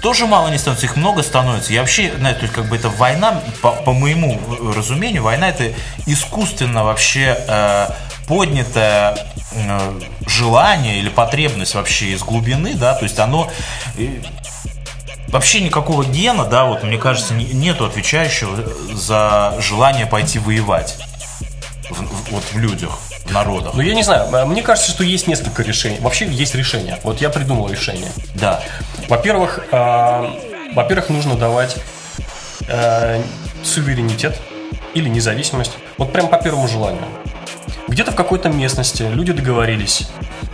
тоже 0.03 0.27
мало 0.27 0.49
не 0.49 0.57
становится, 0.57 0.85
их 0.85 0.97
много 0.97 1.23
становится. 1.23 1.71
Я 1.73 1.79
вообще, 1.79 2.13
знаю, 2.17 2.35
то 2.35 2.41
есть 2.41 2.53
как 2.53 2.65
бы 2.67 2.75
это 2.75 2.89
война, 2.89 3.41
по, 3.61 3.71
по 3.71 3.93
моему 3.93 4.37
разумению, 4.75 5.23
война 5.23 5.47
это 5.49 5.71
искусственно 6.05 6.83
вообще 6.83 7.37
э, 7.47 7.87
поднятое 8.27 9.17
э, 9.53 9.99
желание 10.27 10.99
или 10.99 11.07
потребность 11.07 11.73
вообще 11.73 12.07
из 12.07 12.19
глубины, 12.21 12.73
да, 12.75 12.95
то 12.95 13.03
есть 13.05 13.17
оно 13.17 13.49
э, 13.97 14.07
вообще 15.29 15.61
никакого 15.61 16.03
гена, 16.03 16.43
да, 16.45 16.65
вот 16.65 16.83
мне 16.83 16.97
кажется, 16.97 17.33
не- 17.33 17.45
нету 17.45 17.85
отвечающего 17.85 18.69
за 18.93 19.55
желание 19.59 20.05
пойти 20.05 20.37
воевать 20.37 20.97
в- 21.89 22.01
в- 22.01 22.31
вот 22.31 22.43
в 22.51 22.57
людях, 22.57 22.99
в 23.25 23.31
народах. 23.31 23.73
Ну, 23.73 23.81
я 23.81 23.93
не 23.93 24.03
знаю, 24.03 24.47
мне 24.47 24.61
кажется, 24.63 24.91
что 24.91 25.05
есть 25.05 25.27
несколько 25.27 25.63
решений. 25.63 25.97
Вообще 26.01 26.27
есть 26.27 26.55
решение. 26.55 26.99
Вот 27.03 27.21
я 27.21 27.29
придумал 27.29 27.69
решение. 27.69 28.11
Да. 28.35 28.61
Во-первых, 29.07 29.59
а, 29.71 30.33
во-первых, 30.75 31.09
нужно 31.09 31.35
давать 31.35 31.77
э, 32.67 33.21
суверенитет 33.63 34.39
или 34.93 35.09
независимость. 35.09 35.71
Вот 35.97 36.11
прям 36.11 36.27
по 36.27 36.37
первому 36.37 36.67
желанию. 36.67 37.03
Где-то 37.87 38.11
в 38.11 38.15
какой-то 38.15 38.49
местности 38.49 39.03
люди 39.03 39.33
договорились. 39.33 40.07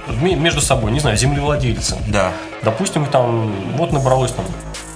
ме- 0.08 0.36
между 0.36 0.62
собой, 0.62 0.92
не 0.92 1.00
знаю, 1.00 1.16
землевладельцы. 1.18 1.96
Да. 2.08 2.32
Допустим, 2.64 3.06
там, 3.06 3.54
вот 3.78 3.94
набралось 3.94 4.32
там 4.32 4.46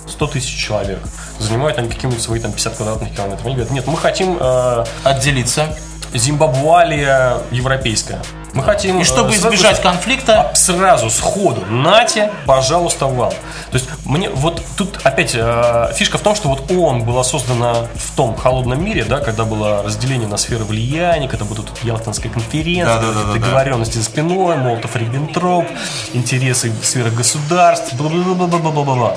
100 0.08 0.28
тысяч 0.28 0.56
человек, 0.66 1.00
занимают 1.40 1.78
они 1.78 1.88
какие-нибудь 1.90 2.22
свои 2.22 2.40
там 2.40 2.52
50 2.52 2.76
квадратных 2.76 3.16
километров. 3.16 3.46
Они 3.46 3.56
говорят, 3.56 3.72
нет, 3.72 3.88
мы 3.88 3.98
хотим 3.98 4.38
э, 4.40 4.86
Отделиться. 5.04 5.78
Зимбабвуалия 6.14 7.38
европейская. 7.52 8.20
Мы 8.54 8.64
хотим... 8.64 9.00
И 9.00 9.04
чтобы 9.04 9.34
э, 9.34 9.38
сразу 9.38 9.56
избежать 9.56 9.82
конфликта, 9.82 10.52
Сразу, 10.54 11.10
сходу, 11.10 11.66
нате, 11.70 12.32
пожалуйста, 12.46 13.08
вам. 13.08 13.32
То 13.32 13.78
есть, 13.78 13.90
мне 14.06 14.30
вот 14.30 14.62
тут 14.78 15.00
опять 15.04 15.32
э, 15.34 15.92
фишка 15.96 16.18
в 16.18 16.22
том, 16.22 16.36
что 16.36 16.50
вот 16.50 16.70
ООН 16.72 17.04
была 17.04 17.24
создана 17.24 17.74
в 17.96 18.16
том 18.16 18.36
холодном 18.36 18.84
мире, 18.84 19.04
да, 19.06 19.20
когда 19.20 19.44
было 19.44 19.82
разделение 19.84 20.28
на 20.28 20.38
сферы 20.38 20.64
влияния, 20.64 21.28
когда 21.28 21.46
была 21.46 21.58
тут 21.58 21.72
Ялтинская 21.82 22.32
конференция, 22.32 22.96
Да-да-да-да-да. 22.96 23.34
договоренности 23.34 23.98
за 23.98 24.04
спиной, 24.04 24.58
Молотов, 24.58 24.96
Риббентроп, 24.96 25.66
интересы 26.14 26.72
в 26.72 26.86
сферах 26.86 27.14
государств, 27.16 27.94
бла-бла-бла-бла-бла-бла. 27.94 29.16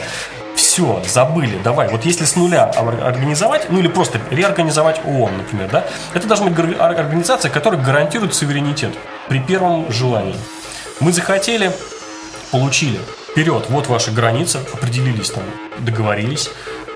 Все, 0.57 1.02
забыли, 1.07 1.59
давай. 1.62 1.88
Вот 1.88 2.04
если 2.04 2.24
с 2.24 2.34
нуля 2.34 2.70
ор- 2.76 3.02
организовать, 3.04 3.70
ну 3.70 3.78
или 3.78 3.88
просто 3.88 4.20
реорганизовать 4.30 5.00
ООН, 5.04 5.36
например, 5.38 5.68
да, 5.70 5.84
это 6.14 6.26
должна 6.26 6.46
быть 6.46 6.59
организация, 6.80 7.50
которая 7.50 7.80
гарантирует 7.80 8.34
суверенитет 8.34 8.90
при 9.28 9.38
первом 9.38 9.90
желании. 9.92 10.36
Мы 11.00 11.12
захотели, 11.12 11.70
получили. 12.50 12.98
Вперед, 13.30 13.66
вот 13.68 13.86
ваши 13.86 14.11
границы, 14.12 14.61
определились 14.72 15.30
там, 15.30 15.44
договорились. 15.80 16.48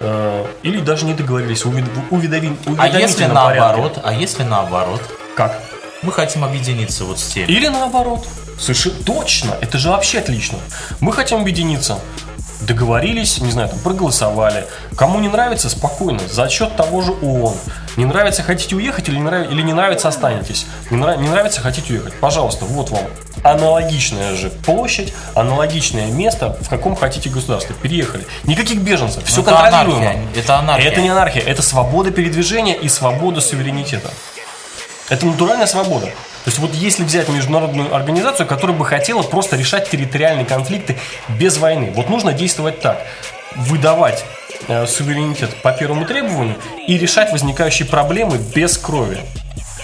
э, 0.03 0.47
или 0.63 0.81
даже 0.81 1.05
не 1.05 1.13
договорились, 1.13 1.63
увед- 1.67 1.85
уведови- 2.11 2.57
а 2.79 2.87
если 2.87 3.25
уведомительном 3.27 3.35
порядке. 3.37 3.61
наоборот, 3.61 4.01
а 4.03 4.15
если 4.15 4.43
наоборот, 4.45 5.03
Как? 5.37 5.61
мы 6.01 6.11
хотим 6.13 6.43
объединиться 6.45 7.05
вот 7.05 7.19
с 7.19 7.27
теми. 7.27 7.45
Или 7.49 7.69
наоборот. 7.69 8.27
Совершенно 8.59 8.95
точно. 9.05 9.55
Это 9.61 9.77
же 9.77 9.91
вообще 9.91 10.21
отлично. 10.21 10.59
Мы 11.01 11.13
хотим 11.13 11.41
объединиться. 11.43 11.99
Договорились, 12.75 13.41
не 13.41 13.51
знаю, 13.51 13.69
там, 13.69 13.81
проголосовали. 13.81 14.65
Кому 14.97 15.19
не 15.19 15.27
нравится, 15.29 15.69
спокойно, 15.69 16.21
за 16.31 16.49
счет 16.49 16.77
того 16.77 17.03
же 17.03 17.11
ООН. 17.21 17.55
Не 17.97 18.05
нравится, 18.05 18.45
хотите 18.45 18.77
уехать 18.77 19.09
или 19.09 19.17
не, 19.17 19.25
нрав- 19.25 19.51
или 19.51 19.61
не 19.63 19.73
нравится, 19.73 20.07
останетесь. 20.07 20.67
Не, 20.89 20.97
нрав- 20.97 21.19
не 21.21 21.29
нравится, 21.29 21.61
хотите 21.61 21.95
уехать. 21.95 22.15
Пожалуйста, 22.21 22.67
вот 22.67 22.91
вам 22.91 23.03
аналогичная 23.43 24.37
же 24.37 24.51
площадь, 24.51 25.13
аналогичное 25.35 26.07
место, 26.13 26.57
в 26.61 26.69
каком 26.69 26.95
хотите 26.95 27.29
государстве. 27.29 27.75
Переехали. 27.83 28.25
Никаких 28.45 28.79
беженцев, 28.83 29.25
все 29.25 29.41
это 29.41 29.51
контролируемо. 29.51 30.11
анархия, 30.11 30.41
это 30.41 30.57
анархия. 30.59 30.91
Это 30.93 31.01
не 31.01 31.09
анархия, 31.09 31.43
это 31.43 31.63
свобода 31.63 32.13
передвижения 32.13 32.75
и 32.75 32.89
свобода 32.89 33.41
суверенитета. 33.41 34.11
Это 35.11 35.27
натуральная 35.27 35.67
свобода. 35.67 36.07
То 36.07 36.47
есть 36.47 36.59
вот 36.59 36.73
если 36.73 37.05
взять 37.05 37.29
международную 37.29 37.95
организацию, 37.95 38.47
которая 38.47 38.77
бы 38.77 38.87
хотела 38.87 39.23
просто 39.23 39.57
решать 39.57 39.91
территориальные 39.91 40.47
конфликты 40.47 40.97
без 41.29 41.59
войны, 41.59 41.93
вот 41.95 42.09
нужно 42.09 42.33
действовать 42.33 42.81
так. 42.81 43.05
Выдавать 43.57 44.25
э, 44.69 44.87
суверенитет 44.87 45.55
по 45.63 45.73
первому 45.73 46.07
требованию 46.07 46.57
и 46.87 46.97
решать 46.97 47.33
возникающие 47.33 47.87
проблемы 47.87 48.39
без 48.55 48.79
крови. 48.79 49.19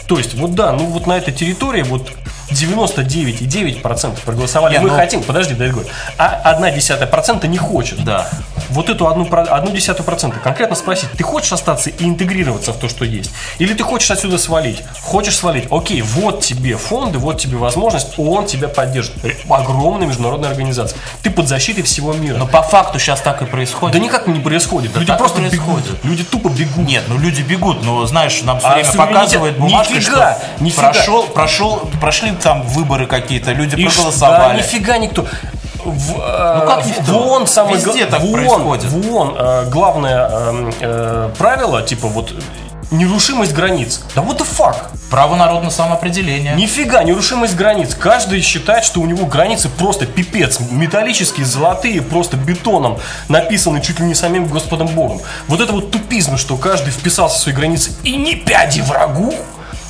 То 0.06 0.18
есть, 0.18 0.34
вот 0.34 0.54
да, 0.54 0.72
ну 0.72 0.86
вот 0.86 1.06
на 1.06 1.18
этой 1.18 1.34
территории 1.34 1.82
вот 1.82 2.12
99,9% 2.50 4.20
проголосовали. 4.24 4.74
Не, 4.74 4.80
Мы 4.80 4.88
ну- 4.90 4.96
хотим, 4.96 5.22
подожди, 5.22 5.54
дай 5.54 5.70
говорю, 5.70 5.88
а 6.18 6.40
одна 6.44 6.70
десятая 6.70 7.06
процента 7.06 7.46
не 7.48 7.58
хочет 7.58 8.02
Да. 8.04 8.26
вот 8.70 8.88
эту 8.88 9.08
одну, 9.08 9.26
одну 9.30 9.70
десятую 9.70 10.04
процента 10.04 10.38
конкретно 10.40 10.76
спросить, 10.76 11.10
ты 11.16 11.24
хочешь 11.24 11.52
остаться 11.52 11.90
и 11.90 12.04
интегрироваться 12.04 12.72
в 12.72 12.76
то, 12.78 12.88
что 12.88 13.04
есть? 13.04 13.30
Или 13.58 13.74
ты 13.74 13.82
хочешь 13.82 14.10
отсюда 14.10 14.38
свалить? 14.38 14.82
Хочешь 15.02 15.36
свалить? 15.36 15.66
Окей, 15.70 16.02
вот 16.02 16.40
тебе 16.42 16.76
фонды, 16.76 17.18
вот 17.18 17.40
тебе 17.40 17.56
возможность, 17.56 18.18
ООН 18.18 18.46
тебя 18.46 18.68
поддержит. 18.68 19.12
Огромная 19.48 20.06
международная 20.06 20.50
организация. 20.50 20.98
Ты 21.22 21.30
под 21.30 21.48
защитой 21.48 21.82
всего 21.82 22.12
мира. 22.12 22.36
Но 22.36 22.46
по 22.46 22.62
факту 22.62 22.98
сейчас 22.98 23.20
так 23.20 23.42
и 23.42 23.44
происходит. 23.44 23.94
да 23.96 23.98
никак 24.02 24.26
не 24.26 24.40
происходит. 24.40 24.94
Люди 24.94 25.06
так 25.06 25.16
и 25.16 25.18
просто 25.18 25.38
происходит. 25.40 25.84
бегут. 25.86 26.04
Люди 26.04 26.24
тупо 26.24 26.48
бегут. 26.48 26.76
Нет, 26.86 27.04
ну 27.08 27.18
люди 27.18 27.42
бегут, 27.42 27.82
но 27.84 28.04
знаешь, 28.06 28.42
нам 28.42 28.58
все 28.58 28.68
А 28.68 28.74
время 28.74 28.92
показывает 28.92 29.58
бумажка, 29.58 29.94
Нифига, 29.94 30.38
что 30.56 30.64
нифига. 30.64 30.92
прошел, 30.92 31.22
прошел, 31.24 31.88
прошли 32.00 32.30
там 32.36 32.62
выборы 32.62 33.06
какие-то, 33.06 33.52
люди 33.52 33.74
И 33.76 33.84
проголосовали. 33.86 34.52
Да, 34.58 34.62
нифига 34.62 34.98
никто. 34.98 35.26
В, 35.84 36.12
э, 36.20 36.58
Ну 36.60 36.66
как 36.66 36.82
в- 36.82 36.86
нифига? 36.88 37.04
в 37.12 37.16
ООН 37.16 37.46
самое 37.46 37.76
Везде 37.76 38.06
так 38.06 38.20
в 38.20 38.24
ООН, 38.24 38.32
происходит. 38.32 38.84
В 38.86 39.12
ООН 39.14 39.36
э, 39.38 39.64
главное 39.70 40.28
э, 40.30 40.72
э, 40.80 41.30
правило, 41.38 41.82
типа 41.82 42.08
вот 42.08 42.32
нерушимость 42.90 43.52
границ. 43.52 44.02
Да 44.14 44.22
what 44.22 44.38
the 44.38 44.46
fuck? 44.46 44.76
Право 45.10 45.36
народного 45.36 45.70
самоопределения. 45.70 46.54
Нифига, 46.54 47.02
нерушимость 47.04 47.54
границ. 47.56 47.94
Каждый 47.94 48.40
считает, 48.42 48.84
что 48.84 49.00
у 49.00 49.06
него 49.06 49.26
границы 49.26 49.68
просто 49.68 50.06
пипец. 50.06 50.58
Металлические, 50.70 51.46
золотые, 51.46 52.02
просто 52.02 52.36
бетоном 52.36 52.98
написаны 53.28 53.80
чуть 53.80 54.00
ли 54.00 54.06
не 54.06 54.14
самим 54.14 54.46
Господом 54.46 54.88
Богом. 54.88 55.20
Вот 55.48 55.60
это 55.60 55.72
вот 55.72 55.90
тупизм, 55.92 56.36
что 56.36 56.56
каждый 56.56 56.90
вписался 56.90 57.38
в 57.38 57.40
свои 57.42 57.54
границы 57.54 57.92
и 58.02 58.16
не 58.16 58.34
пяди 58.34 58.80
врагу. 58.80 59.34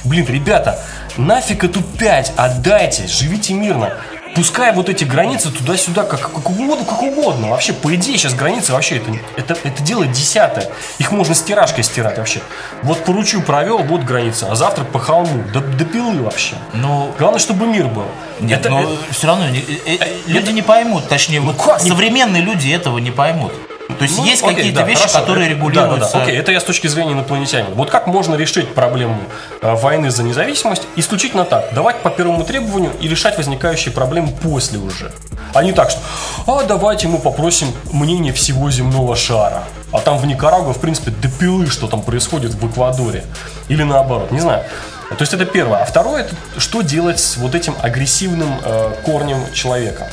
Блин, 0.05 0.26
ребята, 0.28 0.78
нафиг 1.17 1.64
эту 1.64 1.83
пять 1.83 2.33
отдайте, 2.37 3.07
живите 3.07 3.55
мирно. 3.55 3.95
Пускай 4.35 4.75
вот 4.75 4.91
эти 4.91 5.05
границы 5.05 5.51
туда-сюда, 5.51 6.03
как, 6.03 6.21
как 6.21 6.51
угодно, 6.51 6.85
как 6.85 7.01
угодно. 7.03 7.49
Вообще, 7.49 7.73
по 7.73 7.95
идее, 7.95 8.19
сейчас 8.19 8.35
границы 8.35 8.73
вообще 8.75 8.97
это, 8.97 9.11
это, 9.39 9.57
это 9.67 9.83
дело 9.83 10.05
десятое. 10.05 10.69
Их 10.99 11.11
можно 11.11 11.35
стиражкой 11.35 11.85
стирать 11.85 12.19
вообще. 12.19 12.41
Вот 12.83 13.03
по 13.03 13.14
ручью 13.14 13.41
провел, 13.41 13.79
вот 13.79 14.03
граница, 14.03 14.49
а 14.51 14.55
завтра 14.55 14.85
по 14.85 14.99
холму. 14.99 15.43
До, 15.55 15.61
до 15.61 15.85
пилы 15.87 16.21
вообще. 16.23 16.55
Ну, 16.75 17.11
Главное, 17.19 17.39
чтобы 17.41 17.67
мир 17.67 17.87
был. 17.87 18.05
нет, 18.41 18.61
Это- 18.61 18.69
но 18.69 18.81
это- 18.83 18.91
все 19.11 19.27
равно 19.27 19.49
не- 19.49 19.61
э, 19.61 19.97
э, 19.99 20.17
люди 20.27 20.51
не 20.51 20.61
поймут, 20.61 21.09
точнее, 21.09 21.41
вот 21.41 21.57
как 21.57 21.81
современные 21.81 22.43
люди 22.43 22.69
этого 22.69 22.99
не 22.99 23.11
поймут. 23.11 23.55
То 23.89 24.03
есть 24.03 24.18
Ну, 24.18 24.24
есть 24.24 24.43
какие-то 24.43 24.80
да, 24.80 24.87
вещи, 24.87 25.01
хорошо. 25.01 25.20
которые 25.20 25.49
регулируются. 25.49 25.99
Да, 25.99 26.07
да, 26.07 26.18
да. 26.18 26.22
Окей, 26.24 26.37
это 26.37 26.53
я 26.53 26.61
с 26.61 26.64
точки 26.64 26.87
зрения 26.89 27.12
инопланетянина. 27.12 27.74
Вот 27.74 27.91
как 27.91 28.07
можно 28.07 28.34
решить 28.34 28.74
проблему 28.74 29.18
э, 29.62 29.74
войны 29.74 30.11
за 30.11 30.22
независимость 30.22 30.82
исключительно 30.97 31.45
так. 31.45 31.72
Давать 31.72 32.01
по 32.03 32.11
первому 32.11 32.45
требованию 32.45 32.93
и 33.01 33.09
решать 33.09 33.37
возникающие 33.39 33.93
проблемы 33.93 34.28
после 34.43 34.78
уже. 34.78 35.12
А 35.55 35.62
не 35.62 35.72
так, 35.72 35.91
что 35.91 36.01
а 36.47 36.64
давайте 36.64 37.09
мы 37.09 37.18
попросим 37.18 37.72
мнение 37.93 38.32
всего 38.32 38.70
земного 38.70 39.16
шара. 39.16 39.62
А 39.93 40.01
там 40.01 40.18
в 40.18 40.26
Никарагуа, 40.26 40.74
в 40.74 40.80
принципе, 40.80 41.11
до 41.11 41.28
пилы, 41.28 41.68
что 41.68 41.87
там 41.87 42.03
происходит 42.03 42.53
в 42.55 42.70
Эквадоре. 42.70 43.24
Или 43.68 43.82
наоборот, 43.82 44.32
не 44.32 44.41
знаю. 44.41 44.64
То 45.11 45.22
есть 45.22 45.32
это 45.32 45.47
первое. 45.47 45.78
А 45.78 45.84
второе, 45.84 46.24
это 46.24 46.34
что 46.59 46.82
делать 46.82 47.20
с 47.20 47.37
вот 47.37 47.55
этим 47.55 47.76
агрессивным 47.80 48.61
э, 48.62 48.93
корнем 49.05 49.39
человека. 49.53 50.11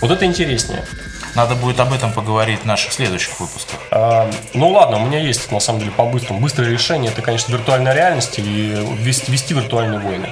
Вот 0.00 0.10
это 0.10 0.26
интереснее. 0.26 0.84
Надо 1.38 1.54
будет 1.54 1.78
об 1.78 1.92
этом 1.92 2.10
поговорить 2.10 2.62
в 2.62 2.64
наших 2.64 2.92
следующих 2.92 3.38
выпусках. 3.38 3.78
А, 3.92 4.28
Ну 4.54 4.70
ладно, 4.70 4.96
у 4.96 5.06
меня 5.06 5.20
есть 5.20 5.52
на 5.52 5.60
самом 5.60 5.78
деле 5.78 5.92
по-быстрому. 5.92 6.40
Быстрое 6.40 6.68
решение 6.68 7.12
это, 7.12 7.22
конечно, 7.22 7.52
виртуальная 7.52 7.94
реальность 7.94 8.40
и 8.40 8.42
вести, 8.42 9.30
вести 9.30 9.54
виртуальные 9.54 10.00
войны. 10.00 10.28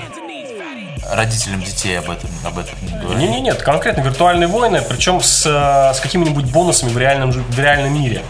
Родителям 1.08 1.62
детей 1.62 1.96
об 1.96 2.10
этом, 2.10 2.28
об 2.44 2.58
этом 2.58 2.74
не 2.82 2.98
говорить. 2.98 3.18
Не, 3.18 3.28
не, 3.28 3.40
нет, 3.40 3.62
конкретно 3.62 4.00
виртуальные 4.00 4.48
войны, 4.48 4.82
причем 4.82 5.22
с, 5.22 5.46
э, 5.46 5.94
с 5.94 6.00
какими-нибудь 6.00 6.46
бонусами 6.46 6.90
в 6.90 6.98
реальном, 6.98 7.30
в 7.30 7.56
реальном 7.60 7.94
мире. 7.94 8.24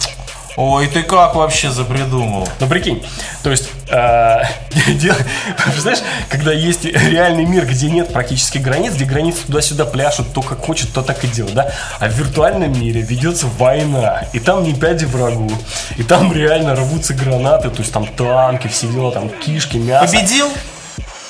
Ой, 0.56 0.86
ты 0.86 1.02
как 1.02 1.34
вообще 1.34 1.70
запридумал? 1.70 2.48
Ну 2.60 2.66
прикинь, 2.66 3.04
то 3.42 3.50
есть, 3.50 3.68
э, 3.90 4.42
знаешь, 5.76 5.98
когда 6.30 6.50
есть 6.50 6.86
реальный 6.86 7.44
мир, 7.44 7.66
где 7.66 7.90
нет 7.90 8.10
практически 8.10 8.56
границ, 8.56 8.94
где 8.94 9.04
границы 9.04 9.46
туда-сюда 9.46 9.84
пляшут, 9.84 10.32
то 10.32 10.40
как 10.40 10.64
хочет, 10.64 10.94
то 10.94 11.02
так 11.02 11.22
и 11.24 11.28
делает, 11.28 11.54
да? 11.54 11.72
А 11.98 12.08
в 12.08 12.12
виртуальном 12.14 12.72
мире 12.72 13.02
ведется 13.02 13.46
война, 13.58 14.24
и 14.32 14.38
там 14.38 14.64
не 14.64 14.72
пяди 14.72 15.04
врагу, 15.04 15.52
и 15.98 16.02
там 16.02 16.32
реально 16.32 16.74
рвутся 16.74 17.12
гранаты, 17.12 17.68
то 17.68 17.80
есть 17.80 17.92
там 17.92 18.06
танки, 18.06 18.68
все 18.68 18.86
дела, 18.86 19.12
там 19.12 19.28
кишки, 19.28 19.76
мясо. 19.76 20.16
Победил? 20.16 20.48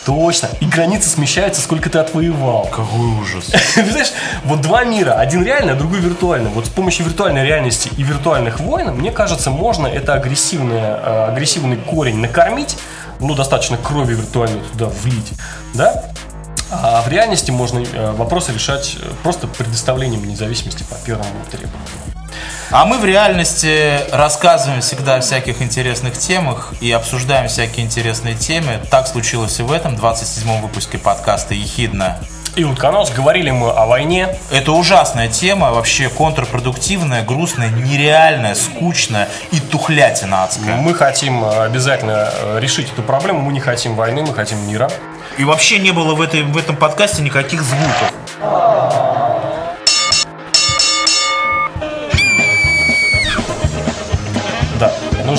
Точно. 0.07 0.49
И 0.61 0.67
границы 0.67 1.09
смещаются, 1.09 1.61
сколько 1.61 1.91
ты 1.91 1.99
отвоевал. 1.99 2.69
Какой 2.71 3.07
ужас. 3.21 3.47
Знаешь, 3.75 4.13
вот 4.45 4.61
два 4.61 4.85
мира, 4.85 5.15
один 5.15 5.43
реальный, 5.43 5.73
а 5.73 5.77
другой 5.77 5.99
виртуальный. 5.99 6.49
Вот 6.51 6.67
с 6.67 6.69
помощью 6.69 7.07
виртуальной 7.07 7.45
реальности 7.45 7.91
и 7.97 8.05
виртуальных 8.05 8.61
войн, 8.61 8.95
мне 8.95 9.11
кажется, 9.11 9.51
можно 9.51 9.89
это 9.89 10.15
агрессивное, 10.15 10.97
э, 10.97 11.27
агрессивный 11.33 11.77
корень 11.77 12.19
накормить, 12.19 12.77
ну, 13.19 13.35
достаточно 13.35 13.77
крови 13.79 14.15
виртуальной 14.15 14.61
туда 14.73 14.87
влить, 15.03 15.33
да? 15.75 16.05
А 16.71 17.03
в 17.03 17.09
реальности 17.09 17.51
можно 17.51 17.81
э, 17.81 18.13
вопросы 18.13 18.53
решать 18.53 18.97
э, 19.01 19.11
просто 19.25 19.49
предоставлением 19.49 20.25
независимости 20.25 20.85
по 20.85 20.95
первому 21.05 21.31
требованию. 21.51 22.16
А 22.71 22.85
мы 22.85 22.99
в 22.99 23.05
реальности 23.05 24.01
рассказываем 24.13 24.81
всегда 24.81 25.17
о 25.17 25.21
всяких 25.21 25.63
интересных 25.63 26.19
темах 26.19 26.75
и 26.81 26.91
обсуждаем 26.91 27.49
всякие 27.49 27.87
интересные 27.87 28.35
темы. 28.35 28.81
Так 28.91 29.07
случилось 29.07 29.61
и 29.61 29.63
в 29.63 29.71
этом 29.71 29.95
27-м 29.95 30.63
выпуске 30.63 30.99
подкаста 30.99 31.55
«Ехидна». 31.55 32.19
И 32.57 32.65
утконос, 32.65 33.13
говорили 33.13 33.51
мы 33.51 33.71
о 33.71 33.85
войне, 33.85 34.35
Это 34.51 34.73
ужасная 34.73 35.29
тема, 35.29 35.73
вообще 35.73 36.09
контрпродуктивная, 36.09 37.23
грустная, 37.23 37.69
нереальная, 37.69 38.55
скучная 38.55 39.29
и 39.53 39.61
тухлятина 39.61 40.45
адская. 40.45 40.77
Мы 40.77 40.95
хотим 40.95 41.45
э, 41.45 41.65
обязательно 41.67 42.31
э, 42.33 42.59
решить 42.59 42.91
эту 42.91 43.03
проблему. 43.03 43.43
Мы 43.43 43.53
не 43.53 43.61
хотим 43.61 43.95
войны, 43.95 44.23
мы 44.23 44.33
хотим 44.33 44.67
мира. 44.67 44.91
И 45.37 45.45
вообще 45.45 45.79
не 45.79 45.91
было 45.91 46.15
в, 46.15 46.21
этой, 46.23 46.43
в 46.43 46.57
этом 46.57 46.77
подкасте 46.77 47.21
никаких 47.21 47.63
звуков. 47.63 48.13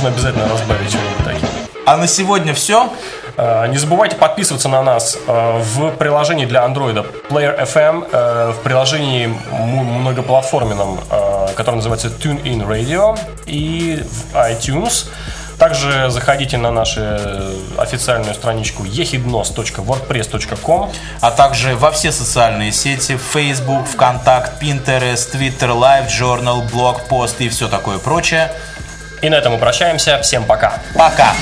Нужно 0.07 0.09
обязательно 0.09 0.47
разбавить 0.47 0.89
что-нибудь 0.89 1.25
таким. 1.25 1.47
А 1.85 1.97
на 1.97 2.07
сегодня 2.07 2.53
все. 2.53 2.89
Э, 3.37 3.67
Не 3.67 3.77
забывайте 3.77 4.15
подписываться 4.15 4.69
на 4.69 4.81
нас 4.81 5.17
э, 5.27 5.59
в 5.59 5.91
приложении 5.91 6.45
для 6.45 6.65
Android 6.65 7.05
Player 7.29 7.61
FM, 7.61 8.07
э, 8.11 8.51
в 8.51 8.63
приложении 8.63 9.27
многоплатформенном, 9.51 10.99
которое 11.55 11.77
называется 11.77 12.07
TuneIn 12.07 12.67
Radio 12.67 13.17
и 13.45 14.03
в 14.03 14.35
iTunes. 14.35 15.07
Также 15.57 16.09
заходите 16.11 16.57
на 16.57 16.69
нашу 16.69 17.01
официальную 17.79 18.35
страничку 18.35 18.83
ehidnos.wordpress.com 18.83 20.91
А 21.21 21.31
также 21.31 21.75
во 21.75 21.89
все 21.89 22.11
социальные 22.11 22.71
сети. 22.71 23.17
Facebook, 23.17 23.87
ВКонтакт, 23.87 24.61
Pinterest, 24.61 25.33
Twitter, 25.33 25.69
Live 25.69 26.09
Journal, 26.09 26.61
блог, 26.71 27.07
пост 27.07 27.41
и 27.41 27.49
все 27.49 27.67
такое 27.67 27.97
прочее. 27.97 28.51
И 29.21 29.29
на 29.29 29.35
этом 29.35 29.53
мы 29.53 29.59
прощаемся. 29.59 30.21
Всем 30.21 30.45
пока! 30.45 30.79
Пока! 30.95 31.33